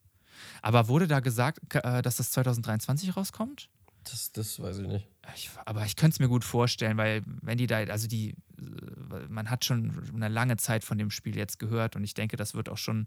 Aber 0.62 0.88
wurde 0.88 1.06
da 1.06 1.20
gesagt, 1.20 1.60
äh, 1.74 2.02
dass 2.02 2.16
das 2.16 2.30
2023 2.32 3.16
rauskommt? 3.16 3.70
Das, 4.04 4.32
das 4.32 4.60
weiß 4.60 4.78
ich 4.78 4.86
nicht. 4.86 5.06
Ich, 5.34 5.50
aber 5.64 5.84
ich 5.84 5.96
könnte 5.96 6.14
es 6.14 6.20
mir 6.20 6.28
gut 6.28 6.44
vorstellen, 6.44 6.96
weil 6.96 7.22
wenn 7.42 7.58
die 7.58 7.66
da, 7.66 7.78
also 7.78 8.06
die, 8.06 8.30
äh, 8.58 9.28
man 9.28 9.50
hat 9.50 9.64
schon 9.64 9.92
eine 10.14 10.28
lange 10.28 10.56
Zeit 10.56 10.84
von 10.84 10.98
dem 10.98 11.10
Spiel 11.10 11.36
jetzt 11.36 11.58
gehört 11.58 11.96
und 11.96 12.04
ich 12.04 12.14
denke, 12.14 12.36
das 12.36 12.54
wird 12.54 12.68
auch 12.68 12.78
schon 12.78 13.06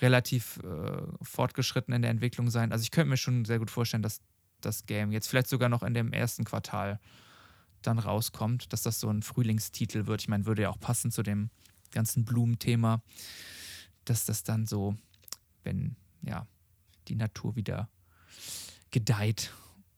relativ 0.00 0.58
äh, 0.58 1.02
fortgeschritten 1.22 1.94
in 1.94 2.02
der 2.02 2.10
Entwicklung 2.10 2.50
sein. 2.50 2.72
Also 2.72 2.82
ich 2.82 2.90
könnte 2.90 3.10
mir 3.10 3.16
schon 3.16 3.44
sehr 3.44 3.58
gut 3.58 3.70
vorstellen, 3.70 4.02
dass 4.02 4.20
das 4.60 4.86
Game 4.86 5.12
jetzt 5.12 5.28
vielleicht 5.28 5.48
sogar 5.48 5.68
noch 5.68 5.82
in 5.82 5.94
dem 5.94 6.12
ersten 6.12 6.44
Quartal 6.44 7.00
dann 7.82 7.98
rauskommt, 7.98 8.72
dass 8.72 8.82
das 8.82 9.00
so 9.00 9.08
ein 9.08 9.22
Frühlingstitel 9.22 10.06
wird. 10.06 10.22
Ich 10.22 10.28
meine, 10.28 10.46
würde 10.46 10.62
ja 10.62 10.70
auch 10.70 10.80
passen 10.80 11.10
zu 11.10 11.22
dem 11.22 11.50
ganzen 11.92 12.24
Blumenthema, 12.24 13.02
dass 14.04 14.24
das 14.24 14.42
dann 14.42 14.66
so, 14.66 14.96
wenn 15.62 15.96
ja 16.22 16.46
die 17.08 17.14
Natur 17.14 17.56
wieder 17.56 17.88
gedeiht 18.90 19.52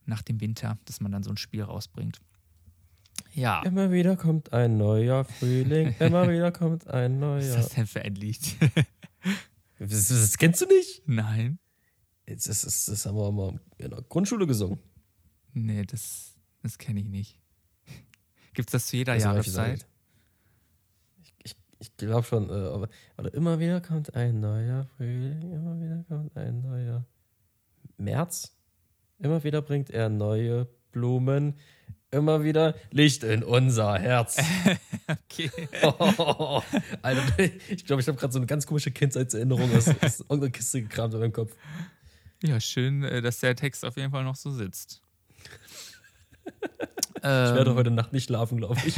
nach 0.05 0.21
dem 0.21 0.41
Winter, 0.41 0.77
dass 0.85 0.99
man 0.99 1.11
dann 1.11 1.23
so 1.23 1.29
ein 1.29 1.37
Spiel 1.37 1.63
rausbringt. 1.63 2.21
Ja. 3.33 3.61
Immer 3.63 3.91
wieder 3.91 4.17
kommt 4.17 4.51
ein 4.51 4.77
neuer 4.77 5.23
Frühling, 5.25 5.95
immer 5.99 6.29
wieder 6.29 6.51
kommt 6.51 6.87
ein 6.87 7.19
neuer. 7.19 7.37
Was 7.37 7.45
ist 7.45 7.55
das 7.55 7.69
denn 7.69 7.87
für 7.87 8.01
ein 8.01 8.15
Lied? 8.15 8.57
das, 9.79 10.07
das, 10.07 10.37
kennst 10.37 10.61
du 10.61 10.65
nicht? 10.65 11.03
Nein. 11.05 11.59
Das, 12.25 12.43
das, 12.43 12.85
das 12.85 13.05
haben 13.05 13.17
wir 13.17 13.31
mal 13.31 13.59
in 13.77 13.89
der 13.89 14.01
Grundschule 14.03 14.47
gesungen. 14.47 14.79
Nee, 15.53 15.85
das, 15.85 16.35
das 16.61 16.77
kenne 16.77 17.01
ich 17.01 17.09
nicht. 17.09 17.37
Gibt 18.53 18.69
es 18.69 18.71
das 18.71 18.87
zu 18.87 18.97
jeder 18.97 19.13
das 19.13 19.23
Jahreszeit? 19.23 19.85
Ich, 21.21 21.33
ich, 21.43 21.55
ich 21.79 21.97
glaube 21.97 22.23
schon, 22.23 22.49
äh, 22.49 22.53
aber, 22.53 22.89
aber 23.17 23.33
immer 23.33 23.59
wieder 23.59 23.81
kommt 23.81 24.13
ein 24.15 24.39
neuer 24.39 24.85
Frühling, 24.97 25.51
immer 25.53 25.79
wieder 25.79 26.03
kommt 26.07 26.35
ein 26.35 26.61
neuer 26.61 27.05
März. 27.97 28.55
Immer 29.21 29.43
wieder 29.43 29.61
bringt 29.61 29.89
er 29.91 30.09
neue 30.09 30.67
Blumen. 30.91 31.59
Immer 32.09 32.43
wieder 32.43 32.75
Licht 32.89 33.23
in 33.23 33.43
unser 33.43 33.97
Herz. 33.97 34.37
okay. 35.07 35.49
Oh, 35.83 36.61
Alter, 37.01 37.43
ich 37.69 37.85
glaube, 37.85 38.01
ich 38.01 38.07
habe 38.07 38.17
gerade 38.17 38.33
so 38.33 38.39
eine 38.39 38.47
ganz 38.47 38.65
komische 38.65 38.91
Kindheitserinnerung 38.91 39.73
aus, 39.75 39.87
aus 39.87 40.19
irgendeiner 40.21 40.49
Kiste 40.49 40.81
gekramt 40.81 41.13
in 41.13 41.19
meinem 41.21 41.33
Kopf. 41.33 41.55
Ja, 42.43 42.59
schön, 42.59 43.03
äh, 43.03 43.21
dass 43.21 43.39
der 43.39 43.55
Text 43.55 43.85
auf 43.85 43.95
jeden 43.95 44.11
Fall 44.11 44.23
noch 44.23 44.35
so 44.35 44.51
sitzt. 44.51 45.01
ich 47.15 47.23
werde 47.23 47.71
ähm. 47.71 47.77
heute 47.77 47.91
Nacht 47.91 48.11
nicht 48.11 48.25
schlafen, 48.25 48.57
glaube 48.57 48.81
ich. 48.83 48.97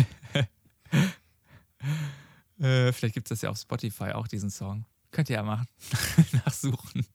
äh, 2.59 2.91
vielleicht 2.93 3.13
gibt 3.13 3.27
es 3.27 3.29
das 3.29 3.41
ja 3.41 3.49
auf 3.49 3.57
Spotify 3.57 4.11
auch, 4.13 4.27
diesen 4.27 4.49
Song. 4.49 4.85
Könnt 5.11 5.29
ihr 5.29 5.35
ja 5.35 5.43
mal 5.43 5.65
nachsuchen. 6.45 7.05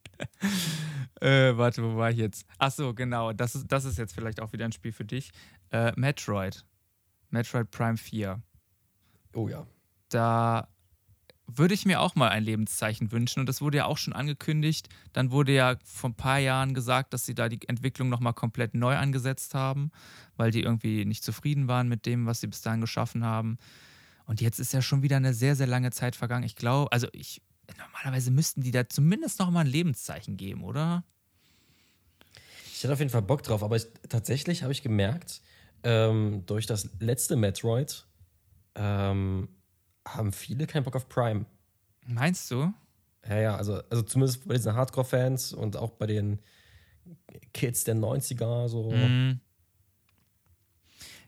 Äh, 1.20 1.56
warte, 1.56 1.82
wo 1.82 1.96
war 1.96 2.10
ich 2.10 2.18
jetzt? 2.18 2.46
Ach 2.58 2.70
so, 2.70 2.94
genau. 2.94 3.32
Das 3.32 3.54
ist, 3.54 3.66
das 3.70 3.84
ist 3.84 3.98
jetzt 3.98 4.14
vielleicht 4.14 4.40
auch 4.40 4.52
wieder 4.52 4.64
ein 4.64 4.72
Spiel 4.72 4.92
für 4.92 5.04
dich. 5.04 5.30
Äh, 5.70 5.92
Metroid. 5.96 6.64
Metroid 7.30 7.70
Prime 7.70 7.96
4. 7.96 8.40
Oh 9.34 9.48
ja. 9.48 9.66
Da 10.08 10.68
würde 11.46 11.74
ich 11.74 11.86
mir 11.86 12.00
auch 12.00 12.14
mal 12.14 12.28
ein 12.28 12.44
Lebenszeichen 12.44 13.10
wünschen. 13.10 13.40
Und 13.40 13.48
das 13.48 13.60
wurde 13.60 13.78
ja 13.78 13.86
auch 13.86 13.98
schon 13.98 14.12
angekündigt. 14.12 14.88
Dann 15.12 15.30
wurde 15.30 15.52
ja 15.52 15.76
vor 15.84 16.10
ein 16.10 16.14
paar 16.14 16.38
Jahren 16.38 16.74
gesagt, 16.74 17.12
dass 17.14 17.24
sie 17.24 17.34
da 17.34 17.48
die 17.48 17.66
Entwicklung 17.68 18.08
nochmal 18.08 18.34
komplett 18.34 18.74
neu 18.74 18.96
angesetzt 18.96 19.54
haben, 19.54 19.90
weil 20.36 20.50
die 20.50 20.62
irgendwie 20.62 21.04
nicht 21.04 21.24
zufrieden 21.24 21.66
waren 21.66 21.88
mit 21.88 22.06
dem, 22.06 22.26
was 22.26 22.40
sie 22.40 22.46
bis 22.46 22.60
dahin 22.60 22.80
geschaffen 22.80 23.24
haben. 23.24 23.58
Und 24.26 24.42
jetzt 24.42 24.60
ist 24.60 24.74
ja 24.74 24.82
schon 24.82 25.02
wieder 25.02 25.16
eine 25.16 25.32
sehr, 25.32 25.56
sehr 25.56 25.66
lange 25.66 25.90
Zeit 25.90 26.14
vergangen. 26.14 26.44
Ich 26.44 26.54
glaube, 26.54 26.92
also 26.92 27.08
ich 27.12 27.40
normalerweise 27.76 28.30
müssten 28.30 28.62
die 28.62 28.70
da 28.70 28.88
zumindest 28.88 29.38
noch 29.38 29.50
mal 29.50 29.60
ein 29.60 29.66
Lebenszeichen 29.66 30.36
geben, 30.36 30.64
oder? 30.64 31.04
Ich 32.72 32.82
hätte 32.82 32.92
auf 32.92 32.98
jeden 33.00 33.10
Fall 33.10 33.22
Bock 33.22 33.42
drauf, 33.42 33.62
aber 33.62 33.76
ich, 33.76 33.86
tatsächlich 34.08 34.62
habe 34.62 34.72
ich 34.72 34.82
gemerkt, 34.82 35.42
ähm, 35.82 36.44
durch 36.46 36.66
das 36.66 36.88
letzte 37.00 37.36
Metroid 37.36 38.06
ähm, 38.74 39.48
haben 40.06 40.32
viele 40.32 40.66
keinen 40.66 40.84
Bock 40.84 40.96
auf 40.96 41.08
Prime. 41.08 41.44
Meinst 42.06 42.50
du? 42.50 42.72
Ja, 43.28 43.38
ja, 43.38 43.56
also, 43.56 43.82
also 43.90 44.02
zumindest 44.02 44.46
bei 44.46 44.54
diesen 44.54 44.74
Hardcore-Fans 44.74 45.52
und 45.52 45.76
auch 45.76 45.90
bei 45.90 46.06
den 46.06 46.38
Kids 47.52 47.84
der 47.84 47.96
90er, 47.96 48.68
so. 48.68 48.90
Mm. 48.90 49.40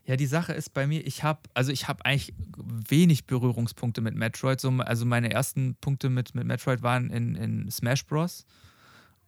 Ja, 0.05 0.15
die 0.15 0.25
Sache 0.25 0.53
ist 0.53 0.73
bei 0.73 0.87
mir, 0.87 1.05
ich 1.05 1.23
habe, 1.23 1.41
also 1.53 1.71
ich 1.71 1.87
habe 1.87 2.03
eigentlich 2.05 2.33
wenig 2.57 3.25
Berührungspunkte 3.25 4.01
mit 4.01 4.15
Metroid. 4.15 4.59
So, 4.59 4.69
also 4.69 5.05
meine 5.05 5.31
ersten 5.31 5.75
Punkte 5.75 6.09
mit, 6.09 6.33
mit 6.33 6.45
Metroid 6.45 6.81
waren 6.81 7.11
in, 7.11 7.35
in 7.35 7.69
Smash 7.69 8.05
Bros. 8.05 8.45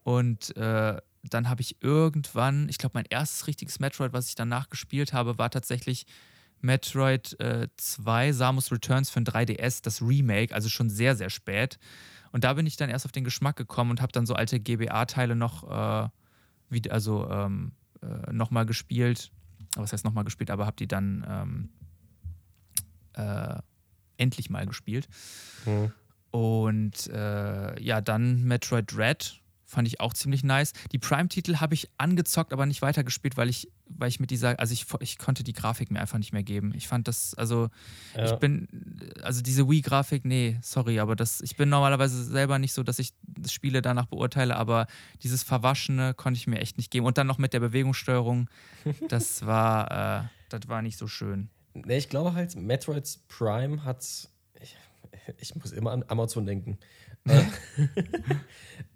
Und 0.02 0.56
äh, 0.58 0.98
dann 1.24 1.50
habe 1.50 1.62
ich 1.62 1.82
irgendwann, 1.82 2.68
ich 2.70 2.80
glaube, 2.80 2.94
mein 2.96 3.06
erstes 3.10 3.48
richtiges 3.48 3.80
Metroid, 3.80 4.14
was 4.14 4.28
ich 4.28 4.36
danach 4.36 4.70
gespielt 4.70 5.14
habe, 5.14 5.38
war 5.38 5.52
tatsächlich 5.52 6.06
Metroid 6.62 7.40
äh, 7.40 7.68
2, 7.78 8.32
Samus 8.32 8.72
Returns 8.72 9.10
für 9.10 9.20
ein 9.20 9.26
3DS, 9.26 9.84
das 9.84 10.02
Remake, 10.02 10.56
also 10.56 10.70
schon 10.70 10.90
sehr, 10.90 11.16
sehr 11.16 11.30
spät. 11.30 11.78
Und 12.32 12.44
da 12.44 12.54
bin 12.54 12.66
ich 12.66 12.78
dann 12.78 12.90
erst 12.90 13.06
auf 13.06 13.12
den 13.12 13.24
Geschmack 13.24 13.58
gekommen 13.58 13.92
und 13.92 14.02
habe 14.02 14.12
dann 14.12 14.26
so 14.26 14.34
alte 14.34 14.60
GBA-Teile 14.60 15.36
noch, 15.36 15.70
äh, 15.70 16.10
wie, 16.70 16.90
also 16.90 17.30
ähm, 17.30 17.74
äh, 18.02 18.34
nochmal 18.34 18.66
gespielt 18.66 19.32
was 19.76 19.94
heißt 19.94 20.06
nochmal 20.06 20.24
gespielt, 20.24 20.52
aber 20.52 20.66
habe 20.66 20.76
die 20.78 20.88
dann 20.88 21.26
ähm, 21.28 21.70
äh, 23.14 23.60
endlich 24.18 24.50
mal 24.50 24.66
gespielt. 24.66 25.08
Mhm. 25.66 25.92
Und 26.32 27.08
äh, 27.08 27.80
ja, 27.82 28.02
dann 28.02 28.44
Metroid 28.44 28.92
Dread 28.92 29.40
fand 29.74 29.88
ich 29.88 30.00
auch 30.00 30.14
ziemlich 30.14 30.44
nice. 30.44 30.74
Die 30.92 31.00
Prime-Titel 31.00 31.58
habe 31.58 31.74
ich 31.74 31.90
angezockt, 31.98 32.54
aber 32.54 32.66
nicht 32.66 32.82
weitergespielt, 32.82 33.36
weil 33.36 33.50
ich, 33.50 33.72
weil 33.88 34.08
ich 34.08 34.20
mit 34.20 34.32
dieser, 34.32 34.60
also 34.60 34.74
ich, 34.74 34.86
ich 35.00 35.18
konnte 35.18 35.44
die 35.44 35.54
Grafik 35.54 35.92
mir 35.92 36.00
einfach 36.00 36.18
nicht 36.18 36.32
mehr 36.32 36.44
geben. 36.44 36.74
Ich 36.76 36.88
fand 36.88 37.08
das, 37.08 37.34
also 37.34 37.70
ja. 38.16 38.26
ich 38.26 38.40
bin, 38.40 38.68
also 39.22 39.42
diese 39.42 39.68
Wii-Grafik, 39.70 40.26
nee, 40.26 40.58
sorry, 40.62 41.00
aber 41.00 41.16
das, 41.16 41.42
ich 41.42 41.58
bin 41.58 41.70
normalerweise 41.70 42.24
selber 42.24 42.60
nicht 42.60 42.74
so, 42.74 42.84
dass 42.84 43.00
ich 43.00 43.14
Spiele 43.50 43.82
danach 43.82 44.06
beurteile, 44.06 44.56
aber 44.56 44.88
dieses 45.24 45.44
Verwaschene 45.44 46.14
konnte 46.14 46.38
ich 46.38 46.48
mir 46.48 46.60
echt 46.60 46.78
nicht 46.78 46.92
geben. 46.92 47.06
Und 47.06 47.18
dann 47.18 47.28
noch 47.28 47.38
mit 47.38 47.54
der 47.54 47.60
Bewegungssteuerung, 47.60 48.50
das 49.10 49.46
war, 49.46 50.24
äh, 50.24 50.28
das 50.50 50.68
war 50.68 50.82
nicht 50.82 50.98
so 50.98 51.08
schön. 51.08 51.50
Nee, 51.74 51.98
ich 51.98 52.10
glaube 52.10 52.34
halt, 52.34 52.56
Metroid 52.56 53.20
Prime 53.28 53.84
hat, 53.84 54.06
ich, 54.62 54.78
ich 55.40 55.56
muss 55.56 55.72
immer 55.72 55.92
an 55.92 56.06
Amazon 56.08 56.46
denken. 56.46 56.78
Äh, 57.26 57.44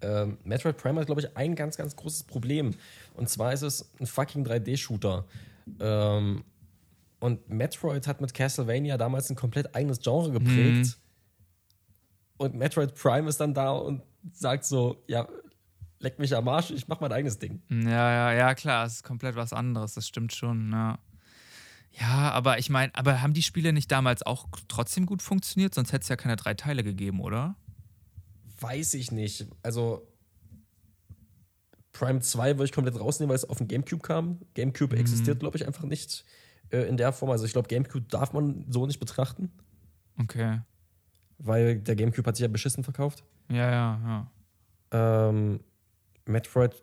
ähm, 0.02 0.38
Metroid 0.44 0.76
Prime 0.76 1.00
hat, 1.00 1.06
glaube 1.06 1.20
ich, 1.20 1.36
ein 1.36 1.54
ganz, 1.54 1.76
ganz 1.76 1.96
großes 1.96 2.24
Problem. 2.24 2.74
Und 3.14 3.28
zwar 3.28 3.52
ist 3.52 3.62
es 3.62 3.90
ein 4.00 4.06
fucking 4.06 4.46
3D-Shooter. 4.46 5.24
Ähm, 5.80 6.44
und 7.20 7.48
Metroid 7.48 8.06
hat 8.06 8.20
mit 8.20 8.32
Castlevania 8.34 8.96
damals 8.96 9.30
ein 9.30 9.36
komplett 9.36 9.74
eigenes 9.74 10.00
Genre 10.00 10.30
geprägt. 10.30 10.86
Mhm. 10.86 10.94
Und 12.36 12.54
Metroid 12.54 12.94
Prime 12.94 13.28
ist 13.28 13.38
dann 13.40 13.54
da 13.54 13.72
und 13.72 14.02
sagt 14.32 14.64
so: 14.64 15.02
Ja, 15.08 15.26
leck 15.98 16.18
mich 16.18 16.34
am 16.34 16.46
Arsch, 16.48 16.70
ich 16.70 16.86
mach 16.86 17.00
mein 17.00 17.12
eigenes 17.12 17.38
Ding. 17.38 17.60
Ja, 17.68 18.10
ja, 18.10 18.32
ja, 18.32 18.54
klar, 18.54 18.86
es 18.86 18.94
ist 18.94 19.02
komplett 19.02 19.34
was 19.36 19.52
anderes, 19.52 19.94
das 19.94 20.06
stimmt 20.06 20.32
schon, 20.32 20.70
ja. 20.70 20.98
Ja, 22.00 22.30
aber 22.30 22.58
ich 22.58 22.70
meine, 22.70 22.94
aber 22.94 23.22
haben 23.22 23.32
die 23.32 23.42
Spiele 23.42 23.72
nicht 23.72 23.90
damals 23.90 24.22
auch 24.22 24.46
trotzdem 24.68 25.04
gut 25.04 25.20
funktioniert? 25.20 25.74
Sonst 25.74 25.92
hätte 25.92 26.02
es 26.02 26.08
ja 26.08 26.14
keine 26.14 26.36
drei 26.36 26.54
Teile 26.54 26.84
gegeben, 26.84 27.20
oder? 27.20 27.56
Weiß 28.60 28.94
ich 28.94 29.12
nicht. 29.12 29.46
Also 29.62 30.06
Prime 31.92 32.20
2 32.20 32.54
würde 32.54 32.64
ich 32.64 32.72
komplett 32.72 32.98
rausnehmen, 32.98 33.30
weil 33.30 33.36
es 33.36 33.44
auf 33.44 33.58
dem 33.58 33.68
GameCube 33.68 34.02
kam. 34.02 34.40
GameCube 34.54 34.94
mhm. 34.94 35.00
existiert, 35.00 35.40
glaube 35.40 35.56
ich, 35.56 35.66
einfach 35.66 35.84
nicht 35.84 36.24
äh, 36.70 36.82
in 36.82 36.96
der 36.96 37.12
Form. 37.12 37.30
Also 37.30 37.44
ich 37.44 37.52
glaube, 37.52 37.68
GameCube 37.68 38.06
darf 38.08 38.32
man 38.32 38.64
so 38.68 38.86
nicht 38.86 39.00
betrachten. 39.00 39.50
Okay. 40.18 40.60
Weil 41.38 41.80
der 41.80 41.96
GameCube 41.96 42.26
hat 42.26 42.36
sich 42.36 42.42
ja 42.42 42.48
beschissen 42.48 42.84
verkauft. 42.84 43.24
Ja, 43.50 43.70
ja, 43.70 44.30
ja. 44.92 45.28
Ähm, 45.28 45.60
Metroid 46.24 46.82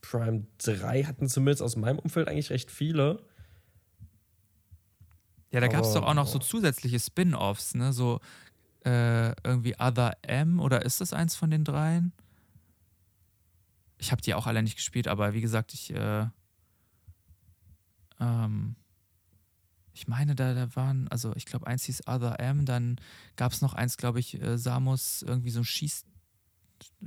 Prime 0.00 0.46
3 0.58 1.04
hatten 1.04 1.28
zumindest 1.28 1.62
aus 1.62 1.76
meinem 1.76 1.98
Umfeld 1.98 2.28
eigentlich 2.28 2.50
recht 2.50 2.70
viele. 2.70 3.22
Ja, 5.50 5.60
da 5.60 5.68
gab 5.68 5.84
es 5.84 5.92
doch 5.92 6.02
auch 6.02 6.14
noch 6.14 6.26
so 6.26 6.38
zusätzliche 6.38 6.98
Spin-offs, 6.98 7.74
ne? 7.74 7.92
So 7.92 8.20
äh, 8.84 9.30
irgendwie 9.42 9.78
Other 9.78 10.16
M 10.22 10.60
oder 10.60 10.84
ist 10.84 11.00
das 11.00 11.12
eins 11.12 11.34
von 11.36 11.50
den 11.50 11.64
dreien? 11.64 12.12
Ich 13.98 14.12
habe 14.12 14.20
die 14.22 14.34
auch 14.34 14.46
alle 14.46 14.62
nicht 14.62 14.76
gespielt, 14.76 15.08
aber 15.08 15.32
wie 15.34 15.40
gesagt, 15.40 15.72
ich 15.72 15.92
äh, 15.94 16.26
ähm, 18.20 18.76
ich 19.96 20.08
meine, 20.08 20.34
da, 20.34 20.54
da 20.54 20.74
waren, 20.74 21.06
also 21.08 21.32
ich 21.36 21.46
glaube, 21.46 21.66
eins 21.68 21.84
hieß 21.84 22.08
Other 22.08 22.40
M, 22.40 22.64
dann 22.66 22.96
gab 23.36 23.52
es 23.52 23.60
noch 23.62 23.74
eins, 23.74 23.96
glaube 23.96 24.18
ich, 24.18 24.40
äh, 24.42 24.58
Samus, 24.58 25.22
irgendwie 25.22 25.50
so 25.50 25.60
ein 25.60 25.64
Schieß, 25.64 26.04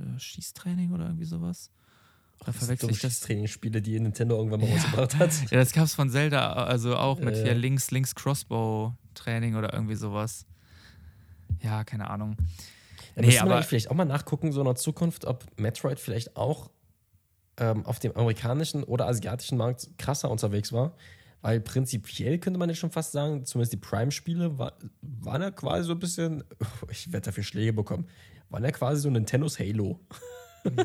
äh, 0.00 0.18
Schießtraining 0.18 0.92
oder 0.92 1.04
irgendwie 1.04 1.26
sowas. 1.26 1.70
Da 2.46 2.52
verwechsel 2.52 2.90
ich 2.90 3.00
das. 3.00 3.20
Trainingsspiele, 3.20 3.82
die 3.82 3.98
Nintendo 4.00 4.36
irgendwann 4.36 4.60
mal 4.60 4.68
Ja. 4.68 4.74
rausgebracht 4.76 5.16
hat. 5.18 5.32
Ja, 5.50 5.58
das 5.58 5.72
gab 5.72 5.84
es 5.84 5.94
von 5.94 6.08
Zelda, 6.08 6.52
also 6.52 6.96
auch 6.96 7.18
mit 7.18 7.36
Ja, 7.36 7.42
hier 7.42 7.54
links, 7.54 7.90
links 7.90 8.14
Crossbow-Training 8.14 9.56
oder 9.56 9.74
irgendwie 9.74 9.96
sowas. 9.96 10.46
Ja, 11.62 11.84
keine 11.84 12.08
Ahnung. 12.10 12.36
Ja, 13.16 13.22
Nee, 13.22 13.38
aber- 13.38 13.62
vielleicht 13.62 13.90
auch 13.90 13.94
mal 13.94 14.04
nachgucken, 14.04 14.52
so 14.52 14.60
in 14.60 14.66
der 14.66 14.76
Zukunft, 14.76 15.24
ob 15.24 15.44
Metroid 15.58 15.98
vielleicht 15.98 16.36
auch 16.36 16.70
ähm, 17.60 17.84
auf 17.86 17.98
dem 17.98 18.14
amerikanischen 18.16 18.84
oder 18.84 19.06
asiatischen 19.08 19.58
Markt 19.58 19.88
krasser 19.98 20.30
unterwegs 20.30 20.72
war. 20.72 20.94
Weil 21.40 21.60
prinzipiell 21.60 22.38
könnte 22.38 22.58
man 22.58 22.68
ja 22.68 22.74
schon 22.74 22.90
fast 22.90 23.12
sagen, 23.12 23.44
zumindest 23.44 23.72
die 23.72 23.76
Prime-Spiele 23.78 24.58
war, 24.58 24.72
waren 25.02 25.42
ja 25.42 25.50
quasi 25.52 25.84
so 25.86 25.92
ein 25.92 25.98
bisschen, 25.98 26.44
ich 26.90 27.12
werde 27.12 27.26
dafür 27.26 27.42
Schläge 27.44 27.72
bekommen, 27.72 28.06
waren 28.50 28.64
ja 28.64 28.70
quasi 28.72 29.00
so 29.02 29.10
Nintendos 29.10 29.58
Halo. 29.58 30.00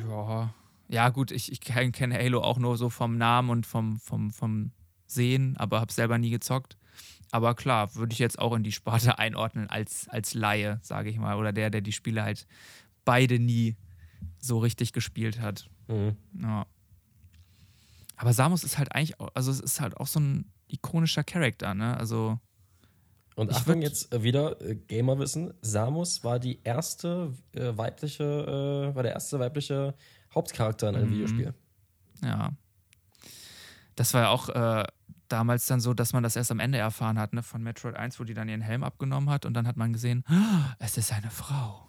Ja. 0.07 0.53
Ja, 0.89 1.09
gut, 1.09 1.31
ich, 1.31 1.51
ich 1.51 1.59
kenne 1.61 2.15
Halo 2.15 2.41
auch 2.41 2.57
nur 2.59 2.77
so 2.77 2.89
vom 2.89 3.17
Namen 3.17 3.49
und 3.49 3.65
vom, 3.65 3.99
vom, 3.99 4.31
vom 4.31 4.71
Sehen, 5.07 5.57
aber 5.57 5.81
habe 5.81 5.91
selber 5.91 6.17
nie 6.19 6.29
gezockt. 6.29 6.77
Aber 7.33 7.55
klar, 7.55 7.95
würde 7.95 8.13
ich 8.13 8.19
jetzt 8.19 8.37
auch 8.37 8.53
in 8.55 8.63
die 8.63 8.71
Sparte 8.71 9.17
einordnen 9.17 9.67
als, 9.67 10.07
als 10.07 10.35
Laie, 10.35 10.79
sage 10.83 11.09
ich 11.09 11.17
mal. 11.17 11.35
Oder 11.35 11.51
der, 11.51 11.71
der 11.71 11.81
die 11.81 11.91
Spiele 11.91 12.21
halt 12.21 12.45
beide 13.05 13.39
nie 13.39 13.75
so 14.39 14.59
richtig 14.59 14.93
gespielt 14.93 15.39
hat. 15.41 15.67
Mhm. 15.87 16.15
Ja. 16.39 16.67
Aber 18.17 18.33
Samus 18.33 18.63
ist 18.63 18.77
halt 18.77 18.93
eigentlich, 18.93 19.19
auch, 19.19 19.29
also 19.33 19.49
es 19.49 19.59
ist 19.59 19.81
halt 19.81 19.97
auch 19.97 20.05
so 20.05 20.19
ein 20.19 20.45
ikonischer 20.67 21.23
Charakter, 21.23 21.73
ne? 21.73 21.97
Also, 21.97 22.39
Und 23.35 23.49
Ich 23.49 23.57
Achtung, 23.57 23.81
jetzt 23.81 24.13
äh, 24.13 24.21
wieder 24.21 24.61
äh, 24.61 24.75
Gamerwissen. 24.75 25.55
Samus 25.61 26.23
war 26.23 26.37
die 26.37 26.59
erste 26.63 27.33
äh, 27.53 27.75
weibliche, 27.75 28.23
äh, 28.91 28.95
war 28.95 29.01
der 29.01 29.13
erste 29.13 29.39
weibliche 29.39 29.95
Hauptcharakter 30.35 30.89
in 30.89 30.95
einem 30.97 31.09
Mhm. 31.09 31.13
Videospiel. 31.13 31.53
ja. 32.23 32.51
Das 33.95 34.13
war 34.13 34.21
ja 34.21 34.29
auch 34.29 34.49
äh, 34.49 34.85
damals 35.33 35.65
dann 35.65 35.81
so, 35.81 35.93
dass 35.93 36.13
man 36.13 36.23
das 36.23 36.35
erst 36.35 36.51
am 36.51 36.59
Ende 36.59 36.77
erfahren 36.77 37.19
hat, 37.19 37.33
ne? 37.33 37.43
Von 37.43 37.61
Metroid 37.63 37.95
1, 37.95 38.19
wo 38.19 38.23
die 38.23 38.33
dann 38.33 38.47
ihren 38.47 38.61
Helm 38.61 38.83
abgenommen 38.83 39.29
hat 39.29 39.45
und 39.45 39.53
dann 39.55 39.67
hat 39.67 39.75
man 39.75 39.91
gesehen, 39.91 40.23
"Ah, 40.27 40.75
es 40.79 40.97
ist 40.97 41.11
eine 41.11 41.29
Frau. 41.31 41.87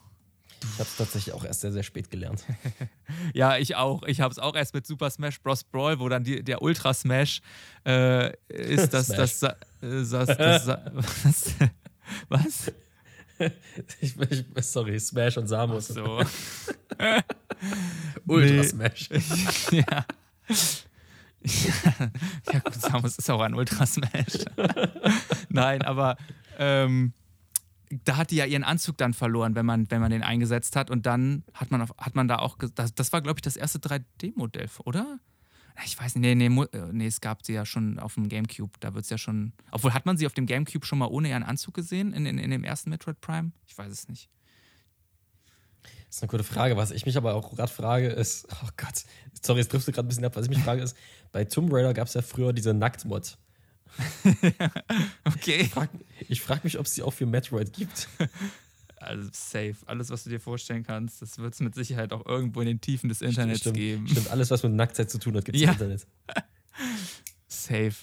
Ich 0.63 0.79
habe 0.81 0.89
es 0.89 0.97
tatsächlich 0.97 1.35
auch 1.35 1.45
erst 1.45 1.61
sehr, 1.61 1.73
sehr 1.73 1.83
spät 1.83 2.11
gelernt. 2.11 2.43
Ja, 3.35 3.59
ich 3.59 3.77
auch. 3.77 4.03
Ich 4.05 4.21
habe 4.23 4.33
es 4.33 4.39
auch 4.39 4.55
erst 4.55 4.73
mit 4.75 4.87
Super 4.87 5.11
Smash 5.11 5.41
Bros. 5.41 5.63
Brawl, 5.65 5.99
wo 6.01 6.09
dann 6.09 6.25
die, 6.25 6.43
der 6.43 6.63
Ultra 6.63 6.95
Smash 6.95 7.43
äh, 7.87 8.33
ist, 8.49 8.95
das, 8.95 9.09
das, 9.09 9.41
Smash. 9.41 9.55
das, 9.81 10.27
das, 10.27 10.37
das, 10.37 10.65
das, 11.25 11.55
was? 12.29 12.73
ich, 14.01 14.17
ich, 14.19 14.45
sorry, 14.65 14.99
Smash 14.99 15.37
und 15.37 15.45
Ach 15.45 15.49
Samus. 15.49 15.89
so. 15.89 16.23
Ultra. 18.27 18.65
Smash. 18.65 19.09
ja. 19.71 20.07
ja, 22.53 22.59
gut, 22.61 22.75
Samus 22.75 23.19
ist 23.19 23.31
auch 23.31 23.41
ein 23.41 23.55
Ultra 23.55 23.87
Smash. 23.87 24.45
Nein, 25.49 25.83
aber 25.83 26.17
ähm, 26.59 27.13
da 28.05 28.17
hat 28.17 28.31
die 28.31 28.37
ja 28.37 28.47
ihren 28.47 28.65
Anzug 28.65 28.97
dann 28.97 29.15
verloren, 29.15 29.55
wenn 29.55 29.67
man, 29.67 29.91
wenn 29.91 30.01
man 30.01 30.11
den 30.11 30.23
eingesetzt 30.23 30.75
hat. 30.77 30.91
Und 30.91 31.07
dann 31.07 31.45
hat 31.53 31.71
man, 31.71 31.83
auf, 31.83 31.95
hat 31.99 32.15
man 32.15 32.29
da 32.29 32.39
auch, 32.39 32.57
das, 32.75 32.95
das 32.95 33.13
war, 33.13 33.21
glaube 33.21 33.39
ich, 33.39 33.43
das 33.43 33.57
erste 33.57 33.79
3D-Modell, 33.79 34.69
oder? 34.85 35.19
Ich 35.85 35.99
weiß 35.99 36.15
nicht, 36.15 36.37
nee, 36.37 36.49
nee, 36.49 36.63
äh, 36.73 36.93
nee, 36.93 37.07
es 37.07 37.21
gab 37.21 37.45
sie 37.45 37.53
ja 37.53 37.67
schon 37.67 37.99
auf 37.99 38.15
dem 38.15 38.29
Gamecube. 38.29 38.73
Da 38.81 38.95
wird 38.95 39.05
es 39.05 39.11
ja 39.11 39.19
schon. 39.19 39.53
Obwohl, 39.73 39.93
hat 39.93 40.07
man 40.07 40.17
sie 40.17 40.27
auf 40.27 40.33
dem 40.33 40.47
Gamecube 40.47 40.87
schon 40.87 40.99
mal 40.99 41.07
ohne 41.07 41.29
ihren 41.29 41.43
Anzug 41.43 41.75
gesehen 41.75 42.13
in, 42.13 42.27
in, 42.27 42.39
in 42.39 42.51
dem 42.51 42.65
ersten 42.65 42.91
Metroid 42.91 43.21
Prime? 43.21 43.53
Ich 43.67 43.77
weiß 43.77 43.91
es 43.91 44.09
nicht. 44.09 44.31
Das 46.15 46.19
ist 46.19 46.23
eine 46.23 46.31
gute 46.31 46.45
Frage. 46.45 46.77
Was 46.77 46.93
ich 46.93 47.07
mich 47.07 47.17
aber 47.17 47.35
auch 47.35 47.57
gerade 47.57 47.73
frage, 47.73 48.07
ist, 48.07 48.47
oh 48.63 48.69
Gott, 48.77 49.03
sorry, 49.43 49.59
es 49.59 49.67
triffst 49.67 49.89
du 49.89 49.93
gerade 49.93 50.07
ein 50.07 50.09
bisschen 50.11 50.25
ab. 50.25 50.37
Was 50.37 50.45
ich 50.45 50.49
mich 50.49 50.61
frage, 50.61 50.81
ist, 50.81 50.97
bei 51.33 51.45
Tomb 51.45 51.73
Raider 51.73 51.93
gab 51.93 52.07
es 52.07 52.15
ja 52.15 52.23
früher 52.23 52.53
diese 52.53 52.73
Nacktmod. 52.73 53.37
Okay. 55.25 55.65
Frag, 55.65 55.91
ich 56.29 56.41
frage 56.41 56.61
mich, 56.65 56.79
ob 56.79 56.87
es 56.87 56.95
die 56.95 57.03
auch 57.03 57.13
für 57.13 57.27
Metroid 57.27 57.73
gibt. 57.73 58.09
Also 58.97 59.29
safe. 59.33 59.75
Alles, 59.85 60.09
was 60.09 60.25
du 60.25 60.31
dir 60.31 60.41
vorstellen 60.41 60.83
kannst, 60.83 61.21
das 61.21 61.37
wird 61.37 61.53
es 61.53 61.61
mit 61.61 61.75
Sicherheit 61.75 62.15
auch 62.15 62.25
irgendwo 62.25 62.63
in 62.63 62.67
den 62.69 62.81
Tiefen 62.81 63.11
des 63.11 63.21
Internets 63.21 63.61
stimmt, 63.61 63.77
geben. 63.77 64.09
Stimmt, 64.09 64.31
alles, 64.31 64.51
was 64.51 64.63
mit 64.63 64.73
Nacktheit 64.73 65.11
zu 65.11 65.19
tun 65.19 65.37
hat, 65.37 65.45
gibt 65.45 65.57
es 65.57 65.63
Ja. 65.63 65.69
im 65.71 65.75
Internet. 65.75 66.07
Safe. 67.49 67.95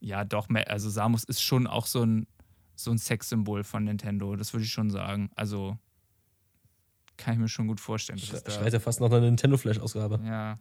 Ja, 0.00 0.24
doch, 0.24 0.48
also 0.66 0.90
Samus 0.90 1.22
ist 1.22 1.42
schon 1.42 1.68
auch 1.68 1.86
so 1.86 2.04
ein, 2.04 2.26
so 2.74 2.90
ein 2.90 2.98
Sexsymbol 2.98 3.62
von 3.62 3.84
Nintendo, 3.84 4.34
das 4.34 4.52
würde 4.52 4.64
ich 4.64 4.72
schon 4.72 4.90
sagen. 4.90 5.30
Also 5.36 5.78
kann 7.22 7.34
ich 7.34 7.40
mir 7.40 7.48
schon 7.48 7.66
gut 7.68 7.80
vorstellen. 7.80 8.18
es 8.18 8.42
da, 8.42 8.50
Schreit 8.50 8.72
ja 8.72 8.80
fast 8.80 9.00
nach 9.00 9.06
einer 9.08 9.20
Nintendo 9.20 9.56
Flash-Ausgabe, 9.56 10.20
ja, 10.24 10.58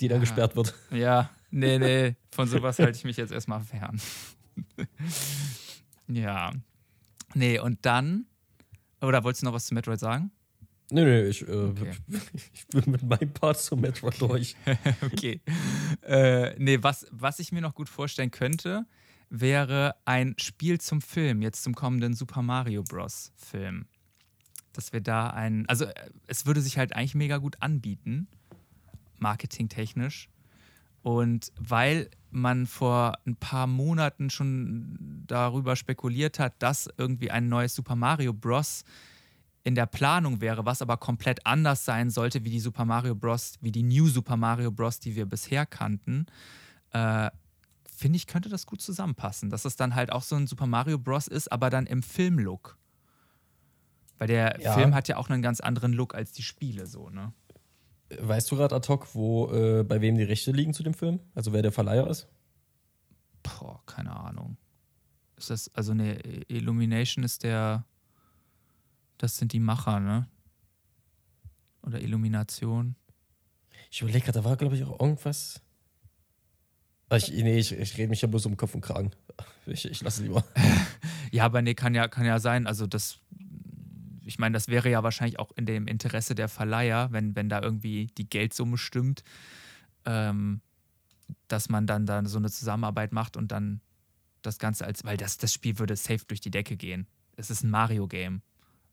die 0.00 0.08
dann 0.08 0.16
Ja. 0.18 0.20
gesperrt 0.20 0.54
wird. 0.56 0.74
ja, 0.90 1.30
nee, 1.50 1.78
nee, 1.78 2.16
von 2.30 2.46
sowas 2.48 2.78
halte 2.78 2.96
ich 2.98 3.04
mich 3.04 3.16
jetzt 3.16 3.32
erstmal 3.32 3.60
fern. 3.60 4.00
ja. 6.08 6.52
Nee, 7.34 7.58
und 7.58 7.84
dann, 7.84 8.26
oder 9.00 9.22
wolltest 9.24 9.42
du 9.42 9.46
noch 9.46 9.52
was 9.54 9.66
zu 9.66 9.74
Metroid 9.74 10.00
sagen? 10.00 10.30
Nö, 10.90 11.04
nö, 11.04 11.28
ich, 11.28 11.46
äh, 11.46 11.52
Okay. 11.52 11.92
ich 12.54 12.66
bin 12.68 12.84
mit 12.90 13.02
meinem 13.02 13.32
Part 13.34 13.58
zum 13.60 13.80
Metroid 13.82 14.20
durch. 14.20 14.56
okay. 15.02 15.40
Äh, 16.02 16.54
nee, 16.58 16.78
was, 16.82 17.06
was 17.10 17.38
ich 17.40 17.52
mir 17.52 17.60
noch 17.60 17.74
gut 17.74 17.88
vorstellen 17.90 18.30
könnte, 18.30 18.86
wäre 19.28 19.94
ein 20.06 20.34
Spiel 20.38 20.80
zum 20.80 21.02
Film, 21.02 21.42
jetzt 21.42 21.62
zum 21.62 21.74
kommenden 21.74 22.14
Super 22.14 22.40
Mario 22.40 22.82
Bros. 22.82 23.32
Film. 23.36 23.86
Dass 24.78 24.92
wir 24.92 25.00
da 25.00 25.30
ein, 25.30 25.68
also 25.68 25.86
äh, 25.86 25.92
es 26.28 26.46
würde 26.46 26.60
sich 26.60 26.78
halt 26.78 26.94
eigentlich 26.94 27.16
mega 27.16 27.38
gut 27.38 27.56
anbieten, 27.58 28.28
marketingtechnisch. 29.18 30.28
Und 31.02 31.50
weil 31.58 32.08
man 32.30 32.64
vor 32.68 33.18
ein 33.26 33.34
paar 33.34 33.66
Monaten 33.66 34.30
schon 34.30 35.24
darüber 35.26 35.74
spekuliert 35.74 36.38
hat, 36.38 36.54
dass 36.60 36.88
irgendwie 36.96 37.32
ein 37.32 37.48
neues 37.48 37.74
Super 37.74 37.96
Mario 37.96 38.32
Bros. 38.32 38.84
in 39.64 39.74
der 39.74 39.86
Planung 39.86 40.40
wäre, 40.40 40.64
was 40.64 40.80
aber 40.80 40.96
komplett 40.96 41.44
anders 41.44 41.84
sein 41.84 42.08
sollte 42.08 42.44
wie 42.44 42.50
die 42.50 42.60
Super 42.60 42.84
Mario 42.84 43.16
Bros., 43.16 43.54
wie 43.60 43.72
die 43.72 43.82
New 43.82 44.06
Super 44.06 44.36
Mario 44.36 44.70
Bros., 44.70 45.00
die 45.00 45.16
wir 45.16 45.26
bisher 45.26 45.66
kannten, 45.66 46.26
äh, 46.92 47.32
finde 47.84 48.16
ich, 48.16 48.28
könnte 48.28 48.48
das 48.48 48.64
gut 48.64 48.80
zusammenpassen. 48.80 49.50
Dass 49.50 49.64
es 49.64 49.74
dann 49.74 49.96
halt 49.96 50.12
auch 50.12 50.22
so 50.22 50.36
ein 50.36 50.46
Super 50.46 50.68
Mario 50.68 51.00
Bros. 51.00 51.26
ist, 51.26 51.50
aber 51.50 51.68
dann 51.68 51.86
im 51.86 52.04
Filmlook. 52.04 52.78
Weil 54.18 54.28
der 54.28 54.60
Ja. 54.60 54.74
Film 54.74 54.94
hat 54.94 55.08
ja 55.08 55.16
auch 55.16 55.30
einen 55.30 55.42
ganz 55.42 55.60
anderen 55.60 55.92
Look 55.92 56.14
als 56.14 56.32
die 56.32 56.42
Spiele 56.42 56.86
so, 56.86 57.08
ne? 57.10 57.32
Weißt 58.20 58.50
du 58.50 58.56
gerade 58.56 58.74
ad 58.74 58.88
hoc, 58.88 59.14
wo, 59.14 59.52
äh, 59.52 59.84
bei 59.84 60.00
wem 60.00 60.16
die 60.16 60.24
Rechte 60.24 60.50
liegen 60.50 60.72
zu 60.74 60.82
dem 60.82 60.94
Film? 60.94 61.20
Also 61.34 61.52
wer 61.52 61.62
der 61.62 61.72
Verleiher 61.72 62.06
ist? 62.08 62.26
Boah, 63.42 63.82
keine 63.86 64.14
Ahnung. 64.16 64.56
Ist 65.36 65.50
das, 65.50 65.72
also 65.74 65.94
ne, 65.94 66.18
Illumination 66.48 67.22
ist 67.24 67.42
der, 67.44 67.84
das 69.18 69.36
sind 69.36 69.52
die 69.52 69.60
Macher, 69.60 70.00
ne? 70.00 70.26
Oder 71.82 72.00
Illumination. 72.00 72.96
Ich 73.90 74.00
überlege 74.02 74.24
gerade, 74.26 74.40
da 74.40 74.44
war, 74.44 74.56
glaube 74.56 74.74
ich, 74.76 74.84
auch 74.84 74.98
irgendwas. 75.00 75.60
Ah, 77.10 77.16
Ich, 77.16 77.30
nee, 77.30 77.58
ich, 77.58 77.72
ich 77.72 77.96
rede 77.96 78.08
mich 78.08 78.20
ja 78.20 78.28
bloß 78.28 78.46
um 78.46 78.56
Kopf 78.56 78.74
und 78.74 78.80
Kragen. 78.80 79.12
Ich, 79.66 79.84
ich 79.84 80.02
lasse 80.02 80.22
lieber. 80.22 80.44
Ja, 81.30 81.44
aber 81.44 81.60
nee, 81.60 81.74
kann 81.74 81.94
ja, 81.94 82.08
kann 82.08 82.24
ja 82.24 82.38
sein. 82.38 82.66
Also 82.66 82.86
das, 82.86 83.18
ich 84.28 84.38
meine, 84.38 84.52
das 84.52 84.68
wäre 84.68 84.90
ja 84.90 85.02
wahrscheinlich 85.02 85.38
auch 85.38 85.52
in 85.56 85.64
dem 85.64 85.86
Interesse 85.86 86.34
der 86.34 86.48
Verleiher, 86.48 87.10
wenn, 87.12 87.34
wenn 87.34 87.48
da 87.48 87.62
irgendwie 87.62 88.08
die 88.18 88.28
Geldsumme 88.28 88.76
stimmt, 88.76 89.24
ähm, 90.04 90.60
dass 91.48 91.70
man 91.70 91.86
dann, 91.86 92.04
dann 92.04 92.26
so 92.26 92.36
eine 92.36 92.50
Zusammenarbeit 92.50 93.12
macht 93.12 93.38
und 93.38 93.50
dann 93.50 93.80
das 94.42 94.58
Ganze 94.58 94.84
als, 94.84 95.02
weil 95.04 95.16
das, 95.16 95.38
das 95.38 95.54
Spiel 95.54 95.78
würde 95.78 95.96
safe 95.96 96.26
durch 96.26 96.40
die 96.42 96.50
Decke 96.50 96.76
gehen. 96.76 97.06
Es 97.36 97.48
ist 97.48 97.64
ein 97.64 97.70
Mario-Game, 97.70 98.42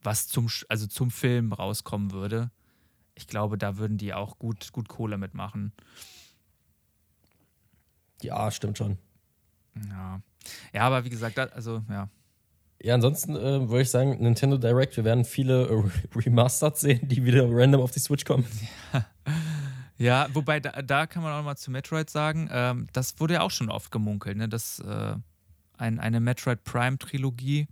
was 0.01 0.29
zum, 0.29 0.47
also 0.69 0.87
zum 0.87 1.11
Film 1.11 1.51
rauskommen 1.51 2.11
würde. 2.11 2.49
Ich 3.13 3.27
glaube, 3.27 3.57
da 3.57 3.75
würden 3.75 3.97
die 3.97 4.13
auch 4.13 4.39
gut, 4.39 4.71
gut 4.71 4.87
Kohle 4.87 5.17
mitmachen. 5.17 5.73
Ja, 8.21 8.49
stimmt 8.51 8.77
schon. 8.77 8.97
Ja. 9.89 10.21
Ja, 10.71 10.81
aber 10.83 11.03
wie 11.03 11.09
gesagt, 11.09 11.37
da, 11.37 11.43
also 11.47 11.83
ja. 11.89 12.09
Ja, 12.81 12.93
ansonsten 12.93 13.35
äh, 13.35 13.69
würde 13.69 13.81
ich 13.81 13.89
sagen, 13.89 14.17
Nintendo 14.21 14.57
Direct, 14.57 14.97
wir 14.97 15.03
werden 15.03 15.25
viele 15.25 15.67
äh, 15.67 15.83
Remastered 16.15 16.77
sehen, 16.77 17.07
die 17.07 17.23
wieder 17.25 17.45
random 17.49 17.81
auf 17.81 17.91
die 17.91 17.99
Switch 17.99 18.25
kommen. 18.25 18.45
Ja, 19.97 20.27
wobei 20.33 20.59
da, 20.59 20.81
da 20.81 21.07
kann 21.07 21.23
man 21.23 21.31
auch 21.31 21.43
mal 21.43 21.55
zu 21.55 21.71
Metroid 21.71 22.09
sagen, 22.09 22.49
ähm, 22.51 22.87
das 22.91 23.17
wurde 23.19 23.35
ja 23.35 23.41
auch 23.41 23.51
schon 23.51 23.69
oft 23.69 23.91
gemunkelt, 23.91 24.35
ne? 24.35 24.49
dass 24.49 24.79
äh, 24.79 25.15
ein, 25.77 25.99
eine 25.99 26.19
Metroid 26.19 26.63
Prime 26.63 26.97
Trilogie 26.97 27.67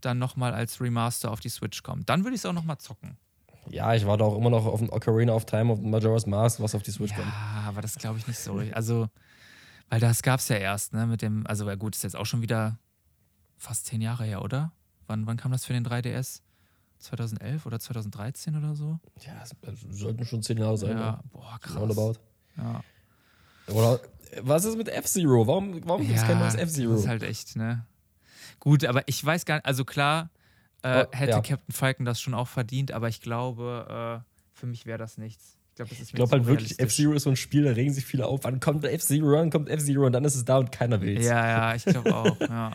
dann 0.00 0.18
nochmal 0.18 0.54
als 0.54 0.80
Remaster 0.80 1.30
auf 1.30 1.40
die 1.40 1.48
Switch 1.48 1.84
kommt. 1.84 2.08
Dann 2.08 2.24
würde 2.24 2.34
ich 2.34 2.40
es 2.40 2.46
auch 2.46 2.52
nochmal 2.52 2.78
zocken. 2.78 3.16
Ja, 3.70 3.94
ich 3.94 4.04
warte 4.06 4.24
auch 4.24 4.36
immer 4.36 4.50
noch 4.50 4.66
auf 4.66 4.80
ein 4.80 4.90
Ocarina 4.90 5.32
of 5.34 5.44
Time 5.46 5.72
und 5.72 5.84
Majora's 5.84 6.26
Mask, 6.26 6.60
was 6.60 6.74
auf 6.74 6.82
die 6.82 6.90
Switch 6.90 7.12
ja, 7.12 7.18
kommt. 7.18 7.28
Ja, 7.28 7.68
aber 7.68 7.80
das 7.80 7.96
glaube 7.96 8.18
ich 8.18 8.26
nicht 8.26 8.40
so. 8.40 8.60
Also, 8.72 9.08
weil 9.88 10.00
das 10.00 10.22
gab 10.22 10.40
es 10.40 10.48
ja 10.48 10.56
erst, 10.56 10.92
ne? 10.92 11.06
Mit 11.06 11.22
dem, 11.22 11.46
also 11.46 11.68
ja 11.68 11.76
gut, 11.76 11.94
ist 11.94 12.02
jetzt 12.02 12.16
auch 12.16 12.26
schon 12.26 12.42
wieder 12.42 12.76
fast 13.62 13.86
zehn 13.86 14.00
Jahre 14.00 14.24
her, 14.24 14.42
oder? 14.42 14.72
Wann, 15.06 15.26
wann 15.26 15.36
kam 15.36 15.52
das 15.52 15.64
für 15.64 15.72
den 15.72 15.86
3DS? 15.86 16.40
2011 16.98 17.66
oder 17.66 17.80
2013 17.80 18.56
oder 18.56 18.74
so? 18.74 18.98
Ja, 19.26 19.42
es 19.42 19.54
sollten 19.90 20.24
schon 20.24 20.42
zehn 20.42 20.58
Jahre 20.58 20.76
sein. 20.76 20.96
Ja, 20.96 21.20
boah, 21.32 21.58
krass. 21.60 21.76
Roundabout. 21.76 22.14
Ja. 22.56 22.80
Oder 23.68 24.00
was 24.42 24.64
ist 24.64 24.76
mit 24.76 24.88
F-Zero? 24.88 25.46
Warum, 25.46 25.80
warum 25.86 26.02
gibt 26.02 26.14
es 26.14 26.22
ja, 26.22 26.28
kein 26.28 26.38
neues 26.38 26.54
F-Zero? 26.54 26.92
Das 26.92 27.00
ist 27.00 27.08
halt 27.08 27.22
echt, 27.22 27.56
ne? 27.56 27.84
Gut, 28.60 28.84
aber 28.84 29.02
ich 29.06 29.24
weiß 29.24 29.44
gar 29.44 29.56
nicht, 29.56 29.66
also 29.66 29.84
klar, 29.84 30.30
äh, 30.82 31.04
Oh, 31.06 31.16
hätte 31.16 31.30
ja. 31.32 31.40
Captain 31.40 31.72
Falcon 31.72 32.06
das 32.06 32.20
schon 32.20 32.34
auch 32.34 32.48
verdient, 32.48 32.92
aber 32.92 33.08
ich 33.08 33.20
glaube, 33.20 34.22
äh, 34.22 34.28
für 34.52 34.66
mich 34.66 34.86
wäre 34.86 34.98
das 34.98 35.18
nichts. 35.18 35.58
Ich 35.72 35.76
glaube, 35.76 35.94
glaube 36.12 36.32
halt 36.32 36.46
wirklich, 36.46 36.78
F-Zero 36.78 37.14
ist 37.14 37.22
so 37.22 37.30
ein 37.30 37.36
Spiel, 37.36 37.64
da 37.64 37.70
regen 37.70 37.92
sich 37.92 38.04
viele 38.04 38.26
auf. 38.26 38.40
Wann 38.42 38.60
kommt 38.60 38.84
F-Zero, 38.84 39.32
wann 39.32 39.48
kommt 39.48 39.70
F-Zero 39.70 40.04
und 40.04 40.12
dann 40.12 40.24
ist 40.24 40.34
es 40.34 40.44
da 40.44 40.58
und 40.58 40.70
keiner 40.70 41.00
will's. 41.00 41.24
Ja, 41.24 41.46
ja, 41.46 41.74
ich 41.74 41.84
glaube 41.84 42.14
auch, 42.14 42.40
ja. 42.40 42.72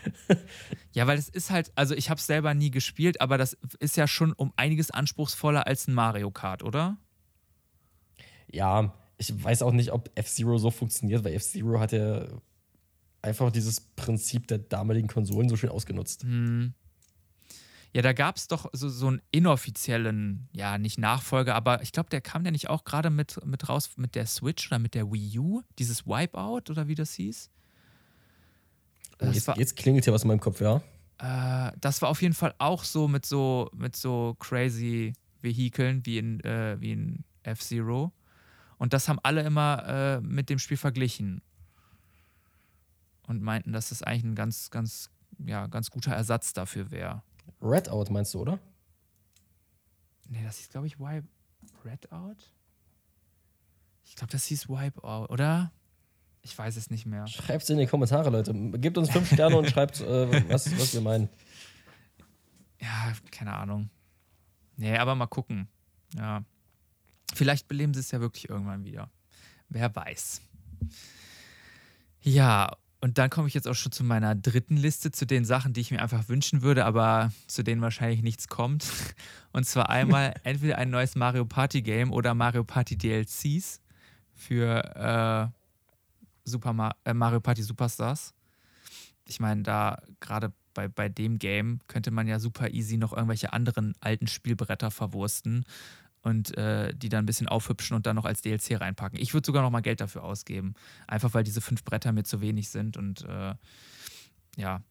Ja, 0.92 1.06
weil 1.06 1.16
es 1.16 1.28
ist 1.28 1.50
halt, 1.50 1.70
also 1.76 1.94
ich 1.94 2.10
habe 2.10 2.18
es 2.18 2.26
selber 2.26 2.54
nie 2.54 2.72
gespielt, 2.72 3.20
aber 3.20 3.38
das 3.38 3.56
ist 3.78 3.96
ja 3.96 4.08
schon 4.08 4.32
um 4.32 4.52
einiges 4.56 4.90
anspruchsvoller 4.90 5.66
als 5.66 5.86
ein 5.86 5.94
Mario 5.94 6.32
Kart, 6.32 6.64
oder? 6.64 6.98
Ja, 8.50 8.94
ich 9.16 9.44
weiß 9.44 9.62
auch 9.62 9.72
nicht, 9.72 9.92
ob 9.92 10.10
F-Zero 10.16 10.58
so 10.58 10.72
funktioniert, 10.72 11.22
weil 11.22 11.34
F-Zero 11.34 11.78
hat 11.78 11.92
ja 11.92 12.26
einfach 13.22 13.52
dieses 13.52 13.80
Prinzip 13.80 14.48
der 14.48 14.58
damaligen 14.58 15.08
Konsolen 15.08 15.48
so 15.48 15.56
schön 15.56 15.70
ausgenutzt. 15.70 16.24
Hm. 16.24 16.74
Ja, 17.94 18.02
da 18.02 18.12
gab 18.12 18.36
es 18.36 18.48
doch 18.48 18.68
so, 18.72 18.88
so 18.88 19.06
einen 19.06 19.22
inoffiziellen, 19.30 20.48
ja, 20.52 20.76
nicht 20.76 20.98
Nachfolger, 20.98 21.54
aber 21.54 21.82
ich 21.82 21.92
glaube, 21.92 22.10
der 22.10 22.20
kam 22.20 22.44
ja 22.44 22.50
nicht 22.50 22.68
auch 22.68 22.84
gerade 22.84 23.08
mit, 23.08 23.44
mit 23.46 23.68
raus 23.68 23.90
mit 23.96 24.14
der 24.14 24.26
Switch 24.26 24.68
oder 24.68 24.78
mit 24.78 24.94
der 24.94 25.10
Wii 25.10 25.38
U, 25.38 25.62
dieses 25.78 26.06
Wipeout 26.06 26.70
oder 26.70 26.86
wie 26.86 26.94
das 26.94 27.14
hieß. 27.14 27.50
Das 29.18 29.34
jetzt, 29.34 29.48
war, 29.48 29.58
jetzt 29.58 29.76
klingelt 29.76 30.04
hier 30.04 30.12
was 30.12 30.22
in 30.22 30.28
meinem 30.28 30.40
Kopf, 30.40 30.60
ja. 30.60 30.82
äh, 31.18 31.72
das 31.80 32.02
war 32.02 32.10
auf 32.10 32.20
jeden 32.22 32.34
Fall 32.34 32.54
auch 32.58 32.84
so 32.84 33.08
mit 33.08 33.24
so, 33.24 33.70
mit 33.74 33.96
so 33.96 34.36
crazy 34.38 35.14
Vehikeln 35.40 36.04
wie 36.04 36.18
in, 36.18 36.40
äh, 36.40 36.76
wie 36.80 36.92
in 36.92 37.24
F-Zero. 37.42 38.12
Und 38.76 38.92
das 38.92 39.08
haben 39.08 39.18
alle 39.22 39.42
immer 39.42 39.84
äh, 39.86 40.20
mit 40.20 40.50
dem 40.50 40.58
Spiel 40.58 40.76
verglichen. 40.76 41.42
Und 43.26 43.42
meinten, 43.42 43.72
dass 43.72 43.90
das 43.90 44.02
eigentlich 44.02 44.24
ein 44.24 44.34
ganz, 44.34 44.70
ganz, 44.70 45.10
ja, 45.44 45.66
ganz 45.66 45.90
guter 45.90 46.12
Ersatz 46.12 46.52
dafür 46.52 46.90
wäre. 46.90 47.22
Redout 47.60 48.06
meinst 48.10 48.34
du, 48.34 48.40
oder? 48.40 48.58
Nee, 50.28 50.42
das 50.44 50.58
hieß, 50.58 50.68
glaube 50.70 50.86
ich, 50.86 50.98
Wipe. 50.98 51.26
Redout? 51.84 52.36
Ich 54.04 54.16
glaube, 54.16 54.30
das 54.32 54.44
hieß 54.46 54.68
Wipeout, 54.68 55.26
oder? 55.32 55.72
Ich 56.42 56.56
weiß 56.56 56.76
es 56.76 56.90
nicht 56.90 57.06
mehr. 57.06 57.26
Schreibt's 57.26 57.68
in 57.68 57.78
die 57.78 57.86
Kommentare, 57.86 58.30
Leute. 58.30 58.54
Gebt 58.78 58.96
uns 58.96 59.10
fünf 59.10 59.32
Sterne 59.32 59.56
und 59.56 59.68
schreibt, 59.68 60.00
äh, 60.00 60.48
was, 60.48 60.70
was 60.78 60.94
wir 60.94 61.00
meinen. 61.00 61.28
Ja, 62.80 63.12
keine 63.32 63.54
Ahnung. 63.54 63.90
Nee, 64.76 64.96
aber 64.96 65.16
mal 65.16 65.26
gucken. 65.26 65.66
Ja. 66.16 66.44
Vielleicht 67.34 67.66
beleben 67.66 67.92
sie 67.92 67.98
es 67.98 68.12
ja 68.12 68.20
wirklich 68.20 68.48
irgendwann 68.48 68.84
wieder. 68.84 69.10
Wer 69.68 69.92
weiß. 69.92 70.40
Ja, 72.20 72.70
und 73.00 73.18
dann 73.18 73.30
komme 73.30 73.46
ich 73.46 73.54
jetzt 73.54 73.68
auch 73.68 73.74
schon 73.74 73.92
zu 73.92 74.02
meiner 74.02 74.34
dritten 74.34 74.76
Liste, 74.76 75.12
zu 75.12 75.24
den 75.24 75.44
Sachen, 75.44 75.72
die 75.72 75.80
ich 75.80 75.92
mir 75.92 76.02
einfach 76.02 76.28
wünschen 76.28 76.62
würde, 76.62 76.84
aber 76.84 77.32
zu 77.46 77.62
denen 77.62 77.80
wahrscheinlich 77.80 78.22
nichts 78.22 78.48
kommt. 78.48 78.86
Und 79.52 79.64
zwar 79.64 79.88
einmal 79.88 80.34
entweder 80.42 80.78
ein 80.78 80.90
neues 80.90 81.14
Mario 81.14 81.44
Party 81.44 81.82
Game 81.82 82.12
oder 82.12 82.34
Mario 82.34 82.64
Party 82.64 82.98
DLCs 82.98 83.80
für 84.34 84.82
äh, 84.96 85.46
Super 86.44 86.72
Ma 86.72 86.94
äh, 87.04 87.14
Mario 87.14 87.40
Party 87.40 87.62
Superstars. 87.62 88.34
Ich 89.26 89.38
meine, 89.38 89.62
da 89.62 90.02
gerade 90.18 90.52
bei, 90.74 90.88
bei 90.88 91.08
dem 91.08 91.38
Game 91.38 91.80
könnte 91.86 92.10
man 92.10 92.26
ja 92.26 92.40
super 92.40 92.70
easy 92.70 92.96
noch 92.96 93.12
irgendwelche 93.12 93.52
anderen 93.52 93.94
alten 94.00 94.26
Spielbretter 94.26 94.90
verwursten 94.90 95.64
und 96.28 96.56
äh, 96.56 96.94
die 96.94 97.08
dann 97.08 97.24
ein 97.24 97.26
bisschen 97.26 97.48
aufhübschen 97.48 97.96
und 97.96 98.06
dann 98.06 98.16
noch 98.16 98.24
als 98.24 98.42
DLC 98.42 98.80
reinpacken. 98.80 99.18
Ich 99.18 99.34
würde 99.34 99.46
sogar 99.46 99.62
noch 99.62 99.70
mal 99.70 99.80
Geld 99.80 100.00
dafür 100.00 100.24
ausgeben. 100.24 100.74
Einfach 101.06 101.34
weil 101.34 101.42
diese 101.42 101.60
fünf 101.60 101.84
Bretter 101.84 102.12
mir 102.12 102.24
zu 102.24 102.40
wenig 102.40 102.68
sind 102.68 102.96
und 102.96 103.24
äh, 103.24 103.54
ja, 104.56 104.82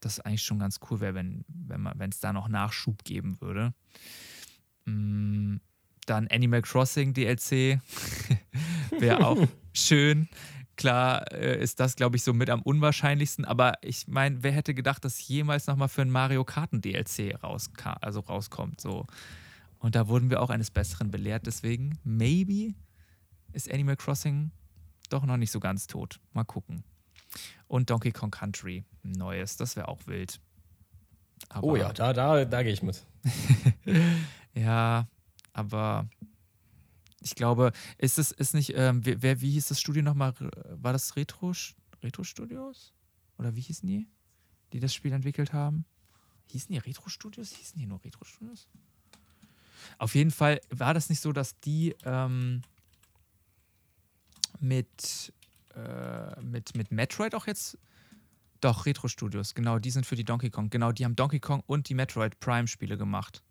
das 0.00 0.20
eigentlich 0.20 0.42
schon 0.42 0.58
ganz 0.58 0.80
cool 0.90 1.00
wäre, 1.00 1.14
wenn 1.14 1.44
es 1.68 1.98
wenn 1.98 2.10
es 2.10 2.20
da 2.20 2.32
noch 2.32 2.48
Nachschub 2.48 3.04
geben 3.04 3.40
würde. 3.40 3.74
Mm, 4.84 5.56
dann 6.06 6.28
Animal 6.28 6.62
Crossing 6.62 7.12
DLC 7.12 7.80
wäre 8.98 9.26
auch 9.26 9.46
schön. 9.72 10.28
Klar 10.76 11.32
äh, 11.32 11.60
ist 11.60 11.80
das, 11.80 11.96
glaube 11.96 12.16
ich, 12.16 12.22
so 12.22 12.34
mit 12.34 12.50
am 12.50 12.62
unwahrscheinlichsten, 12.62 13.44
aber 13.44 13.74
ich 13.82 14.08
meine, 14.08 14.42
wer 14.42 14.52
hätte 14.52 14.74
gedacht, 14.74 15.04
dass 15.04 15.26
jemals 15.26 15.66
nochmal 15.66 15.88
für 15.88 16.02
ein 16.02 16.10
Mario 16.10 16.44
Karten 16.44 16.82
DLC 16.82 17.34
rauska 17.42 17.94
also 18.00 18.20
rauskommt, 18.20 18.80
so. 18.80 19.06
Und 19.86 19.94
da 19.94 20.08
wurden 20.08 20.30
wir 20.30 20.42
auch 20.42 20.50
eines 20.50 20.72
Besseren 20.72 21.12
belehrt, 21.12 21.46
deswegen, 21.46 21.96
maybe 22.02 22.74
ist 23.52 23.72
Animal 23.72 23.94
Crossing 23.94 24.50
doch 25.10 25.24
noch 25.24 25.36
nicht 25.36 25.52
so 25.52 25.60
ganz 25.60 25.86
tot. 25.86 26.18
Mal 26.32 26.42
gucken. 26.42 26.82
Und 27.68 27.88
Donkey 27.88 28.10
Kong 28.10 28.32
Country, 28.32 28.84
ein 29.04 29.12
neues, 29.12 29.56
das 29.56 29.76
wäre 29.76 29.86
auch 29.86 30.04
wild. 30.08 30.40
Aber, 31.50 31.64
Oh 31.68 31.76
ja, 31.76 31.92
da, 31.92 32.12
da, 32.12 32.44
da 32.44 32.62
gehe 32.64 32.72
ich 32.72 32.82
mit. 32.82 33.06
Ja, 34.54 35.06
aber 35.52 36.08
ich 37.20 37.36
glaube, 37.36 37.70
ist 37.96 38.18
es 38.18 38.32
ist 38.32 38.54
nicht, 38.54 38.72
ähm, 38.74 39.06
wer, 39.06 39.22
wer, 39.22 39.40
wie 39.40 39.52
hieß 39.52 39.68
das 39.68 39.80
Studio 39.80 40.02
nochmal? 40.02 40.34
War 40.40 40.94
das 40.94 41.14
Retro, 41.14 41.52
Retro 42.02 42.24
Studios? 42.24 42.92
Oder 43.38 43.54
wie 43.54 43.60
hießen 43.60 43.88
die, 43.88 44.08
die 44.72 44.80
das 44.80 44.92
Spiel 44.92 45.12
entwickelt 45.12 45.52
haben? 45.52 45.84
Hießen 46.46 46.72
die 46.72 46.78
Retro 46.78 47.08
Studios? 47.08 47.50
Hießen 47.52 47.78
die 47.78 47.86
nur 47.86 48.02
Retro 48.02 48.24
Studios? 48.24 48.66
Auf 49.98 50.14
jeden 50.14 50.30
Fall 50.30 50.60
war 50.70 50.94
das 50.94 51.08
nicht 51.08 51.20
so, 51.20 51.32
dass 51.32 51.58
die 51.60 51.94
ähm, 52.04 52.62
mit, 54.60 55.32
äh, 55.74 56.40
mit, 56.40 56.76
mit 56.76 56.90
Metroid 56.90 57.34
auch 57.34 57.46
jetzt. 57.46 57.78
Doch, 58.62 58.86
Retro 58.86 59.08
Studios, 59.08 59.54
genau, 59.54 59.78
die 59.78 59.90
sind 59.90 60.06
für 60.06 60.16
die 60.16 60.24
Donkey 60.24 60.48
Kong. 60.48 60.70
Genau, 60.70 60.90
die 60.90 61.04
haben 61.04 61.14
Donkey 61.14 61.40
Kong 61.40 61.62
und 61.66 61.88
die 61.88 61.94
Metroid 61.94 62.40
Prime-Spiele 62.40 62.96
gemacht. 62.96 63.42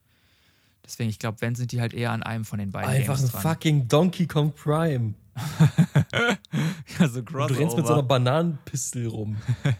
Deswegen, 0.84 1.10
ich 1.10 1.20
glaube, 1.20 1.42
wenn 1.42 1.56
sind 1.56 1.72
die 1.72 1.80
halt 1.80 1.94
eher 1.94 2.12
an 2.12 2.24
einem 2.24 2.44
von 2.44 2.60
den 2.60 2.72
beiden 2.72 2.90
Einfach 2.90 3.18
Games 3.18 3.30
ein 3.36 3.42
dran. 3.42 3.42
fucking 3.42 3.88
Donkey 3.88 4.28
Kong 4.28 4.52
Prime. 4.54 5.14
ja, 7.00 7.08
so 7.08 7.22
du 7.22 7.38
rennst 7.38 7.78
mit 7.78 7.86
so 7.86 7.94
einer. 7.94 8.04
Bananenpistel 8.04 9.08
rum. 9.08 9.38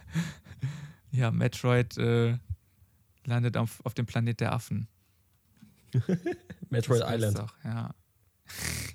Ja, 1.12 1.32
Metroid 1.32 1.98
äh, 1.98 2.38
landet 3.24 3.56
auf, 3.56 3.80
auf 3.86 3.94
dem 3.94 4.06
Planet 4.06 4.42
der 4.42 4.52
Affen. 4.52 4.90
Metroid 6.70 7.04
Island. 7.06 7.38
Doch, 7.38 7.54
ja. 7.64 7.94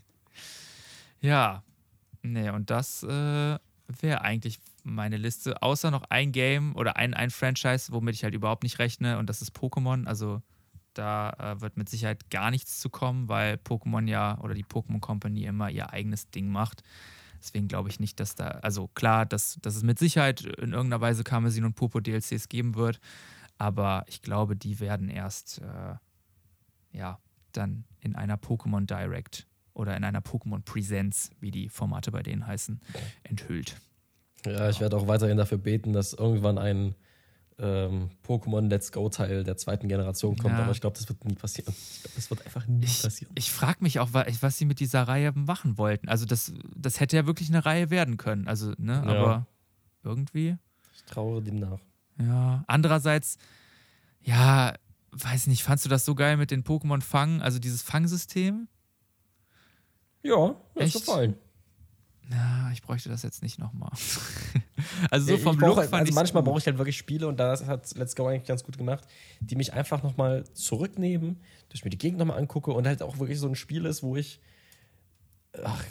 ja. 1.21 1.63
Nee, 2.23 2.51
und 2.51 2.71
das 2.71 3.03
äh, 3.03 3.07
wäre 3.09 4.21
eigentlich 4.21 4.59
meine 4.85 5.17
Liste. 5.17 5.63
Außer 5.63 5.91
noch 5.91 6.05
ein 6.11 6.33
Game 6.33 6.77
oder 6.77 6.97
ein, 6.97 7.15
ein 7.15 7.31
Franchise, 7.31 7.93
womit 7.93 8.15
ich 8.15 8.25
halt 8.25 8.35
überhaupt 8.35 8.63
nicht 8.63 8.79
rechne, 8.79 9.19
und 9.19 9.29
das 9.29 9.43
ist 9.43 9.57
Pokémon. 9.57 10.07
Also 10.07 10.43
da 10.95 11.31
äh, 11.39 11.61
wird 11.61 11.77
mit 11.77 11.89
Sicherheit 11.89 12.31
gar 12.31 12.51
nichts 12.51 12.81
zu 12.81 12.91
kommen, 12.91 13.29
weil 13.29 13.55
Pokémon 13.55 14.09
ja 14.09 14.39
oder 14.41 14.55
die 14.55 14.65
Pokémon 14.65 15.01
Company 15.01 15.45
immer 15.45 15.71
ihr 15.71 15.93
eigenes 15.93 16.31
Ding 16.31 16.49
macht. 16.49 16.83
Deswegen 17.41 17.69
glaube 17.69 17.89
ich 17.89 18.01
nicht, 18.01 18.21
dass 18.21 18.35
da, 18.35 18.49
also 18.49 18.89
klar, 18.89 19.25
dass, 19.25 19.59
dass 19.63 19.77
es 19.77 19.83
mit 19.83 19.99
Sicherheit 19.99 20.43
in 20.43 20.73
irgendeiner 20.73 21.01
Weise 21.01 21.25
Karmesin 21.25 21.65
und 21.65 21.75
Popo 21.75 22.01
DLCs 22.01 22.49
geben 22.49 22.75
wird, 22.75 23.01
aber 23.57 24.05
ich 24.09 24.21
glaube, 24.21 24.57
die 24.57 24.79
werden 24.81 25.09
erst, 25.09 25.59
äh, 25.59 25.95
ja, 26.93 27.19
dann 27.53 27.85
in 28.01 28.15
einer 28.17 28.37
Pokémon 28.37 28.87
Direct 28.87 29.47
oder 29.75 29.97
in 29.97 30.05
einer 30.05 30.21
Pokémon 30.21 30.63
Presents, 30.63 31.31
wie 31.41 31.51
die 31.51 31.69
Formate 31.69 32.11
bei 32.11 32.23
denen 32.23 32.47
heißen, 32.47 32.81
enthüllt. 33.23 33.77
Ja, 34.47 34.69
ich 34.71 34.81
werde 34.81 34.97
auch 34.97 35.07
weiterhin 35.07 35.37
dafür 35.37 35.59
beten, 35.59 35.93
dass 35.93 36.13
irgendwann 36.13 36.59
ein 36.59 36.95
ähm, 37.59 38.09
Pokémon 38.27 38.69
Let's 38.71 38.91
Go 38.91 39.09
Teil 39.11 39.45
der 39.45 39.57
zweiten 39.59 39.87
Generation 39.89 40.37
kommt, 40.39 40.55
Ja. 40.55 40.63
aber 40.63 40.73
ich 40.73 40.81
glaube, 40.81 40.97
das 40.97 41.07
wird 41.09 41.23
nie 41.27 41.35
passieren. 41.35 41.75
Ich 41.77 42.01
glaube, 42.03 42.15
das 42.17 42.31
wird 42.31 42.47
einfach 42.47 42.67
nie 42.67 42.85
Ich, 42.87 43.03
passieren. 43.03 43.33
ich 43.37 43.51
frage 43.53 43.79
mich 43.83 43.99
auch, 44.01 44.15
wa- 44.15 44.25
was 44.41 44.57
sie 44.57 44.65
mit 44.65 44.81
dieser 44.81 45.03
Reihe 45.03 45.33
machen 45.33 45.77
wollten. 45.77 46.09
Also 46.09 46.25
das, 46.25 46.55
das 46.75 47.01
hätte 47.01 47.17
ja 47.17 47.27
wirklich 47.27 47.51
eine 47.51 47.67
Reihe 47.67 47.91
werden 47.91 48.17
können. 48.17 48.49
Also, 48.49 48.73
ne, 48.79 48.95
Ja. 48.95 49.03
aber 49.05 49.47
irgendwie. 50.03 50.57
Ich 50.95 51.05
trauere 51.05 51.43
dem 51.43 51.57
nach. 51.57 51.81
Ja, 52.19 52.65
andererseits, 52.67 53.37
ja, 54.23 54.73
weiß 55.13 55.47
nicht, 55.47 55.63
fandst 55.63 55.85
du 55.85 55.89
das 55.89 56.05
so 56.05 56.15
geil 56.15 56.37
mit 56.37 56.51
den 56.51 56.65
Pokémon 56.65 57.01
Fangen, 57.01 57.43
also 57.43 57.59
dieses 57.59 57.83
Fangsystem? 57.83 58.69
Ja, 60.23 60.57
mir 60.75 60.83
ist 60.83 60.97
Echt? 60.97 61.07
gefallen. 61.07 61.37
Na, 62.31 62.71
ich 62.73 62.83
bräuchte 62.83 63.09
das 63.09 63.25
jetzt 63.25 63.43
nicht 63.43 63.59
nochmal. 63.59 63.91
also 65.11 65.27
so 65.27 65.39
vom 65.39 65.57
ich 65.57 65.63
Look 65.63 65.79
halt, 65.79 65.91
fand 65.91 66.03
also 66.03 66.15
manchmal 66.15 66.45
brauche 66.45 66.59
ich 66.61 66.67
halt 66.67 66.79
wirklich 66.79 66.97
Spiele 66.97 67.27
und 67.27 67.41
das 67.41 67.67
hat 67.67 67.93
Let's 67.97 68.15
Go 68.15 68.29
eigentlich 68.29 68.47
ganz 68.47 68.63
gut 68.63 68.79
gemacht, 68.79 69.05
die 69.41 69.57
mich 69.57 69.73
einfach 69.73 70.05
nochmal 70.05 70.45
zurücknehmen, 70.53 71.41
dass 71.69 71.81
ich 71.81 71.85
mir 71.85 71.91
die 71.91 71.99
Gegend 71.99 72.21
nochmal 72.21 72.39
angucke 72.39 72.71
und 72.73 72.87
halt 72.87 73.03
auch 73.03 73.19
wirklich 73.19 73.41
so 73.41 73.49
ein 73.49 73.57
Spiel 73.57 73.85
ist, 73.85 74.05
wo 74.05 74.15
ich, 74.15 74.41
ach, 75.65 75.85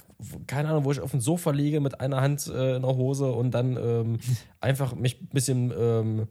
keine 0.48 0.70
Ahnung, 0.70 0.86
wo 0.86 0.94
ich 0.94 1.02
auf 1.02 1.12
dem 1.12 1.20
Sofa 1.20 1.52
liege 1.52 1.82
mit 1.82 2.00
einer 2.00 2.22
Hand 2.22 2.48
äh, 2.48 2.78
in 2.78 2.84
der 2.84 2.96
Hose 2.96 3.30
und 3.34 3.52
dann 3.52 3.76
ähm, 3.76 4.20
einfach 4.62 4.96
mich 4.96 5.20
ein 5.20 5.28
bisschen 5.34 5.74
ähm, 5.78 6.28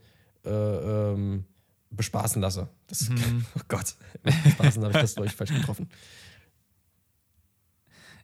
äh, 0.47 0.51
ähm, 0.51 1.45
bespaßen 1.91 2.41
lasse. 2.43 2.69
Das, 2.87 3.09
Mhm. 3.09 3.45
Oh 3.57 3.61
Gott, 3.69 3.95
bespaßen 4.23 4.83
habe 4.85 4.93
ich 4.95 5.01
das 5.01 5.15
durch 5.15 5.33
falsch 5.33 5.53
getroffen. 5.55 5.89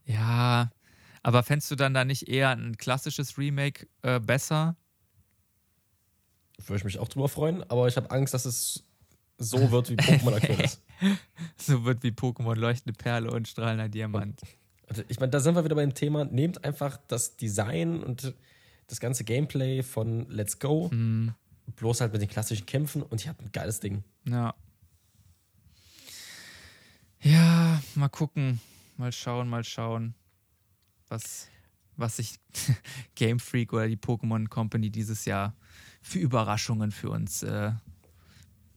Ja, 0.04 0.70
aber 1.22 1.42
fändest 1.42 1.70
du 1.70 1.76
dann 1.76 1.94
da 1.94 2.04
nicht 2.04 2.28
eher 2.28 2.50
ein 2.50 2.76
klassisches 2.76 3.38
Remake 3.38 3.86
äh, 4.02 4.20
besser? 4.20 4.76
Würde 6.58 6.76
ich 6.78 6.84
mich 6.84 6.98
auch 6.98 7.08
drüber 7.08 7.28
freuen, 7.28 7.62
aber 7.70 7.88
ich 7.88 7.96
habe 7.96 8.10
Angst, 8.10 8.34
dass 8.34 8.44
es 8.44 8.84
so 9.38 9.70
wird, 9.70 9.90
wie 9.90 9.96
Pokémon 9.96 10.36
ist. 10.64 10.82
So 11.56 11.84
wird 11.84 12.02
wie 12.02 12.10
Pokémon 12.10 12.54
leuchtende 12.54 12.96
Perle 12.96 13.30
und 13.30 13.48
strahlender 13.48 13.88
Diamant. 13.88 14.40
Also 14.86 15.02
ich 15.08 15.18
meine, 15.18 15.30
da 15.30 15.40
sind 15.40 15.54
wir 15.56 15.64
wieder 15.64 15.74
beim 15.74 15.94
Thema. 15.94 16.24
Nehmt 16.24 16.62
einfach 16.64 16.98
das 17.08 17.36
Design 17.36 18.02
und 18.02 18.34
das 18.86 19.00
ganze 19.00 19.24
Gameplay 19.24 19.82
von 19.82 20.28
Let's 20.30 20.58
Go, 20.58 20.90
Hm, 20.90 21.34
bloß 21.76 22.00
halt 22.00 22.12
mit 22.12 22.22
den 22.22 22.28
klassischen 22.28 22.66
Kämpfen 22.66 23.02
und 23.02 23.24
ihr 23.24 23.30
habt 23.30 23.42
ein 23.42 23.52
geiles 23.52 23.80
Ding. 23.80 24.04
ja. 24.24 24.54
Ja, 27.24 27.80
mal 27.94 28.08
gucken. 28.08 28.60
Mal 28.98 29.10
schauen, 29.10 29.48
mal 29.48 29.64
schauen, 29.64 30.14
was, 31.08 31.48
was 31.96 32.16
sich 32.16 32.38
Game 33.14 33.40
Freak 33.40 33.72
oder 33.72 33.88
die 33.88 33.96
Pokémon 33.96 34.46
Company 34.48 34.90
dieses 34.90 35.24
Jahr 35.24 35.56
für 36.02 36.18
Überraschungen 36.18 36.90
für 36.90 37.08
uns 37.08 37.42
äh, 37.42 37.72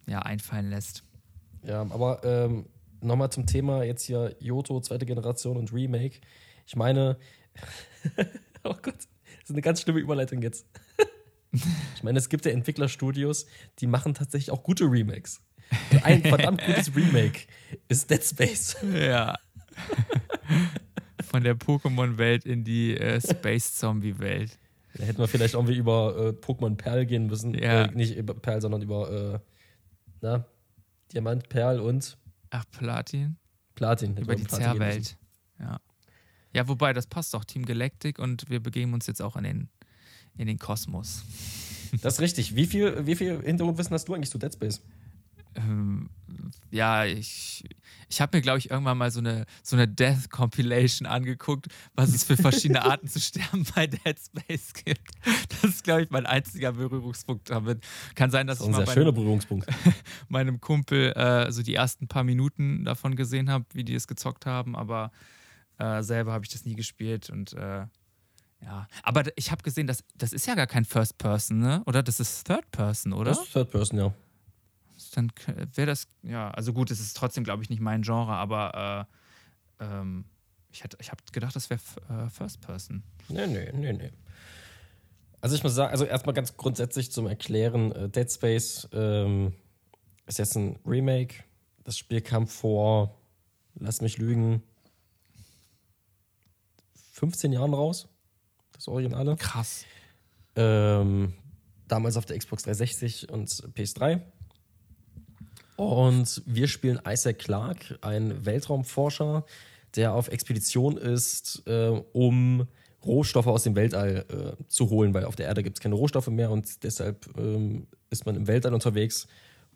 ja, 0.07 0.19
einfallen 0.19 0.69
lässt. 0.69 1.03
Ja, 1.63 1.81
aber 1.81 2.23
ähm, 2.23 2.67
nochmal 3.01 3.31
zum 3.31 3.45
Thema 3.45 3.83
jetzt 3.83 4.03
hier 4.03 4.33
Yoto, 4.39 4.79
zweite 4.79 5.05
Generation 5.05 5.57
und 5.57 5.73
Remake. 5.73 6.21
Ich 6.65 6.77
meine, 6.77 7.17
oh 8.63 8.75
Gott, 8.81 8.95
das 8.95 9.43
ist 9.43 9.51
eine 9.51 9.61
ganz 9.61 9.81
schlimme 9.81 9.99
Überleitung 9.99 10.41
jetzt. 10.41 10.65
ich 11.95 12.03
meine, 12.03 12.17
es 12.19 12.29
gibt 12.29 12.45
ja 12.45 12.51
Entwicklerstudios, 12.51 13.45
die 13.79 13.87
machen 13.87 14.13
tatsächlich 14.13 14.51
auch 14.51 14.63
gute 14.63 14.85
Remakes. 14.85 15.41
Und 15.91 16.05
ein 16.05 16.21
verdammt 16.21 16.65
gutes 16.65 16.95
Remake 16.95 17.41
ist 17.89 18.09
Dead 18.09 18.23
Space. 18.23 18.77
Ja. 18.93 19.37
Von 21.23 21.43
der 21.43 21.55
Pokémon-Welt 21.55 22.45
in 22.45 22.63
die 22.63 22.97
äh, 22.97 23.19
Space-Zombie-Welt. 23.19 24.57
Da 24.93 25.03
hätten 25.03 25.19
wir 25.19 25.27
vielleicht 25.27 25.53
irgendwie 25.53 25.75
über 25.75 26.15
äh, 26.17 26.29
Pokémon 26.29 26.75
Perl 26.75 27.05
gehen 27.05 27.27
müssen. 27.27 27.53
Ja. 27.53 27.83
Äh, 27.83 27.91
nicht 27.91 28.15
über 28.15 28.33
Perl, 28.33 28.61
sondern 28.61 28.81
über 28.81 29.33
äh, 29.35 29.39
na, 30.21 30.45
Diamant, 31.13 31.49
Perl 31.49 31.79
und 31.79 32.17
Ach, 32.49 32.63
Platin? 32.71 33.37
Platin. 33.75 34.17
Über 34.17 34.35
die. 34.35 34.47
Zerrwelt. 34.47 35.17
Ja. 35.59 35.79
Ja, 36.53 36.67
wobei, 36.67 36.93
das 36.93 37.05
passt 37.05 37.33
doch. 37.33 37.45
Team 37.45 37.65
Galactic 37.65 38.17
und 38.19 38.49
wir 38.49 38.59
begeben 38.59 38.93
uns 38.93 39.05
jetzt 39.05 39.21
auch 39.21 39.35
in 39.35 39.43
den, 39.43 39.69
in 40.37 40.47
den 40.47 40.59
Kosmos. 40.59 41.23
Das 42.01 42.15
ist 42.15 42.21
richtig. 42.21 42.55
Wie 42.55 42.65
viel, 42.65 43.05
wie 43.05 43.15
viel 43.15 43.41
Hintergrundwissen 43.41 43.93
hast 43.93 44.07
du 44.07 44.13
eigentlich 44.13 44.29
zu 44.29 44.37
Dead 44.37 44.53
Space? 44.53 44.81
Ähm, 45.55 46.09
ja, 46.69 47.05
ich, 47.05 47.63
ich 48.09 48.21
habe 48.21 48.37
mir, 48.37 48.41
glaube 48.41 48.59
ich, 48.59 48.69
irgendwann 48.69 48.97
mal 48.97 49.09
so 49.09 49.19
eine, 49.19 49.45
so 49.63 49.75
eine 49.75 49.87
Death 49.87 50.29
Compilation 50.29 51.07
angeguckt, 51.07 51.67
was 51.95 52.13
es 52.13 52.23
für 52.23 52.37
verschiedene 52.37 52.83
Arten 52.85 53.07
zu 53.07 53.19
sterben 53.19 53.65
bei 53.75 53.87
Dead 53.87 54.17
Space 54.19 54.73
gibt. 54.73 55.09
Das 55.49 55.71
ist, 55.71 55.83
glaube 55.83 56.03
ich, 56.03 56.09
mein 56.11 56.25
einziger 56.25 56.73
Berührungspunkt 56.73 57.49
damit. 57.49 57.83
Kann 58.15 58.29
sein, 58.29 58.45
dass 58.45 58.59
Das 58.59 58.67
ist 58.67 58.71
ich 58.71 58.75
ein 58.75 58.79
mal 58.81 58.85
sehr 58.85 58.93
schöner 58.93 59.11
Berührungspunkt. 59.11 59.67
meinem 60.29 60.61
Kumpel 60.61 61.13
äh, 61.13 61.51
so 61.51 61.63
die 61.63 61.73
ersten 61.73 62.07
paar 62.07 62.23
Minuten 62.23 62.85
davon 62.85 63.15
gesehen 63.15 63.49
habe, 63.49 63.65
wie 63.73 63.83
die 63.83 63.95
es 63.95 64.07
gezockt 64.07 64.45
haben, 64.45 64.75
aber 64.75 65.11
äh, 65.79 66.03
selber 66.03 66.33
habe 66.33 66.45
ich 66.45 66.51
das 66.51 66.65
nie 66.65 66.75
gespielt 66.75 67.29
und 67.29 67.53
äh, 67.53 67.85
ja. 68.61 68.87
Aber 69.03 69.23
ich 69.35 69.51
habe 69.51 69.63
gesehen, 69.63 69.87
dass, 69.87 70.03
das 70.15 70.33
ist 70.33 70.47
ja 70.47 70.55
gar 70.55 70.67
kein 70.67 70.85
First 70.85 71.17
Person, 71.17 71.59
ne? 71.59 71.83
Oder 71.85 72.03
das 72.03 72.19
ist 72.19 72.45
Third 72.45 72.69
Person, 72.71 73.13
oder? 73.13 73.31
Das 73.31 73.43
ist 73.43 73.53
Third 73.53 73.71
Person, 73.71 73.99
ja. 73.99 74.13
dann 75.13 75.31
wäre 75.75 75.87
das, 75.87 76.07
ja, 76.23 76.51
also 76.51 76.73
gut, 76.73 76.91
es 76.91 76.99
ist 76.99 77.15
trotzdem, 77.15 77.43
glaube 77.43 77.63
ich, 77.63 77.69
nicht 77.69 77.81
mein 77.81 78.01
Genre, 78.01 78.33
aber 78.33 79.07
äh, 79.79 79.85
ähm, 79.85 80.25
ich, 80.71 80.83
ich 80.99 81.11
habe 81.11 81.21
gedacht, 81.31 81.55
das 81.55 81.69
wäre 81.69 81.79
äh, 82.09 82.29
First 82.29 82.61
Person. 82.61 83.03
Nee, 83.29 83.47
nee, 83.47 83.71
nee, 83.73 83.93
nee. 83.93 84.11
Also 85.39 85.55
ich 85.55 85.63
muss 85.63 85.75
sagen, 85.75 85.91
also 85.91 86.05
erstmal 86.05 86.33
ganz 86.33 86.57
grundsätzlich 86.57 87.11
zum 87.11 87.27
Erklären, 87.27 87.91
äh, 87.91 88.09
Dead 88.09 88.31
Space 88.31 88.87
ähm, 88.91 89.53
ist 90.25 90.39
jetzt 90.39 90.55
ein 90.55 90.79
Remake. 90.85 91.43
Das 91.83 91.97
Spiel 91.97 92.21
kam 92.21 92.47
vor, 92.47 93.17
lass 93.75 94.01
mich 94.01 94.17
lügen, 94.17 94.63
15 97.13 97.53
Jahren 97.53 97.73
raus. 97.73 98.07
Das 98.87 98.93
Originale. 98.93 99.35
Krass. 99.35 99.83
Ähm, 100.55 101.33
damals 101.89 102.15
auf 102.15 102.25
der 102.25 102.37
Xbox 102.37 102.63
360 102.63 103.29
und 103.29 103.49
PS3. 103.75 104.21
Und 105.75 106.41
wir 106.45 106.69
spielen 106.69 107.01
Isaac 107.05 107.39
Clarke, 107.39 107.99
ein 108.01 108.45
Weltraumforscher, 108.45 109.45
der 109.97 110.13
auf 110.13 110.29
Expedition 110.29 110.95
ist, 110.95 111.63
äh, 111.67 112.01
um 112.13 112.65
Rohstoffe 113.05 113.47
aus 113.47 113.63
dem 113.63 113.75
Weltall 113.75 114.25
äh, 114.29 114.63
zu 114.69 114.89
holen, 114.89 115.13
weil 115.13 115.25
auf 115.25 115.35
der 115.35 115.47
Erde 115.47 115.63
gibt 115.63 115.79
es 115.79 115.81
keine 115.81 115.95
Rohstoffe 115.95 116.29
mehr 116.29 116.49
und 116.49 116.83
deshalb 116.83 117.27
ähm, 117.37 117.87
ist 118.09 118.25
man 118.25 118.35
im 118.37 118.47
Weltall 118.47 118.73
unterwegs 118.73 119.27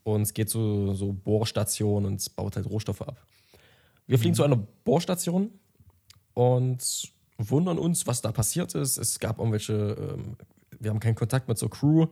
und 0.03 0.33
geht 0.33 0.49
zu 0.49 0.95
so 0.95 1.11
Bohrstationen 1.11 2.09
und 2.09 2.35
baut 2.37 2.55
halt 2.55 2.65
Rohstoffe 2.65 3.01
ab. 3.01 3.21
Wir 4.07 4.17
fliegen 4.17 4.35
zu 4.35 4.43
einer 4.43 4.55
Bohrstation 4.55 5.51
und 6.33 7.11
wundern 7.49 7.79
uns, 7.79 8.07
was 8.07 8.21
da 8.21 8.31
passiert 8.31 8.75
ist. 8.75 8.97
Es 8.97 9.19
gab 9.19 9.39
irgendwelche, 9.39 9.73
ähm, 9.73 10.35
wir 10.79 10.91
haben 10.91 10.99
keinen 10.99 11.15
Kontakt 11.15 11.47
mit 11.47 11.57
zur 11.57 11.69
Crew 11.69 12.07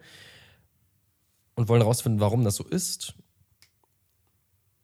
und 1.55 1.67
wollen 1.67 1.81
herausfinden, 1.81 2.19
warum 2.19 2.43
das 2.43 2.55
so 2.55 2.63
ist. 2.63 3.15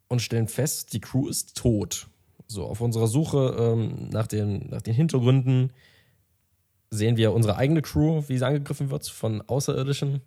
Und 0.08 0.22
stellen 0.22 0.48
fest, 0.48 0.94
die 0.94 1.02
Crew 1.02 1.28
ist 1.28 1.58
tot. 1.58 2.08
So, 2.48 2.66
auf 2.66 2.82
unserer 2.82 3.08
Suche 3.08 3.56
ähm, 3.58 4.10
nach, 4.10 4.28
den, 4.28 4.70
nach 4.70 4.82
den 4.82 4.94
Hintergründen 4.94 5.72
sehen 6.92 7.18
wir 7.18 7.34
unsere 7.34 7.58
eigene 7.58 7.82
Crew, 7.82 8.24
wie 8.28 8.38
sie 8.38 8.46
angegriffen 8.46 8.92
wird 8.92 9.08
von 9.08 9.42
Außerirdischen. 9.42 10.22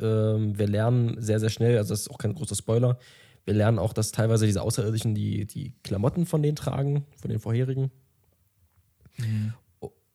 Ähm, 0.00 0.58
wir 0.58 0.66
lernen 0.66 1.20
sehr, 1.20 1.40
sehr 1.40 1.50
schnell, 1.50 1.78
also 1.78 1.90
das 1.90 2.00
ist 2.00 2.10
auch 2.10 2.18
kein 2.18 2.34
großer 2.34 2.56
Spoiler, 2.56 2.98
wir 3.44 3.54
lernen 3.54 3.78
auch, 3.78 3.92
dass 3.92 4.12
teilweise 4.12 4.46
diese 4.46 4.62
Außerirdischen 4.62 5.14
die, 5.14 5.46
die 5.46 5.74
Klamotten 5.82 6.26
von 6.26 6.42
denen 6.42 6.56
tragen, 6.56 7.06
von 7.16 7.30
den 7.30 7.40
vorherigen. 7.40 7.90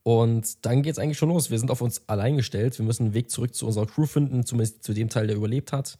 Und 0.03 0.65
dann 0.65 0.83
geht 0.83 0.93
es 0.93 0.99
eigentlich 0.99 1.17
schon 1.17 1.29
los. 1.29 1.49
Wir 1.49 1.57
sind 1.57 1.71
auf 1.71 1.81
uns 1.81 2.07
allein 2.07 2.37
gestellt. 2.37 2.77
Wir 2.77 2.85
müssen 2.85 3.05
einen 3.05 3.13
Weg 3.15 3.31
zurück 3.31 3.55
zu 3.55 3.65
unserer 3.65 3.87
Crew 3.87 4.05
finden, 4.05 4.45
zumindest 4.45 4.83
zu 4.83 4.93
dem 4.93 5.09
Teil, 5.09 5.25
der 5.25 5.35
überlebt 5.35 5.71
hat. 5.71 5.97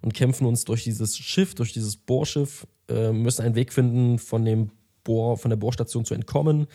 Und 0.00 0.12
kämpfen 0.12 0.44
uns 0.44 0.64
durch 0.64 0.82
dieses 0.82 1.16
Schiff, 1.16 1.54
durch 1.54 1.72
dieses 1.72 1.96
Bohrschiff, 1.96 2.66
äh, 2.88 3.12
müssen 3.12 3.42
einen 3.42 3.54
Weg 3.54 3.72
finden, 3.72 4.18
von, 4.18 4.44
dem 4.44 4.70
Bohr, 5.04 5.38
von 5.38 5.50
der 5.50 5.56
Bohrstation 5.56 6.04
zu 6.04 6.14
entkommen. 6.14 6.66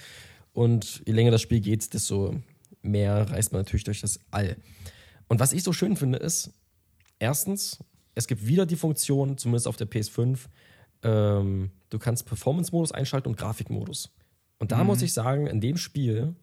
Und 0.53 1.03
je 1.05 1.11
länger 1.11 1.31
das 1.31 1.41
Spiel 1.41 1.59
geht, 1.59 1.93
desto 1.93 2.35
mehr 2.81 3.29
reist 3.29 3.51
man 3.51 3.61
natürlich 3.61 3.83
durch 3.83 3.99
das 3.99 4.19
All. 4.31 4.55
Und 5.27 5.41
was 5.41 5.51
ich 5.51 5.63
so 5.63 5.73
schön 5.73 5.97
finde, 5.97 6.17
ist, 6.19 6.51
erstens, 7.19 7.79
es 8.15 8.25
gibt 8.25 8.47
wieder 8.47 8.65
die 8.65 8.77
Funktion, 8.77 9.37
zumindest 9.37 9.67
auf 9.67 9.75
der 9.75 9.89
PS5, 9.89 10.39
ähm, 11.03 11.71
du 11.89 11.99
kannst 11.99 12.25
Performance-Modus 12.25 12.91
einschalten 12.91 13.27
und 13.27 13.37
Grafikmodus. 13.37 14.11
Und 14.59 14.71
da 14.71 14.83
muss 14.83 15.01
ich 15.01 15.13
sagen, 15.13 15.47
in 15.47 15.61
dem 15.61 15.77
Spiel 15.77 16.35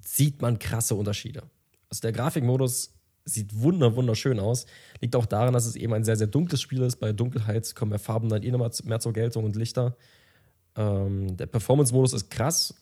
sieht 0.00 0.42
man 0.42 0.58
krasse 0.58 0.94
Unterschiede. 0.94 1.42
Also 1.88 2.00
der 2.00 2.12
Grafikmodus 2.12 2.94
sieht 3.24 3.60
wunder, 3.60 3.94
wunderschön 3.94 4.40
aus. 4.40 4.66
Liegt 5.00 5.14
auch 5.14 5.26
daran, 5.26 5.54
dass 5.54 5.66
es 5.66 5.76
eben 5.76 5.92
ein 5.92 6.04
sehr, 6.04 6.16
sehr 6.16 6.26
dunkles 6.26 6.60
Spiel 6.60 6.82
ist. 6.82 6.96
Bei 6.96 7.12
Dunkelheit 7.12 7.74
kommen 7.74 7.92
ja 7.92 7.98
Farben 7.98 8.28
dann 8.28 8.42
eh 8.42 8.50
noch 8.50 8.58
mal 8.58 8.70
mehr 8.84 9.00
zur 9.00 9.12
Geltung 9.12 9.44
und 9.44 9.56
Lichter. 9.56 9.96
Ähm, 10.74 11.36
der 11.36 11.46
Performance-Modus 11.46 12.14
ist 12.14 12.30
krass. 12.30 12.74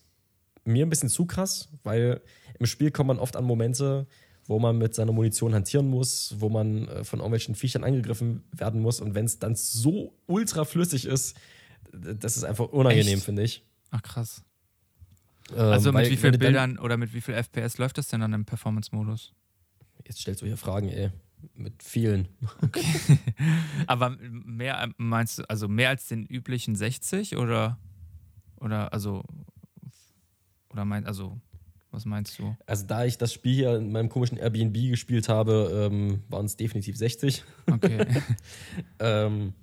Mir 0.65 0.87
ein 0.87 0.91
bisschen 0.91 1.09
zu 1.09 1.27
krass, 1.27 1.69
weil 1.83 2.21
im 2.59 2.67
Spiel 2.67 2.91
kommt 2.91 3.09
man 3.09 3.19
oft 3.19 3.37
an 3.37 3.45
Momente, 3.45 4.07
wo 4.47 4.59
man 4.59 4.79
mit 4.79 4.95
seiner 4.95 5.13
Munition 5.13 5.55
hantieren 5.55 5.89
muss, 5.89 6.35
wo 6.39 6.49
man 6.49 6.89
äh, 6.89 7.05
von 7.05 7.19
irgendwelchen 7.19 7.55
Viechern 7.55 7.85
angegriffen 7.85 8.45
werden 8.53 8.81
muss. 8.81 9.01
Und 9.01 9.15
wenn 9.15 9.25
es 9.25 9.39
dann 9.39 9.57
so 9.57 10.13
ultra 10.27 10.65
flüssig 10.65 11.07
ist, 11.07 11.37
das 11.93 12.37
ist 12.37 12.45
einfach 12.45 12.69
unangenehm, 12.69 13.21
finde 13.21 13.43
ich. 13.43 13.65
Ach 13.91 14.03
krass. 14.03 14.45
Ähm, 15.53 15.59
Also 15.59 15.93
weil 15.93 16.03
mit 16.03 16.13
wie 16.13 16.23
wenn 16.23 16.31
vielen 16.31 16.39
Bildern 16.39 16.79
oder 16.79 16.97
mit 16.97 17.13
wie 17.13 17.21
viel 17.21 17.35
FPS 17.35 17.79
läuft 17.79 17.99
das 17.99 18.09
denn 18.09 18.21
dann 18.21 18.33
im 18.33 18.45
Performance-Modus? 18.45 19.33
Jetzt 20.07 20.21
stellst 20.21 20.43
du 20.43 20.47
hier 20.47 20.57
Fragen, 20.57 20.89
ey. 20.89 21.11
Mit 21.55 21.83
vielen. 21.83 22.29
Aber 23.87 24.11
mehr 24.21 24.91
meinst 24.99 25.39
du, 25.39 25.49
also 25.49 25.69
mehr 25.69 25.89
als 25.89 26.07
den 26.09 26.27
üblichen 26.27 26.75
60 26.75 27.37
oder? 27.37 27.79
Oder 28.57 28.93
also 28.93 29.25
oder 30.71 30.85
mein, 30.85 31.07
also 31.07 31.41
was 31.91 32.05
meinst 32.05 32.39
du? 32.39 32.57
Also 32.67 32.87
da 32.87 33.05
ich 33.05 33.19
das 33.19 33.33
Spiel 33.33 33.55
hier 33.55 33.77
in 33.77 33.91
meinem 33.91 34.09
komischen 34.09 34.39
Airbnb 34.39 34.75
gespielt 34.91 35.29
habe, 35.29 35.89
ähm, 35.91 36.23
waren 36.29 36.47
es 36.47 36.57
definitiv 36.57 36.97
60. 36.97 37.43
Okay. 37.67 38.07
ähm, 39.01 39.55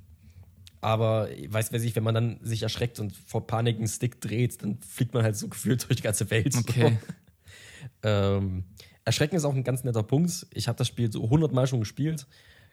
aber 0.88 1.28
weiß 1.50 1.74
wer 1.74 1.82
sich, 1.82 1.98
wenn 1.98 2.04
man 2.04 2.16
dann 2.16 2.40
sich 2.42 2.64
erschreckt 2.64 3.02
und 3.02 3.14
vor 3.14 3.46
Panik 3.46 3.76
einen 3.76 3.90
Stick 3.90 4.22
dreht, 4.22 4.64
dann 4.64 4.78
fliegt 4.80 5.14
man 5.14 5.22
halt 5.22 5.36
so 5.36 5.48
gefühlt 5.50 5.84
durch 5.84 5.98
die 5.98 6.04
ganze 6.04 6.32
Welt. 6.32 6.56
Okay. 6.56 6.98
ähm, 8.04 8.64
Erschrecken 9.04 9.36
ist 9.36 9.44
auch 9.44 9.54
ein 9.54 9.66
ganz 9.66 9.84
netter 9.84 10.04
Punkt. 10.04 10.48
Ich 10.54 10.70
habe 10.70 10.78
das 10.78 10.88
Spiel 10.88 11.12
so 11.12 11.26
100 11.26 11.52
Mal 11.52 11.68
schon 11.68 11.82
gespielt, 11.82 12.26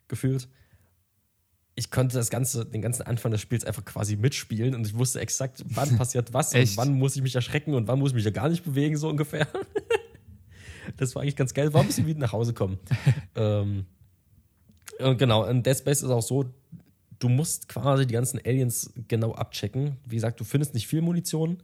gefühlt. 0.06 0.48
Ich 1.74 1.90
konnte 1.90 2.16
das 2.16 2.30
ganze, 2.30 2.64
den 2.64 2.82
ganzen 2.82 3.02
Anfang 3.02 3.32
des 3.32 3.40
Spiels 3.40 3.64
einfach 3.64 3.84
quasi 3.84 4.14
mitspielen 4.14 4.76
und 4.76 4.86
ich 4.86 4.96
wusste 4.96 5.18
exakt, 5.18 5.64
wann 5.70 5.96
passiert 5.98 6.32
was 6.32 6.54
und 6.54 6.76
wann 6.76 6.94
muss 6.94 7.16
ich 7.16 7.22
mich 7.22 7.34
erschrecken 7.34 7.74
und 7.74 7.88
wann 7.88 7.98
muss 7.98 8.10
ich 8.10 8.14
mich 8.14 8.24
ja 8.24 8.30
gar 8.30 8.48
nicht 8.48 8.62
bewegen, 8.62 8.96
so 8.96 9.08
ungefähr. 9.08 9.48
das 10.98 11.16
war 11.16 11.22
eigentlich 11.22 11.34
ganz 11.34 11.52
geil. 11.52 11.74
War 11.74 11.80
ein 11.80 11.88
bisschen 11.88 12.06
wie 12.06 12.14
nach 12.14 12.32
Hause 12.32 12.54
kommen. 12.54 12.78
ähm, 13.34 13.86
und 15.00 15.18
genau, 15.18 15.44
in 15.46 15.64
Dead 15.64 15.76
Space 15.76 16.02
ist 16.02 16.10
auch 16.10 16.22
so, 16.22 16.54
du 17.18 17.28
musst 17.28 17.68
quasi 17.68 18.06
die 18.06 18.14
ganzen 18.14 18.40
Aliens 18.44 18.92
genau 19.08 19.34
abchecken. 19.34 19.96
Wie 20.06 20.16
gesagt, 20.16 20.40
du 20.40 20.44
findest 20.44 20.74
nicht 20.74 20.86
viel 20.86 21.02
Munition. 21.02 21.58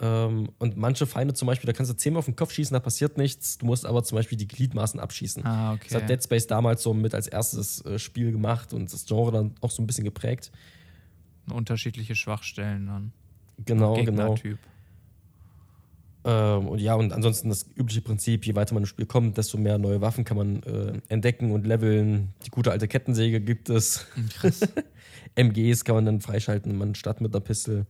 Ähm, 0.00 0.50
und 0.58 0.76
manche 0.76 1.06
Feinde 1.06 1.34
zum 1.34 1.46
Beispiel, 1.46 1.66
da 1.66 1.72
kannst 1.72 1.92
du 1.92 1.96
zehnmal 1.96 2.20
auf 2.20 2.24
den 2.24 2.36
Kopf 2.36 2.52
schießen, 2.52 2.72
da 2.72 2.80
passiert 2.80 3.18
nichts. 3.18 3.58
Du 3.58 3.66
musst 3.66 3.84
aber 3.84 4.02
zum 4.02 4.16
Beispiel 4.16 4.38
die 4.38 4.48
Gliedmaßen 4.48 4.98
abschießen. 4.98 5.44
Ah, 5.44 5.74
okay. 5.74 5.88
Das 5.90 6.02
hat 6.02 6.08
Dead 6.08 6.22
Space 6.22 6.46
damals 6.46 6.82
so 6.82 6.94
mit 6.94 7.14
als 7.14 7.26
erstes 7.26 7.84
äh, 7.84 7.98
Spiel 7.98 8.32
gemacht 8.32 8.72
und 8.72 8.92
das 8.92 9.04
Genre 9.04 9.32
dann 9.32 9.54
auch 9.60 9.70
so 9.70 9.82
ein 9.82 9.86
bisschen 9.86 10.04
geprägt. 10.04 10.50
Unterschiedliche 11.50 12.14
Schwachstellen 12.14 12.86
dann. 12.86 13.12
Genau, 13.64 14.02
genau. 14.02 14.36
Ähm, 16.24 16.68
und 16.68 16.80
ja, 16.80 16.94
und 16.94 17.12
ansonsten 17.12 17.48
das 17.48 17.66
übliche 17.74 18.02
Prinzip, 18.02 18.44
je 18.46 18.54
weiter 18.54 18.74
man 18.74 18.82
im 18.82 18.86
Spiel 18.86 19.06
kommt, 19.06 19.38
desto 19.38 19.56
mehr 19.56 19.78
neue 19.78 20.00
Waffen 20.00 20.24
kann 20.24 20.36
man 20.36 20.62
äh, 20.62 21.00
entdecken 21.08 21.50
und 21.52 21.66
leveln. 21.66 22.34
Die 22.44 22.50
gute 22.50 22.70
alte 22.70 22.88
Kettensäge 22.88 23.40
gibt 23.40 23.70
es. 23.70 24.06
Krass. 24.34 24.60
MGs 25.34 25.84
kann 25.84 25.94
man 25.94 26.04
dann 26.04 26.20
freischalten, 26.20 26.76
man 26.76 26.94
startet 26.94 27.22
mit 27.22 27.34
einer 27.34 27.40
Pistole. 27.40 27.86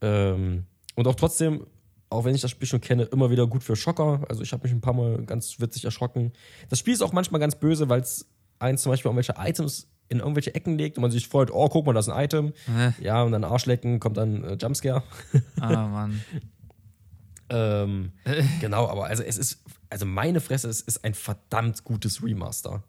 Ähm, 0.00 0.64
und 0.94 1.08
auch 1.08 1.14
trotzdem, 1.14 1.66
auch 2.10 2.24
wenn 2.24 2.34
ich 2.34 2.40
das 2.40 2.50
Spiel 2.50 2.68
schon 2.68 2.80
kenne, 2.80 3.04
immer 3.04 3.30
wieder 3.30 3.46
gut 3.46 3.64
für 3.64 3.74
Schocker. 3.74 4.24
Also 4.28 4.42
ich 4.42 4.52
habe 4.52 4.62
mich 4.62 4.72
ein 4.72 4.80
paar 4.80 4.94
Mal 4.94 5.24
ganz 5.24 5.58
witzig 5.60 5.84
erschrocken. 5.84 6.32
Das 6.68 6.78
Spiel 6.78 6.94
ist 6.94 7.02
auch 7.02 7.12
manchmal 7.12 7.40
ganz 7.40 7.56
böse, 7.56 7.88
weil 7.88 8.00
es 8.00 8.26
eins 8.60 8.82
zum 8.82 8.92
Beispiel 8.92 9.08
irgendwelche 9.10 9.34
Items 9.38 9.88
in 10.08 10.20
irgendwelche 10.20 10.54
Ecken 10.54 10.78
legt 10.78 10.96
und 10.96 11.02
man 11.02 11.10
sich 11.10 11.28
freut, 11.28 11.50
oh, 11.50 11.68
guck 11.68 11.84
mal, 11.86 11.92
das 11.92 12.06
ist 12.06 12.12
ein 12.12 12.24
Item. 12.24 12.52
Äh. 12.66 12.92
Ja, 13.02 13.22
und 13.22 13.32
dann 13.32 13.44
Arschlecken, 13.44 14.00
kommt 14.00 14.16
dann 14.16 14.42
äh, 14.42 14.56
Jumpscare. 14.60 15.02
Ah, 15.60 15.86
Mann. 15.86 16.22
ähm, 17.50 18.12
genau, 18.60 18.88
aber 18.88 19.06
also 19.06 19.22
es 19.22 19.38
ist, 19.38 19.58
also 19.90 20.06
meine 20.06 20.40
Fresse, 20.40 20.68
es 20.68 20.80
ist 20.80 21.04
ein 21.04 21.14
verdammt 21.14 21.84
gutes 21.84 22.22
Remaster. 22.22 22.82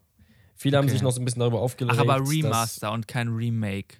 Viele 0.56 0.76
haben 0.76 0.84
Okay. 0.84 0.92
sich 0.92 1.02
noch 1.02 1.12
so 1.12 1.20
ein 1.20 1.24
bisschen 1.24 1.40
darüber 1.40 1.60
aufgeregt. 1.60 1.94
Ach, 1.96 2.00
aber 2.00 2.18
dass- 2.18 2.30
Remaster 2.30 2.92
und 2.92 3.08
kein 3.08 3.28
Remake. 3.28 3.96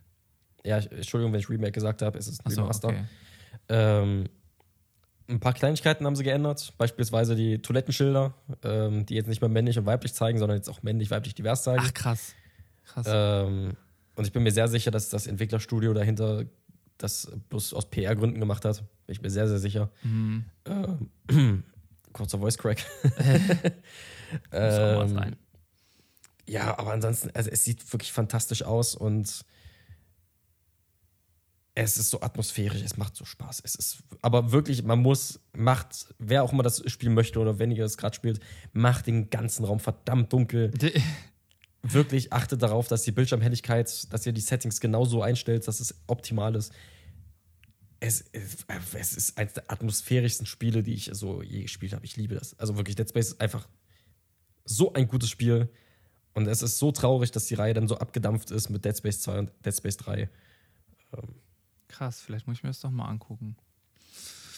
Ja, 0.65 0.77
Entschuldigung, 0.79 1.33
wenn 1.33 1.41
ich 1.41 1.49
Remake 1.49 1.73
gesagt 1.73 2.03
habe, 2.03 2.19
es 2.19 2.29
ist 2.29 2.41
ein 2.45 2.47
Achso, 2.49 2.61
Remaster. 2.63 2.89
okay. 2.89 3.05
Ähm, 3.71 4.25
ein 5.29 5.41
paar 5.41 5.55
Kleinigkeiten 5.55 6.05
haben 6.05 6.17
sie 6.17 6.25
geändert, 6.25 6.75
beispielsweise 6.77 7.35
die 7.37 7.63
Toilettenschilder, 7.63 8.35
ähm, 8.65 9.07
die 9.07 9.15
jetzt 9.15 9.29
nicht 9.29 9.41
mehr 9.41 9.49
männlich 9.49 9.79
und 9.79 9.87
weiblich 9.87 10.13
zeigen, 10.13 10.39
sondern 10.39 10.59
jetzt 10.59 10.69
auch 10.69 10.83
männlich-weiblich 10.83 11.35
divers 11.35 11.63
zeigen. 11.63 11.83
Ach, 11.85 11.95
krass. 11.95 12.35
Krass. 12.85 13.07
Ähm, 13.09 13.75
und 14.17 14.27
ich 14.27 14.33
bin 14.33 14.43
mir 14.43 14.51
sehr 14.51 14.67
sicher, 14.69 14.91
dass 14.91 15.09
das 15.09 15.27
Entwicklerstudio 15.29 15.95
dahinter 15.95 16.45
das 17.03 17.31
bloß 17.49 17.75
aus 17.75 17.89
PR-Gründen 17.91 18.41
gemacht 18.41 18.65
hat. 18.65 18.79
Bin 19.07 19.15
ich 19.15 19.23
mir 19.23 19.31
sehr, 19.31 19.49
sehr 19.49 19.59
sicher. 19.59 19.91
Mhm. 20.03 20.45
Ähm, 20.67 21.65
kurzer 22.13 22.39
Voice 22.39 22.59
Crack. 22.59 22.85
Muss 23.05 23.15
auch 24.53 24.53
mal 24.53 25.03
Ähm, 25.03 25.09
sein. 25.15 25.37
Ja, 26.49 26.79
aber 26.79 26.93
ansonsten, 26.93 27.31
also 27.35 27.49
es 27.51 27.65
sieht 27.65 27.93
wirklich 27.93 28.13
fantastisch 28.13 28.63
aus 28.65 28.95
und 28.95 29.45
es 31.75 31.97
ist 31.97 32.11
so 32.11 32.21
atmosphärisch, 32.21 32.83
es 32.83 32.97
macht 32.97 33.17
so 33.17 33.25
Spaß. 33.25 33.63
Es 33.65 33.75
ist, 33.75 33.99
aber 34.21 34.51
wirklich, 34.53 34.83
man 34.83 34.99
muss, 35.01 35.41
macht, 35.57 36.13
wer 36.19 36.43
auch 36.43 36.53
immer 36.53 36.63
das 36.65 36.83
spielen 36.91 37.15
möchte 37.15 37.39
oder 37.39 37.59
wenn 37.59 37.71
ihr 37.71 37.85
es 37.85 37.97
gerade 37.97 38.15
spielt, 38.17 38.41
macht 38.73 39.07
den 39.07 39.31
ganzen 39.31 39.65
Raum 39.65 39.81
verdammt 39.81 40.33
dunkel. 40.33 40.73
Wirklich 41.83 42.33
achtet 42.33 42.63
darauf, 42.63 42.89
dass 42.89 43.03
die 43.03 43.13
Bildschirmhelligkeit, 43.13 44.13
dass 44.13 44.27
ihr 44.27 44.33
die 44.33 44.41
Settings 44.41 44.81
genau 44.81 45.05
so 45.05 45.23
einstellt, 45.23 45.67
dass 45.67 45.81
es 45.81 45.95
optimal 46.07 46.55
ist. 46.55 46.73
Es, 48.01 48.25
es, 48.33 48.67
es 48.95 49.13
ist 49.17 49.39
eines 49.39 49.55
der 49.55 49.71
atmosphärischsten 49.71 50.47
Spiele, 50.47 50.83
die 50.83 50.95
ich 50.95 51.11
so 51.13 51.43
je 51.43 51.63
gespielt 51.63 51.93
habe. 51.93 52.05
Ich 52.05 52.17
liebe 52.17 52.35
das. 52.35 52.59
Also 52.59 52.77
wirklich, 52.77 52.97
Dead 52.97 53.09
Space 53.09 53.29
ist 53.29 53.41
einfach 53.41 53.69
so 54.65 54.93
ein 54.93 55.09
gutes 55.09 55.31
Spiel. 55.31 55.71
Und 56.35 56.47
es 56.47 56.63
ist 56.63 56.79
so 56.79 56.93
traurig, 56.93 57.31
dass 57.33 57.47
die 57.47 57.55
Reihe 57.55 57.75
dann 57.75 57.89
so 57.89 57.99
abgedampft 57.99 58.51
ist 58.51 58.71
mit 58.71 58.85
Dead 58.85 58.97
Space 58.97 59.21
2 59.21 59.39
und 59.39 59.53
Dead 59.65 59.75
Space 59.75 59.97
3. 59.97 60.31
Krass, 61.89 62.21
vielleicht 62.21 62.47
muss 62.47 62.59
ich 62.59 62.63
mir 62.63 62.71
das 62.71 62.81
doch 62.81 62.91
mal 62.91 63.07
angucken. 63.07 63.57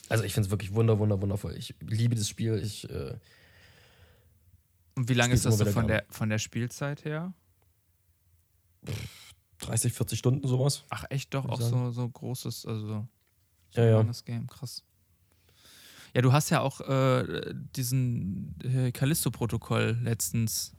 Also 0.08 0.24
ich 0.24 0.34
finde 0.34 0.46
es 0.46 0.50
wirklich 0.50 0.74
wunder, 0.74 0.98
wunder, 0.98 1.20
wundervoll. 1.22 1.56
Ich 1.56 1.74
liebe 1.80 2.14
das 2.14 2.28
Spiel. 2.28 2.60
Ich, 2.62 2.88
äh, 2.90 3.14
Und 5.02 5.08
wie 5.08 5.14
lange 5.14 5.34
ist 5.34 5.44
das 5.44 5.58
so 5.58 5.64
von 5.64 5.88
der, 5.88 6.04
von 6.10 6.28
der 6.28 6.38
Spielzeit 6.38 7.04
her? 7.04 7.34
30, 9.58 9.92
40 9.92 10.16
Stunden 10.16 10.46
sowas. 10.46 10.84
Ach, 10.90 11.04
echt 11.10 11.34
doch 11.34 11.44
auch 11.44 11.60
so, 11.60 11.90
so 11.90 12.08
großes, 12.08 12.66
also 12.66 12.86
so 12.86 13.08
Ja, 13.72 13.84
ja. 13.84 14.10
Game, 14.24 14.46
krass. 14.46 14.84
Ja, 16.14 16.22
du 16.22 16.32
hast 16.32 16.50
ja 16.50 16.60
auch 16.60 16.80
äh, 16.82 17.52
diesen 17.74 18.54
äh, 18.62 18.92
Callisto-Protokoll 18.92 19.98
letztens, 20.04 20.72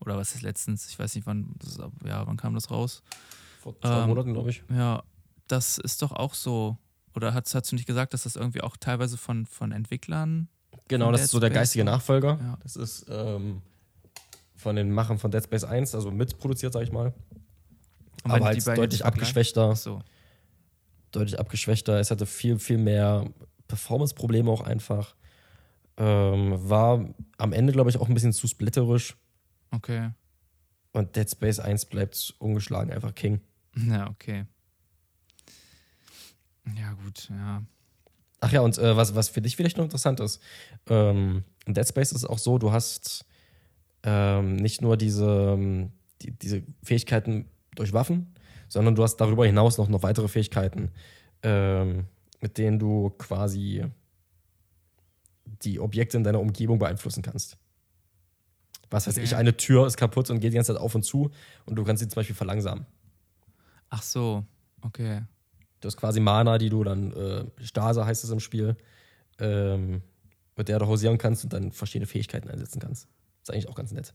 oder 0.00 0.16
was 0.16 0.34
ist 0.34 0.42
letztens? 0.42 0.88
Ich 0.88 0.98
weiß 0.98 1.14
nicht, 1.14 1.24
wann, 1.28 1.54
das 1.60 1.76
ja, 2.04 2.26
wann 2.26 2.36
kam 2.36 2.54
das 2.54 2.72
raus? 2.72 3.04
Vor 3.60 3.80
zwei 3.80 4.02
Ähm, 4.02 4.08
Monaten, 4.08 4.32
glaube 4.32 4.50
ich. 4.50 4.64
Ja, 4.68 5.04
das 5.46 5.78
ist 5.78 6.02
doch 6.02 6.10
auch 6.10 6.34
so. 6.34 6.76
Oder 7.14 7.34
hast, 7.34 7.54
hast 7.54 7.70
du 7.70 7.76
nicht 7.76 7.86
gesagt, 7.86 8.14
dass 8.14 8.24
das 8.24 8.34
irgendwie 8.34 8.62
auch 8.62 8.76
teilweise 8.76 9.16
von, 9.16 9.46
von 9.46 9.70
Entwicklern? 9.70 10.48
Genau, 10.88 11.10
das 11.10 11.20
Dead 11.20 11.24
ist 11.26 11.30
so 11.30 11.40
der 11.40 11.48
Space 11.48 11.60
geistige. 11.60 11.84
Nachfolger. 11.84 12.38
Ja. 12.40 12.58
Das 12.62 12.76
ist 12.76 13.06
ähm, 13.08 13.62
von 14.56 14.76
den 14.76 14.90
Machern 14.90 15.18
von 15.18 15.30
Dead 15.30 15.42
Space 15.42 15.64
1, 15.64 15.94
also 15.94 16.10
mitproduziert, 16.10 16.72
sag 16.72 16.82
ich 16.82 16.92
mal. 16.92 17.12
Und 18.24 18.30
Aber 18.30 18.46
halt 18.46 18.66
deutlich 18.66 19.04
abgeschwächter. 19.04 19.76
So. 19.76 20.02
Deutlich 21.10 21.38
abgeschwächter. 21.38 22.00
Es 22.00 22.10
hatte 22.10 22.26
viel, 22.26 22.58
viel 22.58 22.78
mehr 22.78 23.30
Performance-Probleme 23.68 24.50
auch 24.50 24.62
einfach. 24.62 25.14
Ähm, 25.96 26.54
war 26.68 27.04
am 27.38 27.52
Ende, 27.52 27.72
glaube 27.72 27.90
ich, 27.90 27.98
auch 27.98 28.08
ein 28.08 28.14
bisschen 28.14 28.32
zu 28.32 28.48
splitterisch. 28.48 29.16
Okay. 29.70 30.10
Und 30.92 31.16
Dead 31.16 31.30
Space 31.30 31.60
1 31.60 31.86
bleibt 31.86 32.34
ungeschlagen 32.38 32.92
einfach 32.92 33.14
King. 33.14 33.40
Ja, 33.76 34.08
okay. 34.08 34.46
Ja, 36.76 36.92
gut, 36.94 37.28
ja. 37.30 37.62
Ach 38.44 38.52
ja, 38.52 38.60
und 38.60 38.76
äh, 38.76 38.94
was, 38.94 39.14
was 39.14 39.30
für 39.30 39.40
dich 39.40 39.56
vielleicht 39.56 39.78
noch 39.78 39.84
interessant 39.84 40.20
ist, 40.20 40.38
ähm, 40.90 41.44
in 41.64 41.72
Dead 41.72 41.88
Space 41.88 42.12
ist 42.12 42.18
es 42.18 42.24
auch 42.26 42.36
so, 42.36 42.58
du 42.58 42.72
hast 42.72 43.24
ähm, 44.02 44.56
nicht 44.56 44.82
nur 44.82 44.98
diese, 44.98 45.54
ähm, 45.54 45.92
die, 46.20 46.30
diese 46.32 46.62
Fähigkeiten 46.82 47.48
durch 47.74 47.94
Waffen, 47.94 48.34
sondern 48.68 48.96
du 48.96 49.02
hast 49.02 49.16
darüber 49.16 49.46
hinaus 49.46 49.78
noch, 49.78 49.88
noch 49.88 50.02
weitere 50.02 50.28
Fähigkeiten, 50.28 50.90
ähm, 51.42 52.04
mit 52.42 52.58
denen 52.58 52.78
du 52.78 53.08
quasi 53.16 53.86
die 55.62 55.80
Objekte 55.80 56.18
in 56.18 56.24
deiner 56.24 56.40
Umgebung 56.40 56.78
beeinflussen 56.78 57.22
kannst. 57.22 57.56
Was 58.90 59.06
weiß 59.06 59.14
Okay. 59.16 59.24
ich, 59.24 59.36
eine 59.36 59.56
Tür 59.56 59.86
ist 59.86 59.96
kaputt 59.96 60.28
und 60.28 60.40
geht 60.40 60.52
die 60.52 60.56
ganze 60.56 60.74
Zeit 60.74 60.82
auf 60.82 60.94
und 60.94 61.02
zu 61.02 61.30
und 61.64 61.76
du 61.76 61.84
kannst 61.84 62.02
sie 62.02 62.08
zum 62.08 62.16
Beispiel 62.16 62.36
verlangsamen. 62.36 62.84
Ach 63.88 64.02
so, 64.02 64.44
okay. 64.82 65.22
Du 65.84 65.88
hast 65.88 65.98
quasi 65.98 66.18
Mana, 66.18 66.56
die 66.56 66.70
du 66.70 66.82
dann, 66.82 67.12
äh, 67.12 67.44
Stase 67.62 68.06
heißt 68.06 68.24
es 68.24 68.30
im 68.30 68.40
Spiel, 68.40 68.74
ähm, 69.38 70.00
mit 70.56 70.68
der 70.68 70.78
du 70.78 70.86
hausieren 70.86 71.18
kannst 71.18 71.44
und 71.44 71.52
dann 71.52 71.72
verschiedene 71.72 72.06
Fähigkeiten 72.06 72.48
einsetzen 72.48 72.80
kannst. 72.80 73.06
ist 73.42 73.50
eigentlich 73.50 73.68
auch 73.68 73.74
ganz 73.74 73.92
nett. 73.92 74.14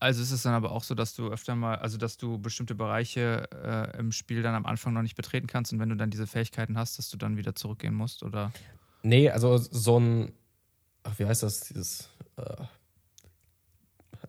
Also 0.00 0.22
ist 0.22 0.32
es 0.32 0.42
dann 0.42 0.52
aber 0.52 0.70
auch 0.70 0.84
so, 0.84 0.94
dass 0.94 1.14
du 1.14 1.30
öfter 1.30 1.56
mal, 1.56 1.76
also 1.76 1.96
dass 1.96 2.18
du 2.18 2.38
bestimmte 2.38 2.74
Bereiche 2.74 3.48
äh, 3.52 3.98
im 3.98 4.12
Spiel 4.12 4.42
dann 4.42 4.54
am 4.54 4.66
Anfang 4.66 4.92
noch 4.92 5.00
nicht 5.00 5.16
betreten 5.16 5.46
kannst 5.46 5.72
und 5.72 5.80
wenn 5.80 5.88
du 5.88 5.96
dann 5.96 6.10
diese 6.10 6.26
Fähigkeiten 6.26 6.76
hast, 6.76 6.98
dass 6.98 7.08
du 7.08 7.16
dann 7.16 7.38
wieder 7.38 7.54
zurückgehen 7.54 7.94
musst, 7.94 8.22
oder? 8.22 8.52
Nee, 9.02 9.30
also 9.30 9.56
so 9.56 9.98
ein, 9.98 10.32
ach, 11.04 11.18
wie 11.18 11.24
heißt 11.24 11.42
das, 11.42 11.60
dieses, 11.60 12.10
äh, 12.36 12.64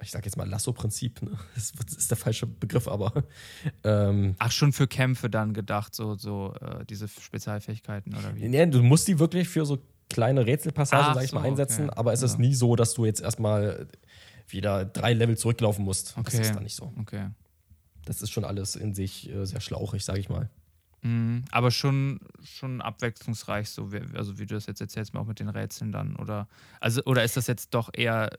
ich 0.01 0.11
sag 0.11 0.25
jetzt 0.25 0.37
mal 0.37 0.47
Lasso-Prinzip, 0.47 1.21
ne? 1.21 1.31
das 1.55 1.71
ist 1.97 2.09
der 2.11 2.17
falsche 2.17 2.47
Begriff, 2.47 2.87
aber 2.87 3.23
ähm, 3.83 4.35
Ach, 4.39 4.51
schon 4.51 4.73
für 4.73 4.87
Kämpfe 4.87 5.29
dann 5.29 5.53
gedacht, 5.53 5.95
so, 5.95 6.15
so 6.15 6.53
äh, 6.61 6.85
diese 6.85 7.07
Spezialfähigkeiten 7.07 8.15
oder 8.15 8.35
wie? 8.35 8.47
nee, 8.47 8.65
du 8.65 8.81
musst 8.81 9.07
die 9.07 9.19
wirklich 9.19 9.49
für 9.49 9.65
so 9.65 9.79
kleine 10.09 10.45
Rätselpassagen, 10.45 11.13
sag 11.13 11.23
ich 11.23 11.33
mal, 11.33 11.41
so, 11.41 11.47
einsetzen, 11.47 11.89
okay. 11.89 11.97
aber 11.97 12.13
es 12.13 12.21
ist 12.23 12.33
Ja. 12.33 12.39
nie 12.39 12.53
so, 12.55 12.75
dass 12.75 12.93
du 12.93 13.05
jetzt 13.05 13.21
erstmal 13.21 13.87
wieder 14.47 14.85
drei 14.85 15.13
Level 15.13 15.37
zurücklaufen 15.37 15.85
musst. 15.85 16.17
Okay. 16.17 16.37
Das 16.37 16.47
ist 16.47 16.55
dann 16.55 16.63
nicht 16.63 16.75
so. 16.75 16.93
Okay. 16.99 17.29
Das 18.05 18.21
ist 18.21 18.31
schon 18.31 18.43
alles 18.45 18.75
in 18.75 18.95
sich 18.95 19.29
äh, 19.29 19.45
sehr 19.45 19.61
schlauchig, 19.61 20.03
sag 20.03 20.17
ich 20.17 20.29
mal. 20.29 20.49
Mhm, 21.01 21.45
aber 21.51 21.71
schon, 21.71 22.19
schon 22.43 22.81
abwechslungsreich, 22.81 23.69
so 23.69 23.93
wie, 23.93 24.01
also 24.15 24.37
wie 24.39 24.45
du 24.45 24.55
das 24.55 24.65
jetzt 24.65 24.81
erzählst, 24.81 25.15
auch 25.15 25.25
mit 25.25 25.39
den 25.39 25.49
Rätseln 25.49 25.91
dann, 25.91 26.15
oder 26.15 26.47
also 26.81 27.01
oder 27.05 27.23
ist 27.23 27.37
das 27.37 27.47
jetzt 27.47 27.73
doch 27.73 27.89
eher 27.93 28.29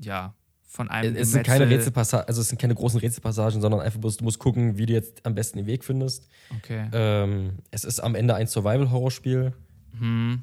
ja 0.00 0.34
von 0.74 0.90
einem 0.90 1.14
Es 1.14 1.30
sind 1.30 1.46
keine 1.46 1.70
Rätselpassagen, 1.70 2.26
also 2.26 2.40
es 2.40 2.48
sind 2.48 2.60
keine 2.60 2.74
großen 2.74 2.98
Rätselpassagen, 2.98 3.60
sondern 3.60 3.80
einfach 3.80 4.00
bloß, 4.00 4.16
du 4.16 4.24
musst 4.24 4.40
gucken, 4.40 4.76
wie 4.76 4.86
du 4.86 4.92
jetzt 4.92 5.24
am 5.24 5.36
besten 5.36 5.58
den 5.58 5.66
Weg 5.68 5.84
findest. 5.84 6.26
Okay. 6.58 6.88
Ähm, 6.92 7.58
es 7.70 7.84
ist 7.84 8.00
am 8.00 8.16
Ende 8.16 8.34
ein 8.34 8.48
Survival-Horror-Spiel. 8.48 9.52
Mhm. 10.00 10.42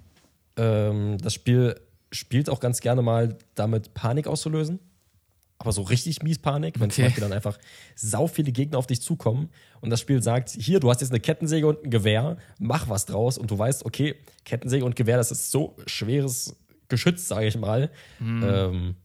Ähm, 0.56 1.18
das 1.18 1.34
Spiel 1.34 1.76
spielt 2.14 2.50
auch 2.50 2.62
ganz 2.62 2.80
gerne 2.80 3.02
mal 3.02 3.38
damit, 3.56 3.94
Panik 3.94 4.26
auszulösen. 4.28 4.80
Aber 5.58 5.74
so 5.74 5.82
richtig 5.82 6.24
mies 6.24 6.40
Panik, 6.40 6.80
wenn 6.80 6.86
Okay. 6.86 6.96
zum 6.96 7.04
Beispiel 7.04 7.22
dann 7.24 7.34
einfach 7.34 7.60
sau 7.96 8.28
viele 8.28 8.54
Gegner 8.54 8.78
auf 8.78 8.88
dich 8.88 9.02
zukommen 9.02 9.50
und 9.82 9.90
das 9.90 10.00
Spiel 10.00 10.24
sagt, 10.24 10.50
hier, 10.52 10.80
du 10.80 10.90
hast 10.90 11.02
jetzt 11.02 11.12
eine 11.12 11.20
Kettensäge 11.20 11.68
und 11.68 11.84
ein 11.84 11.90
Gewehr, 11.92 12.38
mach 12.58 12.88
was 12.88 13.06
draus 13.06 13.38
und 13.38 13.52
du 13.52 13.60
weißt, 13.60 13.86
okay, 13.86 14.16
Kettensäge 14.46 14.86
und 14.86 14.96
Gewehr, 14.96 15.18
das 15.18 15.30
ist 15.30 15.52
so 15.52 15.76
schweres 15.88 16.56
Geschütz, 16.88 17.28
sage 17.28 17.48
ich 17.48 17.58
mal. 17.58 17.92
Ähm, 18.22 18.96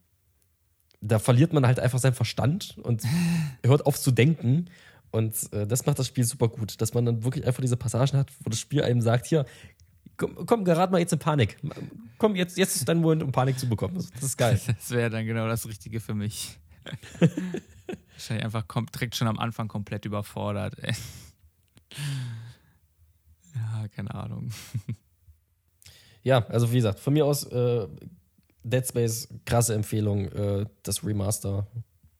da 1.06 1.18
verliert 1.18 1.52
man 1.52 1.66
halt 1.66 1.80
einfach 1.80 1.98
seinen 1.98 2.14
Verstand 2.14 2.76
und 2.82 3.02
hört 3.64 3.86
auf 3.86 3.98
zu 3.98 4.10
denken. 4.10 4.66
Und 5.10 5.52
äh, 5.52 5.66
das 5.66 5.86
macht 5.86 5.98
das 5.98 6.06
Spiel 6.06 6.24
super 6.24 6.48
gut, 6.48 6.80
dass 6.80 6.94
man 6.94 7.06
dann 7.06 7.24
wirklich 7.24 7.46
einfach 7.46 7.62
diese 7.62 7.76
Passagen 7.76 8.18
hat, 8.18 8.30
wo 8.40 8.50
das 8.50 8.60
Spiel 8.60 8.82
einem 8.82 9.00
sagt, 9.00 9.26
hier, 9.26 9.46
komm, 10.16 10.46
komm 10.46 10.64
gerad 10.64 10.90
mal 10.90 10.98
jetzt 10.98 11.12
in 11.12 11.18
Panik. 11.18 11.56
Komm, 12.18 12.34
jetzt, 12.36 12.58
jetzt 12.58 12.76
ist 12.76 12.88
dein 12.88 13.00
Moment, 13.00 13.22
um 13.22 13.32
Panik 13.32 13.58
zu 13.58 13.68
bekommen. 13.68 13.94
Das, 13.94 14.10
das 14.10 14.22
ist 14.22 14.36
geil. 14.36 14.60
Das 14.66 14.90
wäre 14.90 15.10
dann 15.10 15.24
genau 15.26 15.46
das 15.46 15.66
Richtige 15.66 16.00
für 16.00 16.14
mich. 16.14 16.58
Wahrscheinlich 18.12 18.44
einfach 18.44 18.64
direkt 18.94 19.16
schon 19.16 19.28
am 19.28 19.38
Anfang 19.38 19.68
komplett 19.68 20.04
überfordert. 20.04 20.78
Ey. 20.82 20.94
Ja, 23.54 23.88
keine 23.88 24.14
Ahnung. 24.14 24.50
Ja, 26.22 26.44
also 26.48 26.72
wie 26.72 26.76
gesagt, 26.76 26.98
von 26.98 27.12
mir 27.12 27.24
aus 27.24 27.44
äh, 27.44 27.86
Dead 28.68 28.86
Space, 28.86 29.28
krasse 29.44 29.74
Empfehlung, 29.74 30.26
äh, 30.32 30.66
das 30.82 31.04
Remaster 31.04 31.66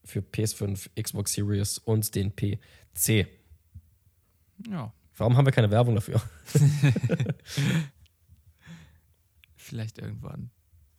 für 0.03 0.19
PS5, 0.19 0.89
Xbox 1.01 1.33
Series 1.33 1.77
und 1.79 2.15
den 2.15 2.33
PC. 2.35 3.27
Ja, 4.69 4.93
Warum 5.17 5.35
haben 5.35 5.45
wir 5.45 5.51
keine 5.51 5.71
Werbung 5.71 5.95
dafür? 5.95 6.21
vielleicht 9.55 9.97
irgendwann. 9.97 10.51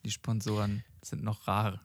Die 0.03 0.11
Sponsoren 0.11 0.83
sind 1.01 1.23
noch 1.23 1.47
rar. 1.47 1.81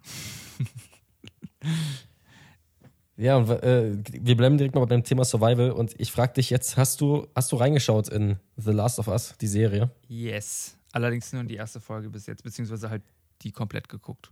Ja, 3.17 3.37
und 3.37 3.49
äh, 3.49 3.97
wir 4.11 4.37
bleiben 4.37 4.59
direkt 4.59 4.75
mal 4.75 4.85
beim 4.87 5.05
Thema 5.05 5.25
Survival 5.25 5.71
und 5.71 5.95
ich 6.01 6.11
frage 6.11 6.33
dich 6.33 6.51
jetzt, 6.51 6.77
hast 6.77 7.01
du, 7.01 7.29
hast 7.37 7.53
du 7.53 7.57
reingeschaut 7.57 8.09
in 8.09 8.41
The 8.57 8.73
Last 8.73 8.99
of 8.99 9.07
Us, 9.07 9.37
die 9.41 9.47
Serie? 9.47 9.93
Yes. 10.09 10.77
Allerdings 10.91 11.33
nur 11.33 11.43
in 11.43 11.49
die 11.49 11.55
erste 11.55 11.79
Folge 11.81 12.11
bis 12.11 12.27
jetzt, 12.27 12.43
beziehungsweise 12.43 12.91
halt 12.91 13.03
die 13.45 13.53
komplett 13.53 13.89
geguckt. 13.89 14.31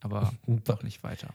Aber 0.00 0.32
doch 0.46 0.82
nicht 0.82 1.02
weiter. 1.02 1.28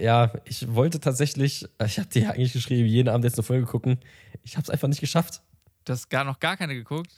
Ja, 0.00 0.32
ich 0.44 0.74
wollte 0.74 0.98
tatsächlich, 0.98 1.66
ich 1.84 1.98
habe 1.98 2.08
dir 2.08 2.22
ja 2.22 2.30
eigentlich 2.30 2.52
geschrieben, 2.52 2.88
jeden 2.88 3.08
Abend 3.08 3.24
jetzt 3.24 3.38
eine 3.38 3.44
Folge 3.44 3.66
gucken. 3.66 4.00
Ich 4.42 4.56
habe 4.56 4.64
es 4.64 4.70
einfach 4.70 4.88
nicht 4.88 5.00
geschafft. 5.00 5.42
Du 5.84 5.92
hast 5.92 6.08
gar 6.10 6.24
noch 6.24 6.40
gar 6.40 6.56
keine 6.56 6.74
geguckt? 6.74 7.12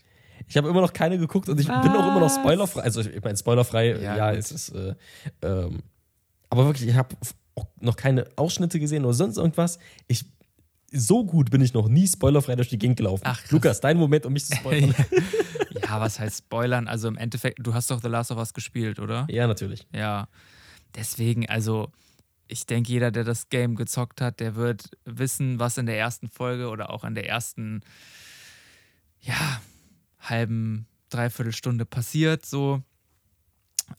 Ich 0.48 0.56
habe 0.56 0.68
immer 0.68 0.80
noch 0.80 0.92
keine 0.92 1.18
geguckt 1.18 1.48
und 1.48 1.58
ich 1.60 1.66
bin 1.66 1.74
auch 1.76 2.08
immer 2.08 2.20
noch 2.20 2.26
Was? 2.26 2.34
spoilerfrei. 2.34 2.82
Also 2.82 3.00
ich 3.00 3.22
meine, 3.22 3.36
spoilerfrei, 3.36 3.92
Ja, 4.00 4.16
ja, 4.16 4.32
es 4.32 4.50
ist, 4.50 4.70
äh, 4.70 4.94
ähm, 5.42 5.82
aber 6.50 6.66
wirklich, 6.66 6.88
ich 6.88 6.94
habe 6.94 7.16
noch 7.80 7.96
keine 7.96 8.26
Ausschnitte 8.36 8.78
gesehen 8.80 9.04
oder 9.04 9.14
sonst 9.14 9.36
irgendwas. 9.38 9.78
Ich, 10.08 10.26
so 10.92 11.24
gut 11.24 11.50
bin 11.50 11.60
ich 11.60 11.72
noch 11.74 11.88
nie 11.88 12.06
spoilerfrei 12.06 12.56
durch 12.56 12.68
die 12.68 12.78
Gegend 12.78 12.96
gelaufen. 12.96 13.22
Ach, 13.26 13.40
krass. 13.40 13.50
Lukas, 13.50 13.80
dein 13.80 13.96
Moment, 13.96 14.26
um 14.26 14.32
mich 14.32 14.44
zu 14.44 14.56
spoilern. 14.56 14.94
ja, 15.82 16.00
was 16.00 16.20
heißt 16.20 16.38
Spoilern? 16.38 16.88
Also 16.88 17.08
im 17.08 17.16
Endeffekt, 17.16 17.58
du 17.60 17.74
hast 17.74 17.90
doch 17.90 18.00
The 18.00 18.08
Last 18.08 18.30
of 18.30 18.38
Us 18.38 18.54
gespielt, 18.54 18.98
oder? 18.98 19.26
ja, 19.30 19.46
natürlich. 19.46 19.86
Ja. 19.94 20.28
Deswegen, 20.94 21.48
also, 21.48 21.90
ich 22.46 22.66
denke, 22.66 22.92
jeder, 22.92 23.10
der 23.10 23.24
das 23.24 23.48
Game 23.48 23.76
gezockt 23.76 24.20
hat, 24.20 24.40
der 24.40 24.54
wird 24.54 24.90
wissen, 25.04 25.58
was 25.58 25.78
in 25.78 25.86
der 25.86 25.98
ersten 25.98 26.28
Folge 26.28 26.68
oder 26.68 26.90
auch 26.90 27.04
in 27.04 27.14
der 27.14 27.28
ersten, 27.28 27.80
ja, 29.20 29.60
halben, 30.20 30.86
dreiviertel 31.08 31.52
Stunde 31.52 31.86
passiert, 31.86 32.44
so. 32.44 32.82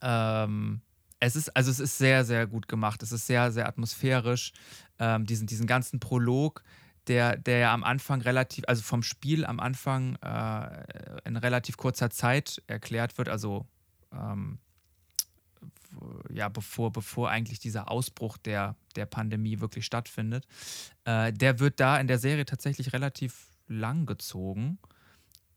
Ähm, 0.01 0.81
es 1.19 1.35
ist, 1.35 1.55
also 1.55 1.71
es 1.71 1.79
ist 1.79 1.97
sehr, 1.97 2.25
sehr 2.25 2.47
gut 2.47 2.67
gemacht. 2.67 3.01
Es 3.01 3.11
ist 3.11 3.27
sehr, 3.27 3.51
sehr 3.51 3.67
atmosphärisch. 3.67 4.51
Ähm, 4.99 5.25
diesen, 5.25 5.47
diesen 5.47 5.67
ganzen 5.67 5.99
Prolog, 5.99 6.63
der, 7.07 7.37
der 7.37 7.59
ja 7.59 7.73
am 7.73 7.83
Anfang 7.83 8.21
relativ, 8.21 8.63
also 8.67 8.81
vom 8.81 9.03
Spiel 9.03 9.45
am 9.45 9.59
Anfang 9.59 10.15
äh, 10.17 10.83
in 11.25 11.37
relativ 11.37 11.77
kurzer 11.77 12.09
Zeit 12.09 12.61
erklärt 12.67 13.17
wird, 13.17 13.29
also 13.29 13.65
ähm, 14.13 14.59
ja, 16.29 16.49
bevor, 16.49 16.91
bevor 16.91 17.29
eigentlich 17.29 17.59
dieser 17.59 17.89
Ausbruch 17.89 18.37
der, 18.37 18.75
der 18.95 19.05
Pandemie 19.05 19.59
wirklich 19.59 19.85
stattfindet, 19.85 20.45
äh, 21.05 21.31
der 21.31 21.59
wird 21.59 21.79
da 21.79 21.99
in 21.99 22.07
der 22.07 22.19
Serie 22.19 22.45
tatsächlich 22.45 22.93
relativ 22.93 23.47
lang 23.67 24.05
gezogen. 24.05 24.79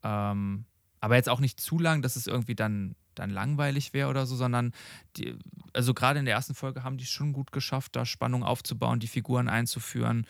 Ähm, 0.03 0.65
aber 0.99 1.15
jetzt 1.15 1.29
auch 1.29 1.39
nicht 1.39 1.59
zu 1.59 1.79
lang, 1.79 2.01
dass 2.01 2.15
es 2.15 2.27
irgendwie 2.27 2.55
dann, 2.55 2.95
dann 3.15 3.29
langweilig 3.29 3.93
wäre 3.93 4.09
oder 4.09 4.25
so, 4.25 4.35
sondern 4.35 4.73
die, 5.15 5.37
also 5.73 5.93
gerade 5.93 6.19
in 6.19 6.25
der 6.25 6.35
ersten 6.35 6.55
Folge 6.55 6.83
haben 6.83 6.97
die 6.97 7.03
es 7.03 7.09
schon 7.09 7.33
gut 7.33 7.51
geschafft, 7.51 7.95
da 7.95 8.05
Spannung 8.05 8.43
aufzubauen, 8.43 8.99
die 8.99 9.07
Figuren 9.07 9.49
einzuführen. 9.49 10.25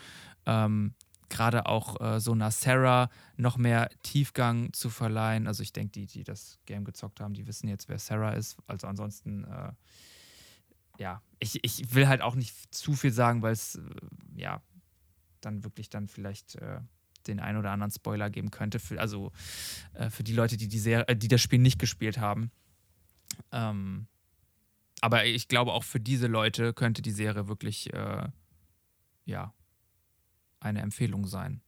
Ähm, 0.45 0.93
gerade 1.30 1.65
auch 1.65 1.99
äh, 2.01 2.19
so 2.19 2.32
einer 2.32 2.51
Sarah 2.51 3.09
noch 3.36 3.57
mehr 3.57 3.89
Tiefgang 4.03 4.71
zu 4.73 4.89
verleihen. 4.89 5.47
Also 5.47 5.63
ich 5.63 5.73
denke, 5.73 5.91
die, 5.91 6.05
die 6.05 6.23
das 6.23 6.59
Game 6.65 6.86
gezockt 6.86 7.19
haben, 7.19 7.34
die 7.34 7.47
wissen 7.47 7.67
jetzt, 7.67 7.89
wer 7.89 7.99
Sarah 7.99 8.32
ist. 8.32 8.57
Also 8.67 8.88
ansonsten, 8.88 9.43
äh, 9.45 9.71
ja, 10.97 11.21
ich, 11.39 11.63
ich 11.63 11.93
will 11.93 12.07
halt 12.07 12.21
auch 12.21 12.36
nicht 12.36 12.73
zu 12.73 12.93
viel 12.93 13.11
sagen, 13.11 13.41
weil 13.41 13.53
es, 13.53 13.75
äh, 13.75 13.82
ja, 14.36 14.61
dann 15.41 15.63
wirklich 15.63 15.89
dann 15.89 16.07
vielleicht 16.07 16.55
äh, 16.55 16.80
den 17.28 17.39
ein 17.39 17.57
oder 17.57 17.71
anderen 17.71 17.91
Spoiler 17.91 18.30
geben 18.30 18.51
könnte. 18.51 18.80
Für, 18.80 18.99
also 18.99 19.32
äh, 19.93 20.09
für 20.09 20.23
die 20.23 20.34
Leute, 20.34 20.57
die, 20.57 20.67
die, 20.67 20.80
Serie, 20.80 21.07
äh, 21.07 21.15
die 21.15 21.28
das 21.28 21.41
Spiel 21.41 21.59
nicht 21.59 21.80
gespielt 21.80 22.17
haben. 22.17 22.51
Ähm, 23.51 24.07
aber 25.01 25.25
ich 25.25 25.47
glaube, 25.47 25.73
auch 25.73 25.84
für 25.84 25.99
diese 25.99 26.28
Leute 26.28 26.73
könnte 26.73 27.03
die 27.03 27.11
Serie 27.11 27.47
wirklich, 27.47 27.91
ja, 29.25 29.53
eine 30.60 30.82
Empfehlung 30.82 31.28
sein. 31.28 31.62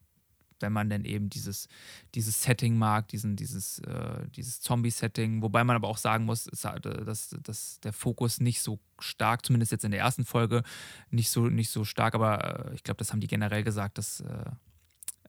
Wenn 0.61 0.73
man 0.73 0.89
denn 0.89 1.05
eben 1.05 1.29
dieses, 1.29 1.69
dieses 2.15 2.41
Setting 2.43 2.77
mag, 2.77 3.07
diesen, 3.07 3.37
dieses, 3.37 3.79
äh, 3.79 4.27
dieses 4.35 4.59
Zombie-Setting, 4.59 5.41
wobei 5.41 5.63
man 5.63 5.77
aber 5.77 5.87
auch 5.87 5.97
sagen 5.97 6.25
muss, 6.25 6.47
äh, 6.47 6.79
dass, 6.81 7.35
dass 7.41 7.79
der 7.79 7.93
Fokus 7.93 8.41
nicht 8.41 8.61
so 8.61 8.79
stark, 8.99 9.45
zumindest 9.45 9.71
jetzt 9.71 9.85
in 9.85 9.91
der 9.91 10.01
ersten 10.01 10.25
Folge, 10.25 10.63
nicht 11.11 11.29
so, 11.29 11.47
nicht 11.47 11.69
so 11.69 11.85
stark, 11.85 12.13
aber 12.13 12.71
äh, 12.71 12.75
ich 12.75 12.83
glaube, 12.83 12.97
das 12.97 13.11
haben 13.11 13.21
die 13.21 13.27
generell 13.27 13.63
gesagt, 13.63 13.97
dass, 13.97 14.19
äh, 14.19 14.51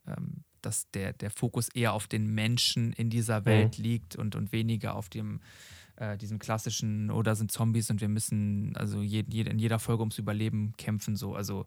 ähm, 0.07 0.43
dass 0.63 0.91
der, 0.91 1.13
der 1.13 1.31
Fokus 1.31 1.69
eher 1.69 1.93
auf 1.93 2.09
den 2.09 2.35
Menschen 2.35 2.93
in 2.93 3.09
dieser 3.09 3.45
Welt 3.45 3.79
liegt 3.79 4.17
und, 4.17 4.35
und 4.35 4.53
weniger 4.53 4.95
auf 4.95 5.09
dem 5.09 5.41
äh, 6.01 6.17
diesem 6.17 6.39
klassischen 6.39 7.11
oder 7.11 7.37
sind 7.37 7.53
Zombies 7.53 7.91
und 7.91 8.01
wir 8.01 8.09
müssen 8.09 8.75
also 8.75 9.03
je, 9.03 9.23
je, 9.29 9.43
in 9.43 9.59
jeder 9.59 9.79
Folge 9.79 10.01
ums 10.01 10.19
Überleben 10.19 10.73
kämpfen 10.79 11.15
so. 11.15 11.35
Also 11.35 11.67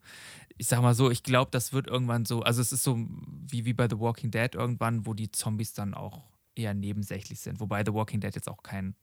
ich 0.57 0.67
sag 0.67 0.81
mal 0.81 0.95
so 0.95 1.11
ich 1.11 1.21
glaube 1.21 1.51
das 1.51 1.71
wird 1.71 1.87
irgendwann 1.87 2.25
so 2.25 2.41
also 2.41 2.59
es 2.59 2.73
ist 2.73 2.83
so 2.83 2.97
wie, 2.97 3.65
wie 3.65 3.73
bei 3.73 3.87
The 3.87 3.99
Walking 3.99 4.31
Dead 4.31 4.55
irgendwann 4.55 5.05
wo 5.05 5.13
die 5.13 5.31
Zombies 5.31 5.73
dann 5.73 5.93
auch 5.93 6.23
eher 6.55 6.73
nebensächlich 6.73 7.39
sind. 7.39 7.59
Wobei 7.59 7.83
The 7.85 7.93
Walking 7.93 8.19
Dead 8.21 8.33
jetzt 8.33 8.49
auch 8.49 8.63
kein 8.63 8.95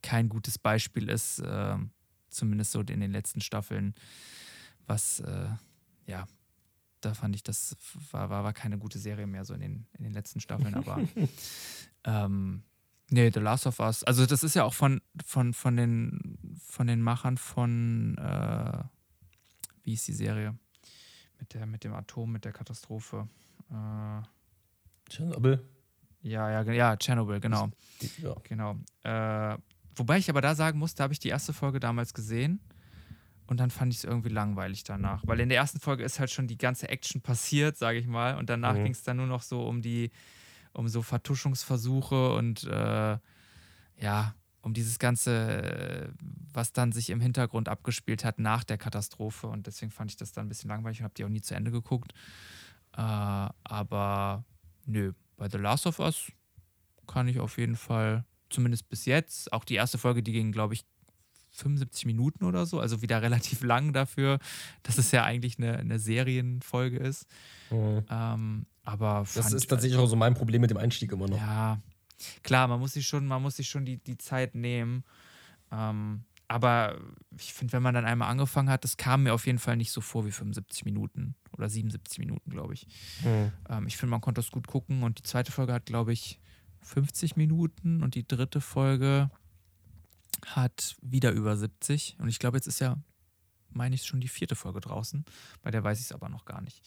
kein 0.00 0.28
gutes 0.28 0.58
Beispiel 0.58 1.08
ist 1.08 1.40
äh, 1.40 1.76
zumindest 2.30 2.70
so 2.70 2.80
in 2.80 3.00
den 3.00 3.10
letzten 3.10 3.40
Staffeln 3.40 3.94
was 4.86 5.18
äh, 5.20 5.48
ja 6.06 6.26
da 7.00 7.14
fand 7.14 7.34
ich, 7.34 7.42
das 7.42 7.76
war, 8.12 8.30
war, 8.30 8.44
war 8.44 8.52
keine 8.52 8.78
gute 8.78 9.00
Serie 9.00 9.26
mehr 9.26 9.44
so 9.44 9.54
in 9.54 9.60
den, 9.60 9.86
in 9.98 10.04
den 10.04 10.12
letzten 10.12 10.38
Staffeln, 10.38 10.74
aber 10.74 11.00
ähm, 12.04 12.62
nee, 13.12 13.30
The 13.32 13.40
Last 13.40 13.66
of 13.66 13.78
Us, 13.80 14.02
also 14.04 14.26
das 14.26 14.42
ist 14.42 14.54
ja 14.54 14.64
auch 14.64 14.74
von, 14.74 15.00
von, 15.24 15.52
von, 15.54 15.76
den, 15.76 16.58
von 16.64 16.86
den 16.86 17.00
Machern 17.02 17.36
von, 17.36 18.16
äh, 18.18 18.82
wie 19.84 19.94
ist 19.94 20.06
die 20.08 20.12
Serie? 20.12 20.56
Mit, 21.38 21.54
der, 21.54 21.66
mit 21.66 21.84
dem 21.84 21.92
Atom, 21.94 22.32
mit 22.32 22.44
der 22.44 22.52
Katastrophe. 22.52 23.28
Äh, 23.70 24.22
Tschernobyl. 25.10 25.62
ja, 26.22 26.50
ja, 26.62 26.72
ja, 26.72 26.96
Chernobyl, 26.96 27.40
genau. 27.40 27.70
Ja. 28.18 28.34
Genau. 28.44 28.76
Äh, 29.02 29.58
wobei 29.96 30.18
ich 30.18 30.30
aber 30.30 30.40
da 30.40 30.54
sagen 30.54 30.78
muss, 30.78 30.94
da 30.94 31.04
habe 31.04 31.12
ich 31.12 31.18
die 31.20 31.28
erste 31.28 31.52
Folge 31.52 31.80
damals 31.80 32.14
gesehen 32.14 32.60
und 33.46 33.58
dann 33.60 33.70
fand 33.70 33.92
ich 33.92 33.98
es 33.98 34.04
irgendwie 34.04 34.28
langweilig 34.30 34.84
danach. 34.84 35.26
Weil 35.26 35.40
in 35.40 35.48
der 35.48 35.58
ersten 35.58 35.80
Folge 35.80 36.04
ist 36.04 36.20
halt 36.20 36.30
schon 36.30 36.46
die 36.46 36.56
ganze 36.56 36.88
Action 36.88 37.20
passiert, 37.20 37.76
sage 37.76 37.98
ich 37.98 38.06
mal. 38.06 38.36
Und 38.38 38.48
danach 38.48 38.74
Mhm. 38.74 38.84
ging 38.84 38.92
es 38.92 39.02
dann 39.02 39.16
nur 39.18 39.26
noch 39.26 39.42
so 39.42 39.66
um 39.66 39.82
die, 39.82 40.10
um 40.72 40.88
so 40.88 41.02
Vertuschungsversuche 41.02 42.34
und 42.34 42.64
äh, 42.64 43.18
ja, 43.98 44.34
um 44.62 44.74
dieses 44.74 44.98
Ganze, 44.98 45.62
äh, 45.62 46.08
was 46.52 46.72
dann 46.72 46.92
sich 46.92 47.10
im 47.10 47.20
Hintergrund 47.20 47.68
abgespielt 47.68 48.24
hat 48.24 48.38
nach 48.38 48.64
der 48.64 48.78
Katastrophe. 48.78 49.48
Und 49.48 49.66
deswegen 49.66 49.90
fand 49.90 50.10
ich 50.10 50.16
das 50.16 50.32
dann 50.32 50.46
ein 50.46 50.48
bisschen 50.48 50.70
langweilig 50.70 51.00
und 51.00 51.04
habe 51.04 51.14
die 51.14 51.24
auch 51.24 51.28
nie 51.28 51.40
zu 51.40 51.54
Ende 51.54 51.70
geguckt. 51.70 52.12
Äh, 52.96 53.00
aber 53.00 54.44
nö, 54.86 55.12
bei 55.36 55.48
The 55.48 55.58
Last 55.58 55.86
of 55.86 55.98
Us 55.98 56.30
kann 57.06 57.28
ich 57.28 57.40
auf 57.40 57.58
jeden 57.58 57.76
Fall, 57.76 58.24
zumindest 58.50 58.88
bis 58.88 59.04
jetzt, 59.06 59.52
auch 59.52 59.64
die 59.64 59.74
erste 59.74 59.98
Folge, 59.98 60.22
die 60.22 60.32
ging, 60.32 60.52
glaube 60.52 60.74
ich, 60.74 60.84
75 61.50 62.06
Minuten 62.06 62.44
oder 62.44 62.64
so, 62.64 62.80
also 62.80 63.02
wieder 63.02 63.20
relativ 63.22 63.62
lang 63.62 63.92
dafür, 63.92 64.38
dass 64.82 64.98
es 64.98 65.10
ja 65.10 65.24
eigentlich 65.24 65.58
eine, 65.58 65.78
eine 65.78 65.98
Serienfolge 65.98 66.98
ist. 66.98 67.26
Mhm. 67.70 68.04
Ähm, 68.08 68.66
aber 68.84 69.26
das 69.34 69.52
ist 69.52 69.68
tatsächlich 69.68 69.98
auch 69.98 70.06
so 70.06 70.16
mein 70.16 70.34
Problem 70.34 70.60
mit 70.60 70.70
dem 70.70 70.76
Einstieg 70.76 71.12
immer 71.12 71.28
noch. 71.28 71.36
Ja, 71.36 71.80
klar, 72.42 72.68
man 72.68 72.80
muss 72.80 72.94
sich 72.94 73.06
schon, 73.06 73.26
man 73.26 73.42
muss 73.42 73.56
sich 73.56 73.68
schon 73.68 73.84
die, 73.84 73.98
die 73.98 74.18
Zeit 74.18 74.54
nehmen. 74.54 75.04
Ähm, 75.70 76.24
aber 76.48 77.00
ich 77.38 77.54
finde, 77.54 77.72
wenn 77.72 77.82
man 77.82 77.94
dann 77.94 78.04
einmal 78.04 78.28
angefangen 78.28 78.68
hat, 78.68 78.84
das 78.84 78.98
kam 78.98 79.22
mir 79.22 79.32
auf 79.32 79.46
jeden 79.46 79.58
Fall 79.58 79.76
nicht 79.76 79.90
so 79.90 80.02
vor 80.02 80.26
wie 80.26 80.32
75 80.32 80.84
Minuten 80.84 81.34
oder 81.56 81.68
77 81.68 82.18
Minuten, 82.18 82.50
glaube 82.50 82.74
ich. 82.74 82.86
Mhm. 83.24 83.52
Ähm, 83.70 83.86
ich 83.86 83.96
finde, 83.96 84.10
man 84.10 84.20
konnte 84.20 84.40
das 84.40 84.50
gut 84.50 84.66
gucken 84.66 85.02
und 85.02 85.18
die 85.18 85.22
zweite 85.22 85.50
Folge 85.50 85.72
hat, 85.72 85.86
glaube 85.86 86.12
ich, 86.12 86.40
50 86.82 87.36
Minuten 87.36 88.02
und 88.02 88.14
die 88.14 88.26
dritte 88.26 88.60
Folge 88.60 89.30
hat 90.44 90.96
wieder 91.00 91.30
über 91.30 91.56
70. 91.56 92.16
Und 92.18 92.28
ich 92.28 92.38
glaube, 92.38 92.56
jetzt 92.56 92.66
ist 92.66 92.80
ja, 92.80 92.96
meine 93.70 93.94
ich, 93.94 94.04
schon 94.04 94.20
die 94.20 94.28
vierte 94.28 94.56
Folge 94.56 94.80
draußen. 94.80 95.24
Bei 95.62 95.70
der 95.70 95.84
weiß 95.84 96.00
ich 96.00 96.06
es 96.06 96.12
aber 96.12 96.28
noch 96.28 96.44
gar 96.44 96.60
nicht. 96.60 96.82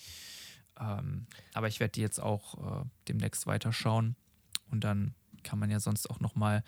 Ähm, 0.80 1.28
aber 1.54 1.68
ich 1.68 1.80
werde 1.80 1.94
die 1.94 2.02
jetzt 2.02 2.20
auch 2.20 2.82
äh, 2.82 2.86
demnächst 3.08 3.48
weiterschauen. 3.48 4.16
Und 4.72 4.84
dann 4.84 5.16
kann 5.44 5.60
man 5.60 5.70
ja 5.70 5.80
sonst 5.80 6.10
auch 6.10 6.20
nochmal 6.20 6.64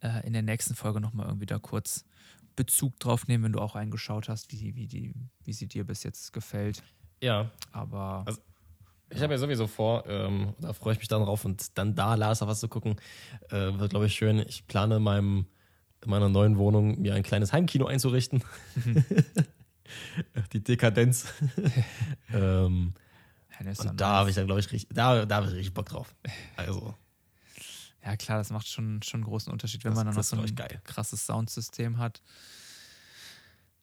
äh, 0.00 0.26
in 0.26 0.32
der 0.32 0.42
nächsten 0.42 0.74
Folge 0.74 1.00
nochmal 1.00 1.26
irgendwie 1.26 1.46
da 1.46 1.58
kurz 1.58 2.04
Bezug 2.56 2.98
drauf 3.00 3.26
nehmen, 3.28 3.44
wenn 3.44 3.52
du 3.52 3.60
auch 3.60 3.74
reingeschaut 3.74 4.28
hast, 4.28 4.52
wie, 4.52 4.74
wie, 4.76 4.86
die, 4.86 5.14
wie 5.44 5.52
sie 5.52 5.66
dir 5.66 5.84
bis 5.84 6.02
jetzt 6.02 6.32
gefällt. 6.32 6.82
Ja. 7.22 7.50
Aber. 7.72 8.24
Also, 8.26 8.40
ich 9.10 9.22
habe 9.22 9.34
ja 9.34 9.38
sowieso 9.38 9.66
vor, 9.66 10.04
ähm, 10.06 10.54
da 10.60 10.72
freue 10.72 10.94
ich 10.94 10.98
mich 10.98 11.08
dann 11.08 11.22
drauf 11.22 11.44
und 11.44 11.76
dann 11.76 11.94
da 11.94 12.14
Lars 12.14 12.42
auf 12.42 12.48
was 12.48 12.60
zu 12.60 12.68
gucken, 12.68 12.96
äh, 13.50 13.78
wird, 13.78 13.90
glaube 13.90 14.06
ich, 14.06 14.14
schön. 14.14 14.38
Ich 14.38 14.66
plane 14.66 14.96
in, 14.96 15.02
meinem, 15.02 15.46
in 16.02 16.10
meiner 16.10 16.28
neuen 16.28 16.56
Wohnung 16.56 17.00
mir 17.00 17.14
ein 17.14 17.22
kleines 17.22 17.52
Heimkino 17.52 17.86
einzurichten. 17.86 18.42
Mhm. 18.74 19.04
Die 20.52 20.64
Dekadenz. 20.64 21.26
ähm, 22.32 22.94
und 23.60 24.00
da 24.00 24.08
habe 24.08 24.30
ich 24.30 24.36
dann, 24.36 24.46
glaube 24.46 24.60
ich, 24.60 24.70
richtig, 24.72 24.94
da, 24.94 25.24
da 25.26 25.36
habe 25.36 25.46
ich 25.46 25.52
richtig 25.52 25.74
Bock 25.74 25.86
drauf. 25.86 26.14
Also. 26.56 26.94
Ja, 28.04 28.16
klar, 28.16 28.38
das 28.38 28.50
macht 28.50 28.66
schon, 28.66 29.02
schon 29.02 29.18
einen 29.18 29.24
großen 29.24 29.52
Unterschied, 29.52 29.84
wenn 29.84 29.92
das, 29.92 29.96
man 29.96 30.06
dann 30.06 30.16
noch 30.16 30.24
so 30.24 30.36
ein 30.36 30.54
geil. 30.54 30.80
krasses 30.84 31.24
Soundsystem 31.26 31.98
hat 31.98 32.20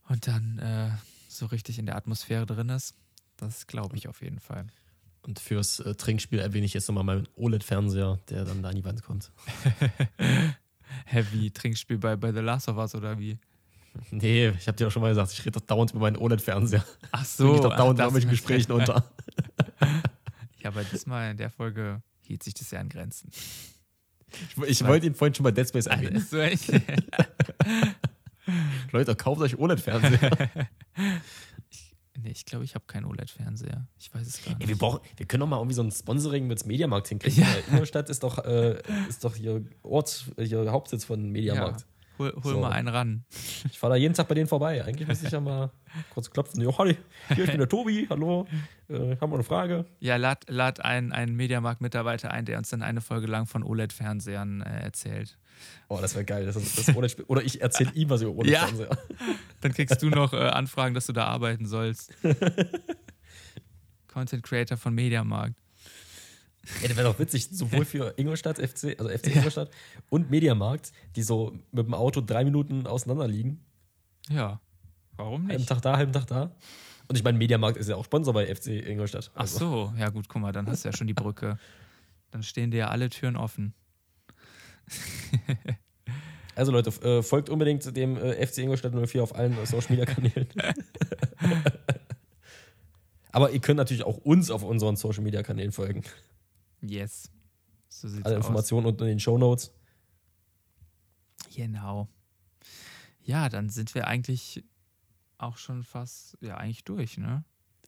und 0.10 0.28
dann 0.28 0.60
äh, 0.60 0.92
so 1.30 1.46
richtig 1.46 1.80
in 1.80 1.86
der 1.86 1.96
Atmosphäre 1.96 2.46
drin 2.46 2.70
ist. 2.70 2.96
Das 3.38 3.68
glaube 3.68 3.96
ich 3.96 4.08
auf 4.08 4.22
jeden 4.22 4.40
Fall. 4.40 4.68
Und 5.22 5.40
fürs 5.40 5.80
äh, 5.80 5.96
Trinkspiel 5.96 6.40
erwähne 6.40 6.66
ich 6.66 6.74
jetzt 6.74 6.88
nochmal 6.88 7.04
meinen 7.04 7.28
OLED-Fernseher, 7.36 8.20
der 8.30 8.46
dann 8.46 8.64
da 8.64 8.70
an 8.70 8.76
die 8.76 8.84
Wand 8.84 9.04
kommt. 9.04 9.32
Heavy 11.06 11.52
Trinkspiel 11.52 11.98
bei, 11.98 12.16
bei 12.16 12.34
The 12.34 12.40
Last 12.40 12.68
of 12.68 12.78
Us 12.78 12.96
oder 12.96 13.20
wie? 13.20 13.38
Nee, 14.12 14.50
ich 14.50 14.68
habe 14.68 14.76
dir 14.76 14.88
auch 14.88 14.92
schon 14.92 15.02
mal 15.02 15.10
gesagt, 15.10 15.32
ich 15.32 15.40
rede 15.40 15.60
doch 15.60 15.66
dauernd 15.66 15.92
über 15.92 16.02
meinen 16.02 16.18
OLED-Fernseher. 16.18 16.84
Ach 17.12 17.26
so. 17.26 17.56
Ich 17.56 17.62
doch 17.62 17.76
dauernd 17.76 18.00
in 18.00 18.04
irgendwelchen 18.04 18.30
Gesprächen 18.30 18.72
unter. 18.72 19.04
ja, 20.62 20.70
aber 20.70 20.84
diesmal 20.84 21.32
in 21.32 21.38
der 21.38 21.50
Folge 21.50 22.02
hielt 22.22 22.44
sich 22.44 22.54
das 22.54 22.72
ja 22.72 22.80
an 22.80 22.90
Grenzen. 22.90 23.32
Ich, 24.32 24.58
ich 24.58 24.86
wollte 24.86 25.08
ihn 25.08 25.16
vorhin 25.16 25.34
schon 25.34 25.44
bei 25.44 25.52
Dead 25.52 25.68
Space 25.68 25.88
erwähnen. 25.88 26.18
Also, 26.18 26.38
Leute, 28.92 29.16
kauft 29.16 29.42
euch 29.42 29.58
OLED-Fernseher. 29.58 30.70
ich, 31.70 31.96
nee, 32.22 32.30
ich 32.30 32.46
glaube, 32.46 32.64
ich 32.66 32.76
habe 32.76 32.86
keinen 32.86 33.06
OLED-Fernseher. 33.06 33.88
Ich 33.98 34.14
weiß 34.14 34.28
es 34.28 34.44
gar 34.44 34.52
nicht. 34.52 34.62
Ey, 34.62 34.68
wir, 34.68 34.78
brauchen, 34.78 35.00
wir 35.18 35.26
können 35.26 35.42
doch 35.42 35.48
mal 35.48 35.58
irgendwie 35.58 35.74
so 35.74 35.82
ein 35.82 35.92
Sponsoring 35.92 36.46
mit 36.46 36.64
Mediamarkt 36.66 37.08
hinkriegen. 37.08 37.44
Ja. 37.44 37.48
Ingolstadt 37.72 38.10
ist 38.10 38.22
doch, 38.22 38.38
äh, 38.46 38.80
ist 39.08 39.24
doch 39.24 39.36
hier 39.36 39.64
Ort, 39.82 40.26
hier 40.38 40.72
Hauptsitz 40.72 41.06
von 41.06 41.32
Mediamarkt. 41.32 41.82
Ja. 41.82 41.88
Hol, 42.20 42.34
hol 42.44 42.54
so. 42.54 42.60
mal 42.60 42.72
einen 42.72 42.90
ran. 42.90 43.24
Ich 43.72 43.80
fahre 43.80 43.94
da 43.94 43.98
jeden 43.98 44.14
Tag 44.14 44.28
bei 44.28 44.36
denen 44.36 44.48
vorbei. 44.48 44.84
Eigentlich 44.84 45.08
müsste 45.08 45.28
ich 45.28 45.32
ja 45.32 45.40
mal 45.40 45.72
kurz 46.14 46.30
klopfen. 46.30 46.62
Jo, 46.62 46.78
hallo, 46.78 46.94
hier, 47.34 47.46
ich 47.46 47.50
bin 47.50 47.60
der 47.60 47.70
Tobi, 47.70 48.08
hallo, 48.10 48.46
äh, 48.90 49.16
haben 49.16 49.32
wir 49.32 49.36
eine 49.36 49.44
Frage? 49.44 49.86
Ja, 50.02 50.18
lad, 50.18 50.44
lad 50.50 50.84
einen, 50.84 51.14
einen 51.14 51.38
Mediamarkt-Mitarbeiter 51.38 52.32
ein, 52.32 52.44
der 52.44 52.58
uns 52.58 52.70
dann 52.70 52.82
eine 52.82 53.00
Folge 53.00 53.28
lang 53.28 53.46
von 53.46 53.64
OLED-Fernsehern 53.64 54.62
äh, 54.62 54.84
erzählt. 54.84 55.38
Oh, 55.88 56.00
das 56.02 56.14
wäre 56.14 56.26
geil. 56.26 56.46
Das 56.46 56.56
das 56.56 56.96
OLED 56.96 57.24
Oder 57.28 57.42
ich 57.42 57.62
erzähle 57.62 57.92
ihm 57.94 58.10
was 58.10 58.22
über 58.22 58.36
OLED-Fernseher. 58.36 58.90
Ja. 58.90 58.98
Dann 59.62 59.74
kriegst 59.74 60.02
du 60.02 60.10
noch 60.10 60.34
äh, 60.34 60.38
Anfragen, 60.38 60.94
dass 60.94 61.06
du 61.06 61.14
da 61.14 61.26
arbeiten 61.26 61.66
sollst. 61.66 62.14
Content 64.08 64.44
Creator 64.44 64.78
von 64.78 64.94
Mediamarkt. 64.94 65.56
Ja, 66.82 66.88
das 66.88 66.98
wäre 66.98 67.08
doch 67.08 67.20
witzig, 67.20 67.50
sowohl 67.52 67.86
für 67.86 68.14
Ingolstadt 68.18 68.58
FC, 68.58 69.00
also 69.00 69.10
FC 69.10 69.36
Ingolstadt 69.36 69.70
und 70.10 70.30
Mediamarkt, 70.30 70.92
die 71.16 71.24
so 71.24 71.54
mit 71.72 71.86
dem 71.86 71.94
Auto 71.94 72.22
drei 72.22 72.44
Minuten 72.44 72.88
auseinander 72.88 73.28
liegen. 73.28 73.60
Ja, 74.30 74.60
warum 75.18 75.44
nicht? 75.44 75.52
Halben 75.52 75.66
Tag 75.66 75.82
da, 75.82 75.98
halben 75.98 76.14
Tag 76.14 76.28
da. 76.28 76.52
Und 77.08 77.16
ich 77.18 77.24
meine, 77.24 77.38
Mediamarkt 77.38 77.78
ist 77.78 77.90
ja 77.90 77.96
auch 77.96 78.06
Sponsor 78.06 78.34
bei 78.34 78.54
FC 78.54 78.68
Ingolstadt. 78.68 79.32
Also. 79.34 79.56
Ach 79.56 79.60
so, 79.60 79.94
ja 79.98 80.10
gut, 80.10 80.30
guck 80.30 80.42
mal, 80.42 80.52
dann 80.52 80.68
hast 80.68 80.86
du 80.86 80.90
ja 80.90 80.96
schon 80.96 81.08
die 81.08 81.16
Brücke. 81.16 81.58
Dann 82.32 82.44
stehen 82.44 82.70
dir 82.70 82.78
ja 82.78 82.90
alle 82.90 83.10
Türen 83.10 83.36
offen. 83.36 83.74
also 86.56 86.72
Leute, 86.72 86.90
äh, 87.02 87.24
folgt 87.24 87.50
unbedingt 87.50 87.96
dem 87.98 88.16
äh, 88.16 88.46
FC 88.46 88.60
Ingolstadt 88.60 88.94
04 88.94 89.24
auf 89.24 89.36
allen 89.36 89.56
Social 89.66 89.90
Media 89.90 90.06
Kanälen. 90.06 90.48
Aber 93.32 93.52
ihr 93.52 93.60
könnt 93.60 93.78
natürlich 93.78 94.04
auch 94.04 94.18
uns 94.18 94.52
auf 94.52 94.64
unseren 94.64 94.96
Social 94.96 95.24
Media 95.24 95.42
Kanälen 95.44 95.72
folgen. 95.72 96.04
Yes. 96.82 97.30
So 97.88 98.08
sieht's 98.08 98.26
Alle 98.26 98.36
Informationen 98.36 98.86
aus. 98.86 98.92
unten 98.92 99.04
in 99.04 99.10
den 99.10 99.20
Show 99.20 99.38
Notes. 99.38 99.74
Genau. 101.56 102.08
Ja, 103.24 103.50
dann 103.50 103.70
sind 103.70 103.94
wir 103.96 104.08
eigentlich 104.08 104.64
auch 105.38 105.58
schon 105.58 105.84
fast, 105.84 106.38
ja, 106.42 106.58
eigentlich 106.58 106.84
durch, 106.84 107.18
ne? 107.18 107.44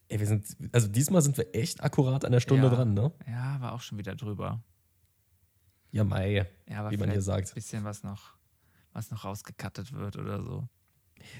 Ey, 0.08 0.20
wir 0.20 0.26
sind, 0.26 0.56
also 0.72 0.88
diesmal 0.88 1.22
sind 1.22 1.36
wir 1.36 1.54
echt 1.54 1.82
akkurat 1.82 2.24
an 2.24 2.32
der 2.32 2.40
Stunde 2.40 2.64
ja, 2.64 2.74
dran, 2.74 2.94
ne? 2.94 3.12
Ja, 3.26 3.60
war 3.60 3.72
auch 3.72 3.80
schon 3.80 3.98
wieder 3.98 4.14
drüber. 4.14 4.62
Ja, 5.90 6.04
Mai, 6.04 6.46
ja, 6.68 6.90
wie 6.90 6.96
man 6.96 7.10
hier 7.10 7.22
sagt. 7.22 7.50
Ein 7.50 7.54
bisschen 7.54 7.84
was 7.84 8.02
noch, 8.02 8.34
was 8.92 9.10
noch 9.10 9.24
rausgekattet 9.24 9.92
wird 9.92 10.16
oder 10.16 10.42
so. 10.42 10.68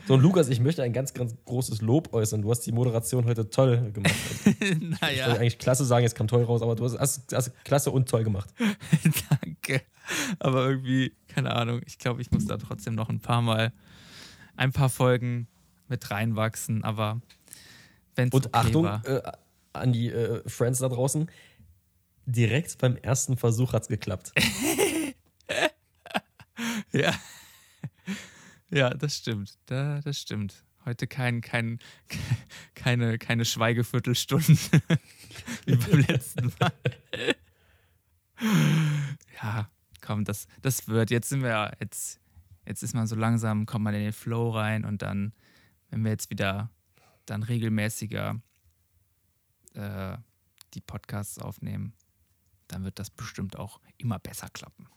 So, 0.06 0.16
Lukas, 0.16 0.48
ich 0.48 0.60
möchte 0.60 0.82
ein 0.82 0.92
ganz, 0.92 1.14
ganz 1.14 1.34
großes 1.44 1.80
Lob 1.80 2.12
äußern. 2.12 2.42
Du 2.42 2.50
hast 2.50 2.60
die 2.60 2.72
Moderation 2.72 3.24
heute 3.24 3.50
toll 3.50 3.92
gemacht. 3.92 4.14
naja. 4.80 5.10
Ich 5.10 5.26
wollte 5.26 5.40
eigentlich 5.40 5.58
klasse 5.58 5.84
sagen, 5.84 6.04
es 6.04 6.14
kam 6.14 6.28
toll 6.28 6.44
raus, 6.44 6.62
aber 6.62 6.74
du 6.74 6.84
hast, 6.84 6.98
hast, 6.98 7.34
hast 7.34 7.64
klasse 7.64 7.90
und 7.90 8.08
toll 8.08 8.24
gemacht. 8.24 8.50
Danke. 9.30 9.82
Aber 10.38 10.68
irgendwie, 10.68 11.14
keine 11.28 11.54
Ahnung, 11.54 11.80
ich 11.86 11.98
glaube, 11.98 12.20
ich 12.20 12.30
muss 12.30 12.46
da 12.46 12.56
trotzdem 12.56 12.94
noch 12.94 13.08
ein 13.08 13.20
paar 13.20 13.42
Mal, 13.42 13.72
ein 14.56 14.72
paar 14.72 14.88
Folgen 14.88 15.48
mit 15.88 16.10
reinwachsen, 16.10 16.84
aber 16.84 17.20
wenn 18.14 18.28
es 18.28 18.34
Und 18.34 18.46
okay 18.46 18.58
Achtung 18.58 18.86
äh, 18.86 19.22
an 19.72 19.92
die 19.92 20.10
äh, 20.10 20.48
Friends 20.48 20.80
da 20.80 20.88
draußen, 20.88 21.30
direkt 22.26 22.78
beim 22.78 22.96
ersten 22.96 23.36
Versuch 23.36 23.72
hat 23.72 23.82
es 23.82 23.88
geklappt. 23.88 24.32
ja. 26.92 27.12
Ja, 28.72 28.88
das 28.90 29.18
stimmt. 29.18 29.58
Da, 29.66 30.00
das 30.00 30.18
stimmt. 30.18 30.64
Heute 30.86 31.06
kein, 31.06 31.42
kein, 31.42 31.78
keine, 32.74 33.18
keine 33.18 33.44
Schweigeviertelstunde 33.44 34.46
wie 35.66 35.76
beim 35.76 36.00
letzten 36.00 36.50
Mal. 36.58 36.72
ja, 39.42 39.70
komm, 40.00 40.24
das, 40.24 40.46
das 40.62 40.88
wird. 40.88 41.10
Jetzt 41.10 41.28
sind 41.28 41.42
wir, 41.42 41.76
jetzt, 41.80 42.18
jetzt 42.66 42.82
ist 42.82 42.94
man 42.94 43.06
so 43.06 43.14
langsam, 43.14 43.66
kommt 43.66 43.84
man 43.84 43.94
in 43.94 44.04
den 44.04 44.12
Flow 44.14 44.50
rein 44.50 44.86
und 44.86 45.02
dann, 45.02 45.34
wenn 45.90 46.02
wir 46.02 46.10
jetzt 46.10 46.30
wieder 46.30 46.70
dann 47.26 47.42
regelmäßiger 47.42 48.40
äh, 49.74 50.16
die 50.72 50.80
Podcasts 50.80 51.38
aufnehmen, 51.38 51.92
dann 52.68 52.84
wird 52.84 52.98
das 52.98 53.10
bestimmt 53.10 53.56
auch 53.58 53.80
immer 53.98 54.18
besser 54.18 54.48
klappen. 54.48 54.88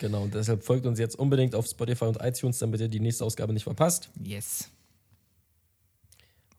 Genau, 0.00 0.22
und 0.22 0.34
deshalb 0.34 0.64
folgt 0.64 0.86
uns 0.86 0.98
jetzt 0.98 1.14
unbedingt 1.18 1.54
auf 1.54 1.66
Spotify 1.66 2.06
und 2.06 2.16
iTunes, 2.22 2.58
damit 2.58 2.80
ihr 2.80 2.88
die 2.88 3.00
nächste 3.00 3.22
Ausgabe 3.22 3.52
nicht 3.52 3.64
verpasst. 3.64 4.08
Yes. 4.18 4.70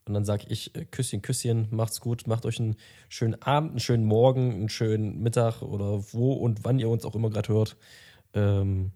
Und 0.06 0.14
dann 0.14 0.26
sage 0.26 0.46
ich 0.48 0.76
äh, 0.76 0.86
Küsschen, 0.86 1.24
Küsschen, 1.24 1.68
macht's 1.72 2.02
gut, 2.02 2.28
macht 2.28 2.46
euch 2.46 2.60
einen 2.60 2.76
schönen 3.10 3.42
Abend, 3.42 3.72
einen 3.72 3.80
schönen 3.80 4.06
Morgen, 4.06 4.52
einen 4.52 4.70
schönen 4.70 5.24
Mittag 5.24 5.64
oder 5.64 6.04
wo 6.14 6.34
und 6.34 6.64
wann 6.64 6.78
ihr 6.78 6.88
uns 6.88 7.04
auch 7.04 7.16
immer 7.16 7.32
gerade 7.32 7.50
hört. 7.50 7.78
Ähm, 8.36 8.92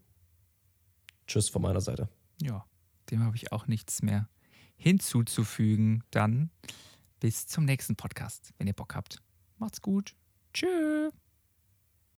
tschüss 1.26 1.50
von 1.50 1.64
meiner 1.64 1.82
Seite. 1.82 2.08
Ja, 2.40 2.66
dem 3.10 3.24
habe 3.24 3.36
ich 3.36 3.52
auch 3.52 3.66
nichts 3.66 4.04
mehr 4.04 4.30
hinzuzufügen. 4.78 6.04
Dann 6.12 6.52
bis 7.20 7.48
zum 7.48 7.66
nächsten 7.66 7.96
Podcast, 7.96 8.54
wenn 8.60 8.68
ihr 8.68 8.74
Bock 8.74 8.94
habt. 8.94 9.24
Macht's 9.58 9.82
gut. 9.82 10.14
Tschüss. 10.54 11.12